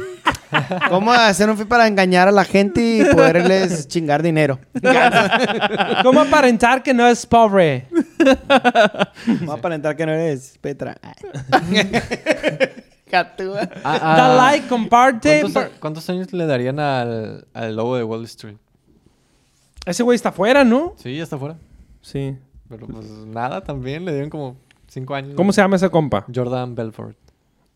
[0.89, 4.59] ¿Cómo hacer un feed para engañar a la gente y poderles chingar dinero?
[6.03, 7.87] ¿Cómo aparentar que no es pobre?
[8.23, 10.95] A aparentar que no eres Petra.
[13.09, 13.67] Catúa.
[13.83, 15.41] Ah, Da ah, like, comparte.
[15.41, 18.57] ¿cuántos, cuántos años le darían al, al lobo de Wall Street?
[19.85, 20.93] Ese güey está afuera, ¿no?
[20.97, 21.55] Sí, ya está fuera.
[22.01, 22.37] Sí.
[22.69, 24.57] Pero pues nada, también le dieron como
[24.93, 25.33] 5 años.
[25.35, 26.25] ¿Cómo se llama ese compa?
[26.33, 27.17] Jordan Belfort.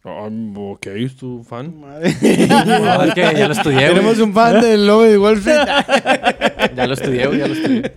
[0.04, 1.82] ok, ¿es tu fan?
[1.82, 3.90] No, es que ya lo estudié, güey.
[3.90, 5.68] Tenemos un fan del lobo de Wall Street.
[6.76, 7.92] Ya lo estudié, güey, ya lo estudié.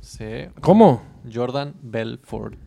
[0.00, 0.24] Sí,
[0.60, 1.02] ¿Cómo?
[1.32, 2.58] Jordan Belfort.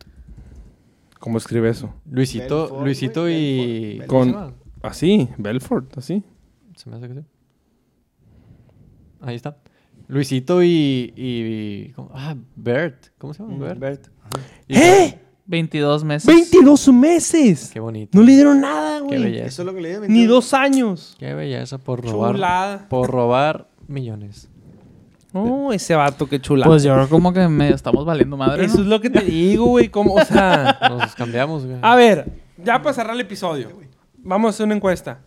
[1.20, 1.94] ¿Cómo escribe eso?
[2.10, 3.98] Luisito, Belfort, Luisito güey, y...
[4.00, 4.08] Belfort.
[4.08, 4.54] ¿cómo se Con- llama?
[4.82, 6.22] Así, Belfort, así.
[6.76, 7.20] Se me hace que sí.
[9.22, 9.56] Ahí está.
[10.08, 11.14] Luisito y...
[11.16, 12.10] y ¿cómo?
[12.12, 13.06] Ah, Bert.
[13.16, 13.56] ¿Cómo se llama?
[13.56, 13.78] Bert.
[13.80, 14.15] Bert.
[14.68, 15.18] ¡Eh!
[15.46, 16.26] 22 meses.
[16.26, 17.70] 22 meses.
[17.72, 18.18] Qué bonito.
[18.18, 19.22] No le dieron nada, Qué güey.
[19.22, 19.46] belleza.
[19.46, 20.04] Eso es lo que le digo.
[20.08, 21.14] Ni dos años.
[21.18, 22.32] Qué belleza por robar.
[22.34, 22.88] Chulada.
[22.88, 24.48] Por robar millones.
[25.32, 26.68] No, ese vato, qué chulada.
[26.68, 28.82] Pues yo creo como que medio estamos valiendo madre, Eso ¿no?
[28.82, 29.88] es lo que te digo, güey.
[29.88, 30.78] Como, o sea.
[30.90, 31.78] Nos cambiamos, güey.
[31.82, 32.26] A ver,
[32.56, 33.68] ya para cerrar el episodio,
[34.18, 35.20] vamos a hacer una encuesta.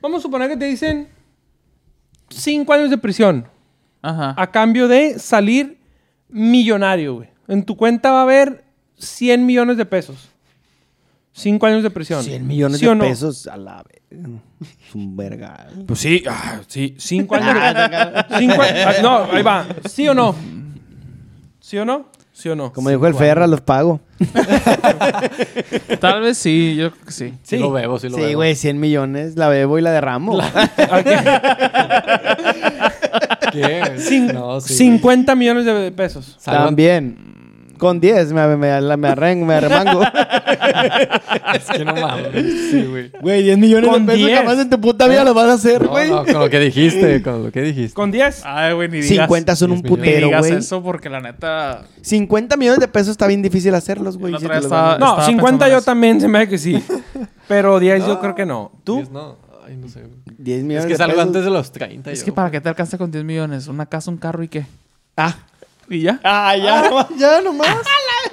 [0.00, 1.08] Vamos a suponer que te dicen
[2.30, 3.46] 5 años de prisión
[4.02, 4.34] Ajá.
[4.36, 5.78] a cambio de salir
[6.28, 7.28] millonario, güey.
[7.48, 8.64] En tu cuenta va a haber
[8.98, 10.28] 100 millones de pesos.
[11.32, 12.22] 5 años de prisión.
[12.22, 13.04] 100 millones ¿Sí de no?
[13.04, 14.02] pesos a la vez.
[14.10, 15.66] Es un verga.
[15.86, 16.94] Pues sí, ah, sí.
[16.96, 18.24] 5 años de...
[18.38, 19.66] cinco ah, no, ahí va.
[19.88, 20.34] ¿Sí o no?
[21.60, 22.06] ¿Sí o no?
[22.32, 22.72] ¿Sí o no?
[22.72, 24.00] Como dijo el Ferra, los pago.
[26.00, 27.34] Tal vez sí, yo creo que sí.
[27.44, 28.28] Sí, lo bebo, sí lo bebo.
[28.28, 30.36] Sí, güey, 100 millones, la bebo y la derramo.
[33.52, 33.82] ¿Qué?
[33.98, 36.36] Cin- No, sí, 50 millones de pesos.
[36.44, 37.33] Salvan- También.
[37.84, 40.00] Con 10 me, me, me, me arren- me arremango.
[41.54, 42.70] Es que no mames.
[42.70, 43.10] Sí, güey.
[43.20, 44.38] Güey, 10 millones Con de pesos 10.
[44.38, 46.08] jamás en tu puta vida lo vas a hacer, No, güey.
[46.08, 47.92] no, con lo que dijiste, con lo que dijiste.
[47.94, 48.42] ¿Con 10?
[48.46, 49.26] Ay, güey, ni digas.
[49.26, 50.58] 50 son un 10 putero, digas güey.
[50.58, 51.82] eso porque la neta...
[52.00, 54.34] 50 millones de pesos está bien difícil hacerlos, güey.
[54.38, 54.46] Si.
[54.46, 54.96] No, estaba
[55.26, 56.82] 50 pensando en yo también se me hace que sí.
[57.48, 58.72] Pero 10 yo creo que no.
[58.82, 58.96] ¿Tú?
[58.96, 59.36] Diez, no.
[59.66, 60.00] Ay, no sé.
[60.00, 60.12] güey.
[60.38, 61.26] 10 millones Es que de salgo pesos.
[61.26, 62.10] antes de los 30.
[62.12, 62.24] Es yo.
[62.24, 63.68] que para qué te alcanza con 10 millones.
[63.68, 64.64] Una casa, un carro y qué.
[65.16, 65.34] Ah.
[65.90, 66.20] ¿Y ya?
[66.24, 67.76] Ah, ya, nomás, ya nomás.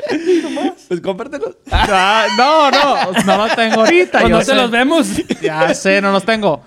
[0.87, 1.55] Pues cómpratelos.
[1.71, 3.23] Ah, no, no.
[3.25, 4.19] No los tengo ahorita.
[4.19, 4.55] Cuando yo te sé.
[4.55, 5.07] los vemos.
[5.41, 6.61] Ya sé, no los tengo.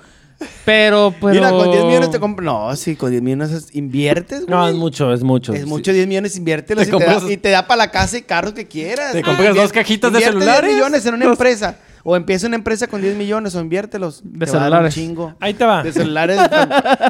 [0.65, 1.33] Pero, pero...
[1.33, 2.45] Mira, con 10 millones te compras.
[2.45, 4.51] No, sí, con 10 millones es- inviertes, güey.
[4.51, 5.53] No, es mucho, es mucho.
[5.53, 7.91] Es mucho 10 millones, inviértelos Te y te, da, compras- y te da para la
[7.91, 9.13] casa y carros que quieras.
[9.13, 10.63] Te Ah, compras dos cajitas de celulares.
[10.65, 11.77] 10 millones en una empresa.
[12.03, 14.21] O empieza una empresa con 10 millones o inviértelos.
[14.25, 14.95] De Te va a dar un celulares.
[14.95, 15.35] chingo.
[15.41, 15.83] Ahí te va.
[15.83, 16.39] De celulares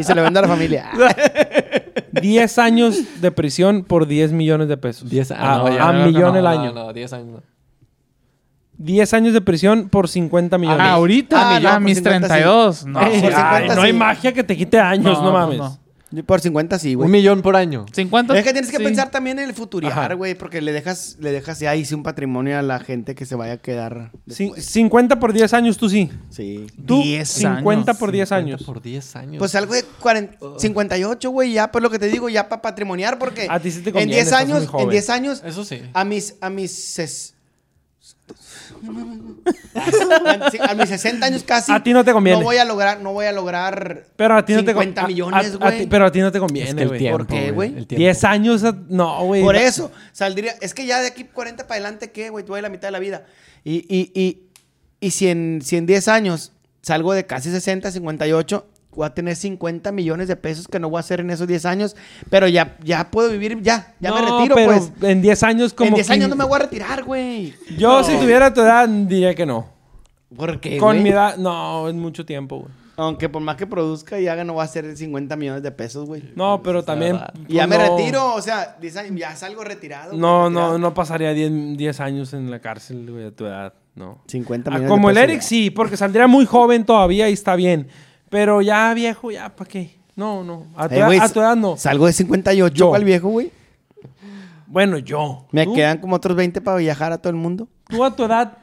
[0.01, 0.91] y se le vende a la familia.
[2.21, 5.09] 10 años de prisión por 10 millones de pesos.
[5.11, 6.73] 10 a, ah, no, a no, millón no, el No, año.
[6.73, 7.27] No, 10 años.
[7.29, 7.43] no.
[8.77, 10.81] 10 años de prisión por 50 millones.
[10.81, 12.33] Ah, ahorita, Ah, no, por mis 50 sí.
[12.33, 12.87] 32.
[12.87, 13.99] No, Eh, Ay, por 50 no hay sí.
[13.99, 15.61] magia que te quite años, no, mames.
[16.27, 17.11] Por 50 sí, Un güey.
[17.11, 17.87] millón por año.
[17.93, 18.39] 50.
[18.39, 18.85] Es que tienes que sí.
[18.85, 22.05] pensar también en el futuriar, güey, porque le dejas, le dejas ya ahí sí un
[22.05, 24.13] patrimonio a la gente que se vaya a quedar.
[24.25, 24.65] Después.
[24.65, 26.11] 50 por 10 años, tú sí.
[26.31, 26.67] Sí.
[26.87, 27.99] Tú, 10 50 años.
[27.99, 28.63] por 10 50 años.
[28.63, 29.39] Por 10 años.
[29.39, 33.19] Pues algo de 40 58, güey, ya, pues lo que te digo, ya para patrimoniar,
[33.19, 34.85] porque A ti sí te en conviene, 10 estás años, muy joven.
[34.85, 35.83] en 10 años, Eso sí.
[35.93, 37.34] a mis, a mis, ses-
[40.61, 41.73] a, mis 60 años casi.
[41.73, 42.39] A ti no te conviene.
[42.39, 45.05] No voy a lograr, no voy a lograr Pero a ti no te 50 con-
[45.05, 45.87] a- millones, güey.
[45.87, 46.99] Pero a ti no te Es que conviene, el güey.
[47.01, 47.69] tiempo, ¿Por qué, güey?
[47.71, 48.01] el tiempo.
[48.01, 49.43] 10 años, no, güey.
[49.43, 50.55] Por eso, saldría.
[50.61, 52.45] Es que ya de aquí 40 para adelante, ¿qué, güey?
[52.45, 53.27] Tú vas a la mitad de la vida.
[53.65, 54.43] Y, y, y,
[55.01, 59.37] y si, en, si en 10 años salgo de casi 60, 58, voy a tener
[59.37, 61.97] 50 millones de pesos que no voy a hacer en esos 10 años.
[62.31, 64.93] Pero ya, ya puedo vivir, ya, ya me retiro, pero pues.
[65.03, 67.55] en 10 años como en 10 años no me voy a retirar, güey.
[67.79, 69.67] Yo si tuviera tu edad diría que no.
[70.37, 71.03] ¿Por qué, Con güey?
[71.03, 72.71] mi edad, no, es mucho tiempo, güey.
[72.97, 76.07] Aunque por más que produzca y haga, no va a ser 50 millones de pesos,
[76.07, 76.23] güey.
[76.37, 77.19] No, pero también...
[77.49, 80.13] ya me retiro, o sea, 10 años, ya salgo retirado.
[80.13, 80.73] No, retirado.
[80.73, 84.23] no, no pasaría 10, 10 años en la cárcel, güey, a tu edad, no.
[84.29, 85.49] 50 Ah, millones como de el pesos, Eric ya.
[85.49, 87.89] sí, porque saldría muy joven todavía y está bien.
[88.35, 89.97] Pero ya viejo, ya, ¿para qué?
[90.17, 90.67] No, no.
[90.75, 91.77] A tu, Eh, edad, güey, a tu edad no.
[91.77, 92.89] Salgo de 58, Yo.
[92.89, 93.53] ¿cuál viejo, güey?
[94.67, 95.47] Bueno, yo.
[95.53, 95.75] Me ¿Tú?
[95.75, 97.69] quedan como otros 20 para viajar a todo el mundo.
[97.89, 98.59] Tú a tu edad,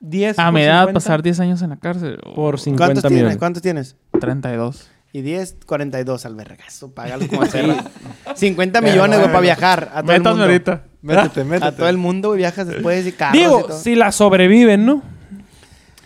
[0.00, 2.18] 10 A por mi edad, 50, pasar 10 años en la cárcel.
[2.34, 3.22] Por oh, 50 ¿Cuántos millones.
[3.22, 3.38] tienes?
[3.38, 3.96] ¿Cuántos tienes?
[4.20, 4.90] 32.
[5.12, 6.92] Y 10, 42 al vergazo.
[6.92, 7.84] Págalo como sea.
[8.34, 10.42] 50 millones, güey, para viajar a todo el mundo.
[10.42, 10.82] ahorita.
[11.02, 11.66] Métete, métete.
[11.66, 13.78] A todo el mundo, güey, viajas después y carros y Digo, todo.
[13.78, 15.02] si la sobreviven, ¿no?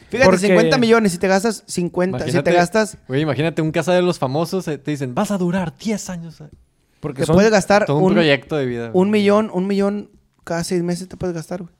[0.09, 3.93] Fíjate, porque- 50 millones, si te gastas 50, si te gastas, Güey, imagínate un casa
[3.93, 6.41] de los famosos, eh, te dicen, vas a durar 10 años.
[6.41, 6.49] eh".
[7.01, 7.35] Porque te son...
[7.37, 8.91] puedes gastar Todo un, un, proyecto de vida.
[8.93, 10.11] un millón, un millón
[10.45, 11.75] cada seis meses te puedes gastar, güey.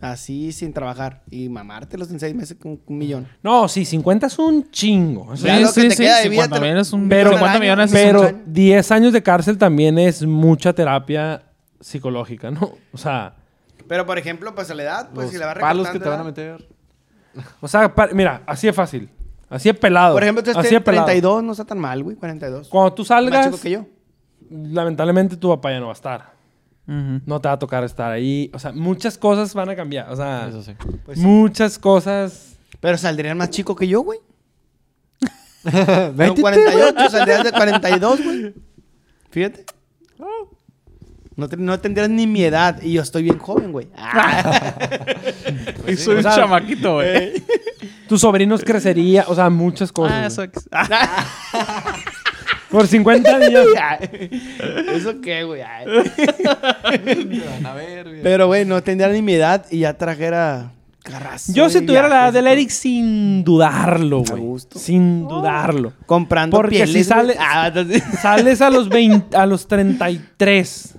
[0.00, 1.22] Así, sin trabajar.
[1.30, 3.28] Y mamártelos en seis meses con un millón.
[3.42, 5.26] No, sí, 50 es un chingo.
[5.30, 8.00] Lo que te queda de vida 50 te lo- millones, un Pero- 50 millones es
[8.02, 8.40] Pero un- años.
[8.46, 11.42] 10 años de cárcel también es mucha terapia
[11.80, 12.72] psicológica, ¿no?
[12.92, 13.36] O sea,
[13.86, 16.08] Pero, por ejemplo, pues a la edad, pues si le va palos recortando que te
[16.08, 16.58] van a edad.
[16.58, 16.68] meter.
[17.60, 19.08] O sea, pa- mira, así es fácil.
[19.48, 20.14] Así es pelado.
[20.14, 21.06] Por ejemplo, tú así estés es pelado.
[21.06, 22.68] 32, no está tan mal, güey, 42.
[22.68, 23.86] Cuando tú Más salgas, chico que yo.
[24.50, 26.32] lamentablemente tu papá ya no va a estar.
[26.86, 27.20] Ujú.
[27.24, 28.50] No te va a tocar estar ahí.
[28.52, 30.10] O sea, muchas cosas van a cambiar.
[30.10, 30.72] O sea, Eso sí.
[31.04, 31.24] Pues sí.
[31.24, 32.56] muchas cosas.
[32.80, 34.18] Pero saldrían más chico que yo, güey.
[35.62, 38.54] Con Métete, 48 saldrías de 42, güey.
[39.30, 39.64] Fíjate.
[41.36, 42.80] No, te- no tendrías ni mi edad.
[42.82, 43.88] Y yo estoy bien joven, güey.
[43.96, 44.74] Ah,
[45.86, 47.32] Y soy un sea, chamaquito, güey.
[48.08, 49.24] Tus sobrinos crecería.
[49.28, 50.16] O sea, muchas cosas.
[50.16, 50.42] Ah, eso.
[52.70, 53.66] Por 50 años.
[54.92, 55.60] ¿Eso qué, güey?
[55.62, 55.84] A
[57.74, 58.22] ver, güey.
[58.22, 61.52] Pero, güey, no tendría ni mi edad y ya trajera carrazo.
[61.54, 62.46] Yo si tuviera la edad del.
[62.48, 64.42] Eric sin dudarlo, güey.
[64.74, 65.92] Sin dudarlo.
[66.06, 67.04] Comprando Porque pieles, si güey.
[67.04, 70.94] sale- Ah, entonces- Sales a los 20, a los 33.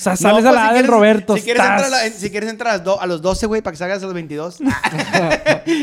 [0.00, 1.36] O sea, sales No, a pues, la si edad del quieres- Roberto.
[1.36, 3.46] Si quieres, estás- entrar a la- si quieres entrar a, las do- a los 12,
[3.46, 4.58] güey, para que salgas a los 22.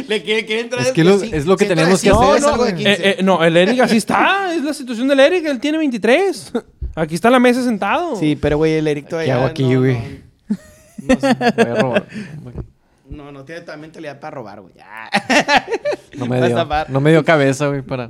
[0.07, 2.43] Le quiere, quiere entrar Es que lo- es lo que si tenemos que hacer, es
[2.43, 2.83] algo de güey.
[2.83, 2.91] 15.
[3.09, 4.53] Eh, eh, no, el Eric así está.
[4.55, 5.45] Es la situación del Eric.
[5.45, 6.51] Él tiene 23.
[6.95, 8.15] Aquí está en la mesa sentado.
[8.15, 9.35] Sí, pero, güey, el Eric ¿Qué todavía...
[9.35, 9.97] hago aquí, no, güey?
[10.97, 12.05] No, no, Voy a robar.
[13.09, 14.73] no, no tiene toda mentalidad para robar, güey.
[14.83, 15.09] Ah.
[16.17, 18.09] No me a dio, no me dio cabeza, güey, para...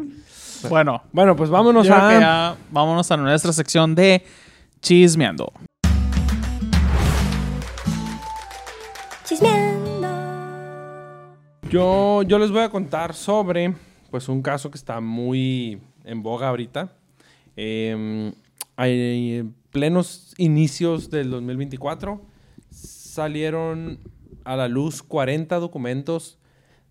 [0.70, 2.20] Bueno, Bueno, pues vámonos yo creo que a.
[2.20, 4.26] ya vámonos a nuestra sección de
[4.82, 5.52] chismeando.
[9.28, 10.08] Chismeando.
[11.70, 13.74] Yo, yo les voy a contar sobre
[14.10, 16.94] pues un caso que está muy en boga ahorita.
[17.58, 18.34] En
[19.70, 22.22] plenos inicios del 2024
[22.70, 24.00] salieron
[24.46, 26.40] a la luz 40 documentos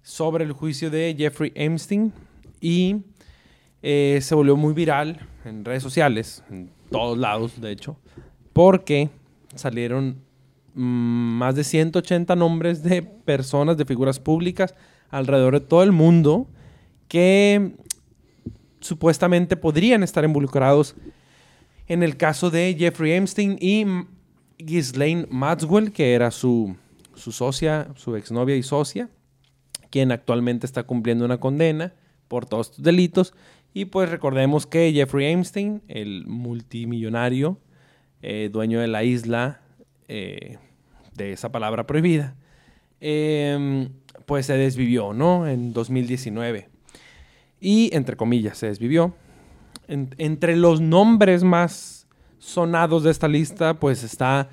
[0.03, 2.13] sobre el juicio de Jeffrey Epstein
[2.61, 2.97] y
[3.81, 7.97] eh, se volvió muy viral en redes sociales, en todos lados de hecho,
[8.53, 9.09] porque
[9.55, 10.26] salieron
[10.77, 14.74] más de 180 nombres de personas, de figuras públicas
[15.09, 16.47] alrededor de todo el mundo
[17.09, 17.73] que
[18.81, 20.94] supuestamente podrían estar involucrados
[21.89, 23.86] en el caso de Jeffrey Epstein y
[24.59, 26.77] Ghislaine Maxwell, que era su,
[27.15, 29.09] su socia, su exnovia y socia,
[29.90, 31.94] quien actualmente está cumpliendo una condena
[32.28, 33.35] por todos estos delitos.
[33.73, 37.59] Y pues recordemos que Jeffrey Epstein, el multimillonario,
[38.23, 39.61] eh, dueño de la isla,
[40.09, 40.59] eh,
[41.16, 42.34] de esa palabra prohibida,
[43.01, 43.88] em,
[44.26, 45.47] pues se desvivió, ¿no?
[45.47, 46.68] En 2019.
[47.60, 49.14] Y, entre comillas, se desvivió.
[49.88, 52.06] En- entre los nombres más
[52.38, 54.48] sonados de esta lista, pues está...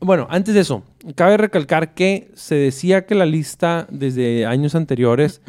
[0.00, 0.82] Bueno, antes de eso,
[1.14, 5.40] cabe recalcar que se decía que la lista desde años anteriores,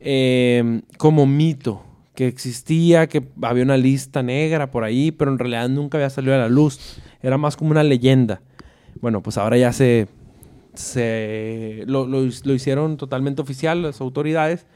[0.00, 1.82] eh, como mito,
[2.14, 6.34] que existía, que había una lista negra por ahí, pero en realidad nunca había salido
[6.34, 6.98] a la luz.
[7.22, 8.40] Era más como una leyenda.
[9.00, 10.08] Bueno, pues ahora ya se,
[10.74, 12.24] se lo, lo-
[12.54, 14.66] hicieron totalmente oficial las autoridades.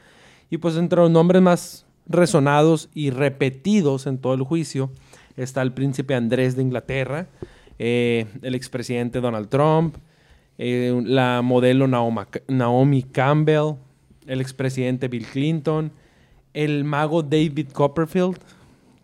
[0.49, 4.91] Y pues entre los nombres más resonados y repetidos en todo el juicio
[5.37, 7.27] está el príncipe Andrés de Inglaterra,
[7.79, 9.95] eh, el expresidente Donald Trump,
[10.57, 13.75] eh, la modelo Naomi Campbell,
[14.27, 15.91] el expresidente Bill Clinton,
[16.53, 18.37] el mago David Copperfield,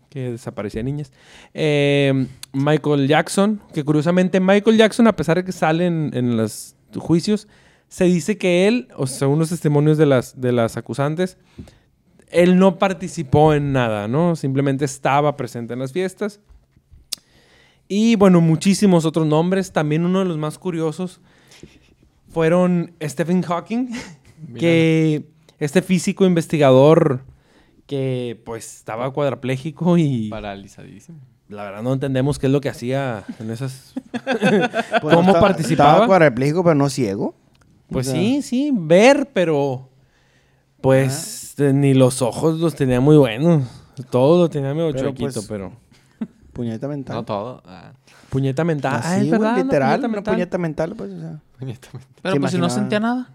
[0.10, 1.12] que desaparecía niñas,
[1.54, 6.76] eh, Michael Jackson, que curiosamente Michael Jackson, a pesar de que sale en, en los
[6.96, 7.48] juicios,
[7.90, 11.38] se dice que él, o según los testimonios de las, de las acusantes,
[12.30, 14.36] él no participó en nada, ¿no?
[14.36, 16.42] Simplemente estaba presente en las fiestas.
[17.88, 19.72] Y bueno, muchísimos otros nombres.
[19.72, 21.22] También uno de los más curiosos
[22.30, 23.88] fueron Stephen Hawking,
[24.60, 25.24] que
[25.60, 27.22] este físico investigador
[27.88, 31.20] que pues estaba cuadrapléjico y Paralizadísimo.
[31.50, 33.94] la verdad no entendemos qué es lo que hacía en esas...
[35.02, 35.90] ¿Cómo estaba- participaba?
[35.92, 37.34] Estaba cuadrapléjico, pero no ciego.
[37.90, 39.90] Pues O sea, sí, sí, ver, pero
[40.82, 43.64] pues eh, ni los ojos los tenía muy buenos.
[44.12, 45.72] Todo lo tenía medio Pero, chuequito, pues, pero...
[46.54, 47.16] Puñeta mental.
[47.16, 47.62] No todo.
[47.66, 47.94] Ah,
[48.30, 48.96] Puñeta mental.
[48.96, 50.34] Así, ah, es güey, verdad, literal, puñeta una mental.
[50.34, 51.40] puñeta mental, pues, o sea.
[51.58, 51.88] puñeta.
[52.22, 53.30] Pero Se pues si no sentía nada.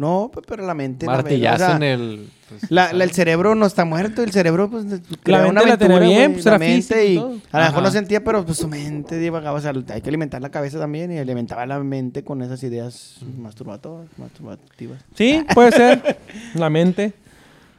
[0.00, 1.04] No, pues, pero la mente...
[1.06, 2.28] la Martillazo verga, o sea, en el.
[2.48, 4.84] pues, La, la- el cerebro no está muerto, el cerebro pues
[5.22, 7.18] crea mente una la tenía aventura, bien, güey, pues, la mente y y
[7.52, 10.40] a lo mejor no sentía, pero pues su mente divagaba, o sea, hay que alimentar
[10.40, 15.04] la cabeza también y alimentaba la mente con esas ideas masturbatorias, masturbativas.
[15.14, 16.18] Sí, puede ser.
[16.54, 17.12] la mente.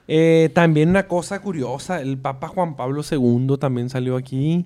[0.08, 4.66] Eh, también una cosa curiosa, el Papa Juan Pablo II también salió aquí.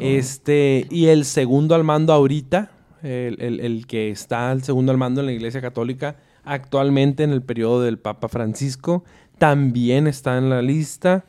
[0.00, 2.70] Este, y el segundo al mando ahorita,
[3.02, 6.16] el, el- el que está el segundo al mando en la Iglesia Católica,
[6.46, 9.04] actualmente en el periodo del Papa Francisco,
[9.38, 11.24] también está en la lista.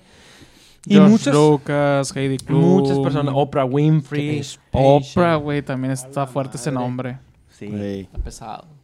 [0.85, 2.61] Y George muchas, Lucas, Heidi Klum.
[2.61, 4.41] muchas personas, Oprah Winfrey.
[4.71, 7.19] Oprah, güey, también está fuerte ese nombre.
[7.49, 7.65] Sí.
[7.65, 8.77] Está pesado.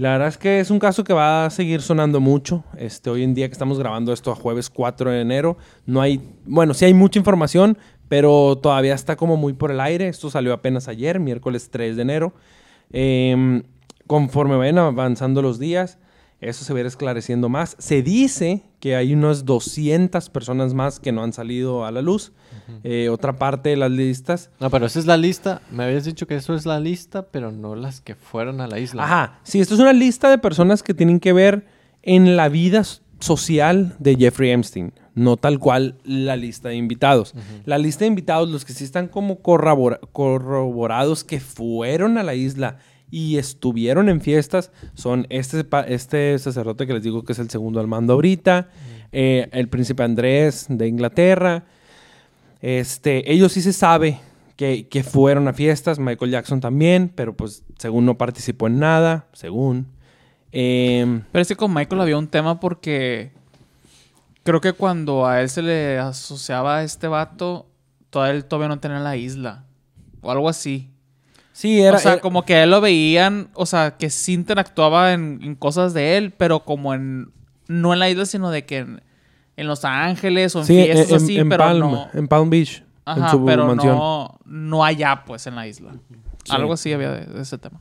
[0.00, 2.64] La verdad es que es un caso que va a seguir sonando mucho.
[2.78, 6.22] Este, hoy en día que estamos grabando esto a jueves 4 de enero, no hay,
[6.46, 7.76] bueno, sí hay mucha información,
[8.08, 10.08] pero todavía está como muy por el aire.
[10.08, 12.32] Esto salió apenas ayer, miércoles 3 de enero.
[12.92, 13.62] Em,
[14.10, 15.98] conforme vayan avanzando los días,
[16.40, 17.76] eso se ir esclareciendo más.
[17.78, 22.32] Se dice que hay unas 200 personas más que no han salido a la luz.
[22.82, 25.62] Eh, otra parte de las listas No, pero esa es la lista.
[25.70, 28.80] Me habías dicho que eso es la lista, pero no las que fueron a la
[28.80, 29.04] isla.
[29.04, 31.66] Ajá, sí, esto es una lista de personas que tienen que ver
[32.02, 32.82] en la vida
[33.20, 37.34] social de Jeffrey Epstein, no tal cual la lista de invitados.
[37.64, 42.34] La lista de invitados, los que sí están como corrobora- corroborados que fueron a la
[42.34, 42.78] isla
[43.10, 47.80] y estuvieron en fiestas, son este, este sacerdote que les digo que es el segundo
[47.80, 48.68] al mando ahorita,
[49.12, 51.64] eh, el príncipe Andrés de Inglaterra,
[52.60, 54.20] este, ellos sí se sabe
[54.56, 59.86] que, fueron a fiestas, Michael Jackson también, pero pues según no participó en nada, según.
[60.52, 63.32] Em, Pero es que con Michael había un tema porque
[64.42, 67.68] creo que cuando a él se le asociaba este vato,
[68.10, 69.64] todavía él todavía no tenía la isla.
[70.20, 70.90] O algo así.
[71.60, 71.96] Sí, era...
[71.96, 75.40] o sea, era- como que a él lo veían, o sea, que sí interactuaba en,
[75.42, 77.32] en cosas de él, pero como en...
[77.68, 79.02] No en la isla, sino de que en,
[79.56, 82.08] en Los Ángeles o en sí, fiestas en, así, en pero Palm, no...
[82.12, 83.96] en Palm Beach, en Ajá, su pero mansión.
[83.96, 85.92] no, no allá, pues, en la isla.
[86.44, 86.52] Sí.
[86.52, 87.80] Algo así había de, de ese tema.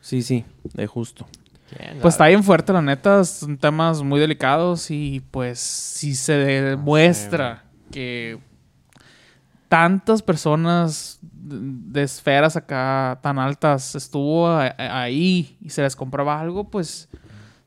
[0.00, 0.44] Sí, sí,
[0.74, 1.26] de justo.
[2.02, 3.22] Pues está bien fuerte, la neta.
[3.24, 7.62] Son temas muy delicados y pues si se demuestra
[7.92, 8.38] que
[9.68, 11.20] tantas personas
[11.50, 17.08] de esferas acá tan altas estuvo a- a- ahí y se les compraba algo, pues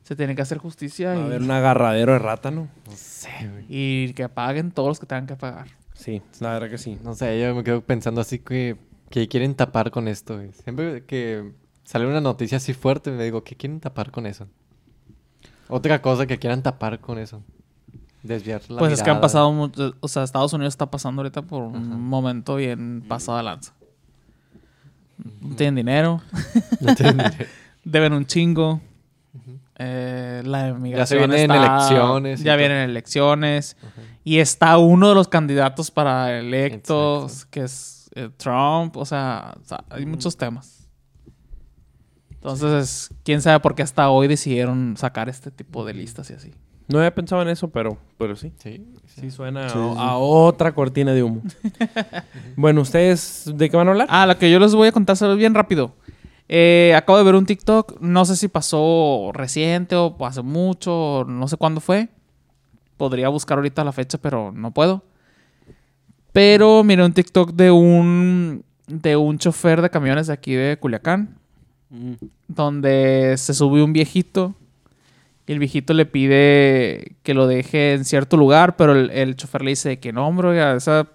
[0.02, 2.68] se tiene que hacer justicia Va a y, haber un agarradero de rátano.
[2.86, 3.64] No sé, güey.
[3.68, 5.66] y que paguen todos los que tengan que pagar.
[5.94, 6.98] Sí, la verdad que sí.
[7.02, 8.76] No sé, yo me quedo pensando así que,
[9.10, 10.52] que quieren tapar con esto, güey.
[10.52, 11.52] Siempre que
[11.84, 14.48] sale una noticia así fuerte, me digo, ¿qué quieren tapar con eso?
[15.68, 17.42] Otra cosa que quieran tapar con eso.
[18.24, 19.70] Desviar la pues es que han pasado,
[20.00, 21.84] o sea, Estados Unidos está pasando ahorita por un Ajá.
[21.84, 23.72] momento bien pasado de lanza.
[25.40, 26.20] No tienen dinero,
[26.80, 27.32] No tienen-
[27.84, 28.80] deben un chingo.
[29.76, 32.58] eh, la emigración vienen está- elecciones Ya todo.
[32.58, 33.76] vienen elecciones.
[34.24, 37.48] Y está uno de los candidatos para electos, Exacto.
[37.50, 38.96] que es eh, Trump.
[38.96, 40.88] O sea, o sea, hay muchos temas.
[42.30, 46.52] Entonces, quién sabe por qué hasta hoy decidieron sacar este tipo de listas y así.
[46.88, 48.52] No había pensado en eso, pero, pero sí.
[48.58, 49.96] Sí, Sí suena Sí, a, sí.
[49.98, 51.42] a otra cortina de humo.
[52.56, 54.06] bueno, ¿ustedes de qué van a hablar?
[54.10, 55.94] Ah, lo que yo les voy a contar solo bien rápido.
[56.48, 61.24] Eh, acabo de ver un TikTok, no sé si pasó reciente o hace mucho, o
[61.24, 62.08] no sé cuándo fue.
[62.98, 65.02] Podría buscar ahorita la fecha, pero no puedo.
[66.32, 71.38] Pero miré un TikTok de un de un chofer de camiones de aquí de Culiacán,
[71.90, 72.14] Mm.
[72.48, 74.54] donde se subió un viejito
[75.46, 79.62] y el viejito le pide que lo deje en cierto lugar, pero el, el chofer
[79.62, 81.06] le dice que no, hombre, oiga, esa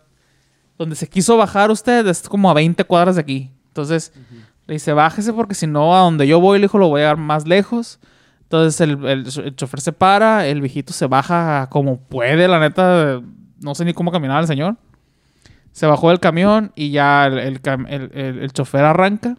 [0.78, 3.52] donde se quiso bajar usted es como a 20 cuadras de aquí.
[3.68, 4.14] Entonces
[4.68, 7.06] le dice, bájese porque si no, a donde yo voy, le dijo, lo voy a
[7.06, 8.00] dar más lejos.
[8.44, 13.22] Entonces el, el, el chofer se para, el viejito se baja como puede, la neta,
[13.62, 14.78] no sé ni cómo caminaba el señor.
[15.72, 19.38] Se bajó del camión y ya el, el el- el- el chofer arranca.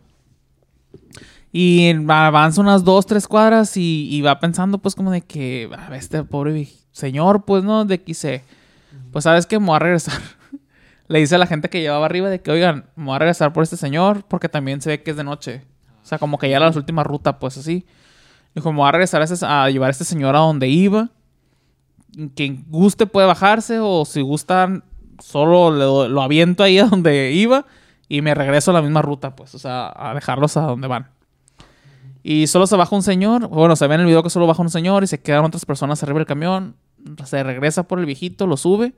[1.53, 5.95] Y avanza unas dos, tres cuadras y, y va pensando pues como de que, "Ah,
[5.97, 7.85] este pobre señor, pues, ¿no?
[7.85, 8.45] De que dice,
[9.13, 9.59] pues, ¿sabes qué?
[9.59, 10.15] Me voy a regresar.
[11.09, 13.53] Le dice a la gente que llevaba arriba de que, oigan, me voy a regresar
[13.53, 15.65] por este señor porque también se ve que es de noche.
[16.03, 17.85] O sea, como que ya era la última ruta, pues así.
[18.55, 21.09] Dijo, me voy a regresar a, ese- a llevar a este señor a donde iba.
[22.35, 24.85] Quien guste puede bajarse o si gustan,
[25.21, 25.71] solo
[26.09, 27.67] lo aviento ahí a donde iba
[28.09, 31.09] y me regreso a la misma ruta, pues, o sea, a dejarlos a donde van.
[32.23, 34.61] Y solo se baja un señor, bueno, se ve en el video que solo baja
[34.63, 36.77] un señor y se quedan otras personas arriba del camión,
[37.25, 38.93] se regresa por el viejito, lo sube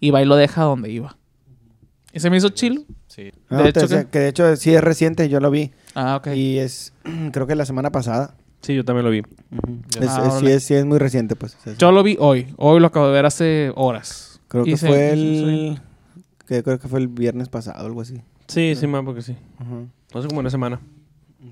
[0.00, 1.16] y va y lo deja donde iba.
[2.12, 2.82] Y se me hizo chilo.
[3.06, 3.30] Sí.
[3.50, 5.70] No, De hecho, que de hecho sí es reciente, yo lo vi.
[5.94, 6.28] Ah, ok.
[6.34, 6.92] Y es,
[7.32, 8.34] creo que la semana pasada.
[8.60, 9.18] Sí, yo también lo vi.
[10.00, 11.56] Es- Ah, es- sí, es, sí es muy reciente, pues.
[11.78, 12.52] Yo lo vi hoy.
[12.56, 14.40] Hoy lo acabo de ver hace horas.
[14.48, 15.80] creo Y que se- fue el...
[16.46, 18.20] Que creo que fue el viernes pasado, algo así.
[18.46, 19.36] Sí, sí, más porque sí.
[19.60, 19.88] Ujú.
[20.14, 20.80] No sé cómo una semana.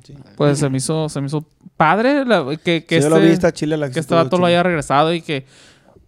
[0.03, 0.15] Sí.
[0.37, 1.47] Pues se me hizo, se me hizo
[1.77, 4.63] padre la- que, que Sí, yo lo este- chile la que este vato lo haya
[4.63, 5.47] regresado y que...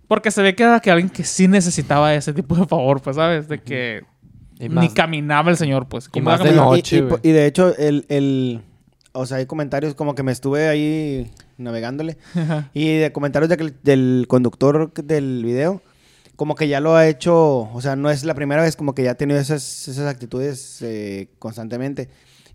[0.08, 3.16] Porque se ve que era que alguien que sí necesitaba ese tipo de favor, pues,
[3.16, 3.46] ¿sabes?
[3.46, 4.02] De que
[4.58, 6.06] Y ni caminaba el señor, pues.
[6.06, 6.50] y ¿Cómo más de?
[6.50, 7.20] Y- noche, y, güey.
[7.22, 8.62] y de hecho, el, el...
[9.12, 12.16] O sea, hay comentarios como que me estuve ahí navegándole.
[12.74, 15.82] Y de comentarios de que el- del conductor del video,
[16.36, 19.02] como que ya lo ha hecho, o sea, no es la primera vez, como que
[19.04, 22.08] ya ha tenido esas, esas actitudes eh, constantemente.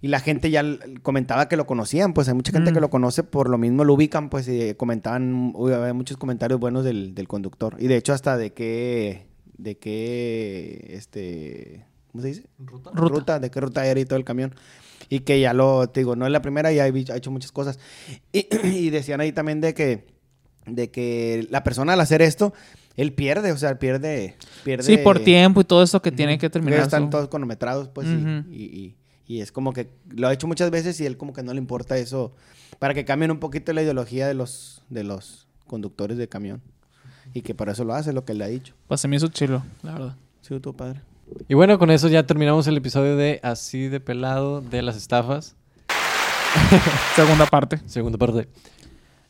[0.03, 0.63] Y la gente ya
[1.01, 2.73] comentaba que lo conocían, pues hay mucha gente Mm.
[2.73, 6.59] que lo conoce, por lo mismo lo ubican, pues y comentaban, uy, había muchos comentarios
[6.59, 7.77] buenos del, del conductor.
[7.79, 9.27] Y de hecho hasta de qué,
[9.57, 12.43] de qué, este, ¿cómo se dice?
[12.93, 13.39] Ruta.
[13.39, 14.53] de qué ruta era y todo el camión.
[15.09, 17.79] Y que ya lo, te digo, no es la primera, ya ha hecho muchas cosas.
[18.33, 20.05] Y, y decían ahí también de que,
[20.65, 22.53] de que la persona al hacer esto,
[22.97, 24.35] él pierde, o sea, pierde,
[24.65, 24.83] pierde.
[24.83, 26.17] Sí, por tiempo y todo eso que Ujú.
[26.17, 26.81] tiene que terminar.
[26.81, 28.51] Están su- todos cronometrados, pues, y- Ujú.
[28.51, 28.95] y, y-
[29.33, 31.57] y es como que lo ha hecho muchas veces y él como que no le
[31.57, 32.35] importa eso,
[32.77, 36.61] para que cambien un poquito la ideología de los, de los conductores de camión.
[37.33, 38.75] Y que por eso lo hace, lo que le ha dicho.
[38.87, 40.15] Pues se me hizo chilo, la verdad.
[40.41, 41.01] Sí, tu padre.
[41.47, 45.55] Y bueno, con eso ya terminamos el episodio de Así de pelado de las estafas.
[47.15, 47.79] Segunda parte.
[47.87, 48.47] Segunda parte.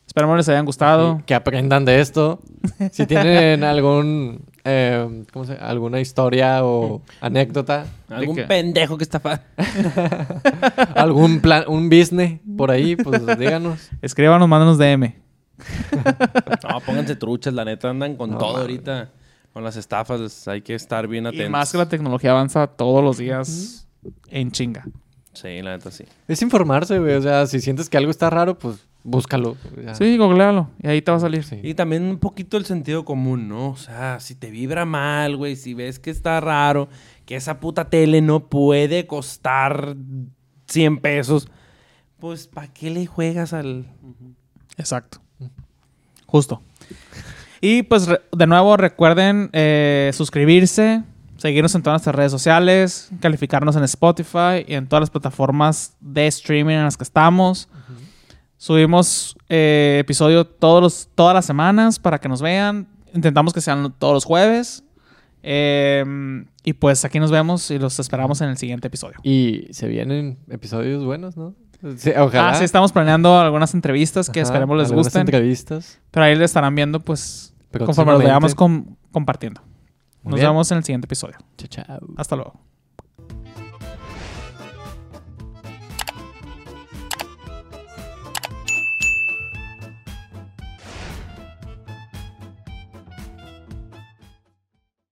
[0.06, 1.22] Esperemos les hayan gustado.
[1.24, 2.42] Que aprendan de esto.
[2.92, 9.42] Si tienen algún, eh, ¿cómo se alguna historia o anécdota, Algún pendejo que está fa-
[10.96, 13.90] algún plan, un business por ahí, pues díganos.
[14.02, 15.14] Escríbanos, mándanos DM.
[16.68, 19.10] No, pónganse truchas, la neta, andan con No, todo ahorita.
[19.52, 21.46] Con las estafas, hay que estar bien atentos.
[21.46, 23.86] Y más que la tecnología avanza todos los días
[24.30, 24.84] en chinga.
[25.32, 26.04] Sí, la neta sí.
[26.26, 27.14] Es informarse, güey.
[27.14, 29.56] O sea, si sientes que algo está raro, pues búscalo.
[29.84, 29.94] Ya.
[29.94, 30.68] Sí, googlealo.
[30.82, 31.44] Y ahí te va a salir.
[31.44, 31.60] Sí.
[31.62, 33.70] Y también un poquito el sentido común, ¿no?
[33.70, 36.88] O sea, si te vibra mal, güey, si ves que está raro,
[37.26, 39.94] que esa puta tele no puede costar
[40.66, 41.48] 100 pesos,
[42.18, 43.86] pues, ¿para qué le juegas al...?
[44.76, 45.20] Exacto.
[46.26, 46.60] Justo.
[47.66, 51.02] Y pues de nuevo recuerden eh, suscribirse,
[51.38, 56.26] seguirnos en todas nuestras redes sociales, calificarnos en Spotify y en todas las plataformas de
[56.26, 57.70] streaming en las que estamos.
[58.56, 62.86] Subimos eh, episodio todos los, todas las semanas para que nos vean.
[63.12, 64.84] Intentamos que sean todos los jueves.
[65.42, 69.18] Eh, y pues aquí nos vemos y los esperamos en el siguiente episodio.
[69.22, 71.54] Y se vienen episodios buenos, ¿no?
[71.98, 72.50] Sí, ojalá.
[72.50, 75.20] Ah, sí, estamos planeando algunas entrevistas que Ajá, esperemos les gusten.
[75.20, 76.00] entrevistas.
[76.10, 77.52] Pero ahí le estarán viendo, pues,
[77.84, 79.60] conforme los com- compartiendo.
[80.22, 80.48] Muy Nos bien.
[80.50, 81.36] vemos en el siguiente episodio.
[81.58, 81.98] Chao, chao.
[82.16, 82.54] Hasta luego.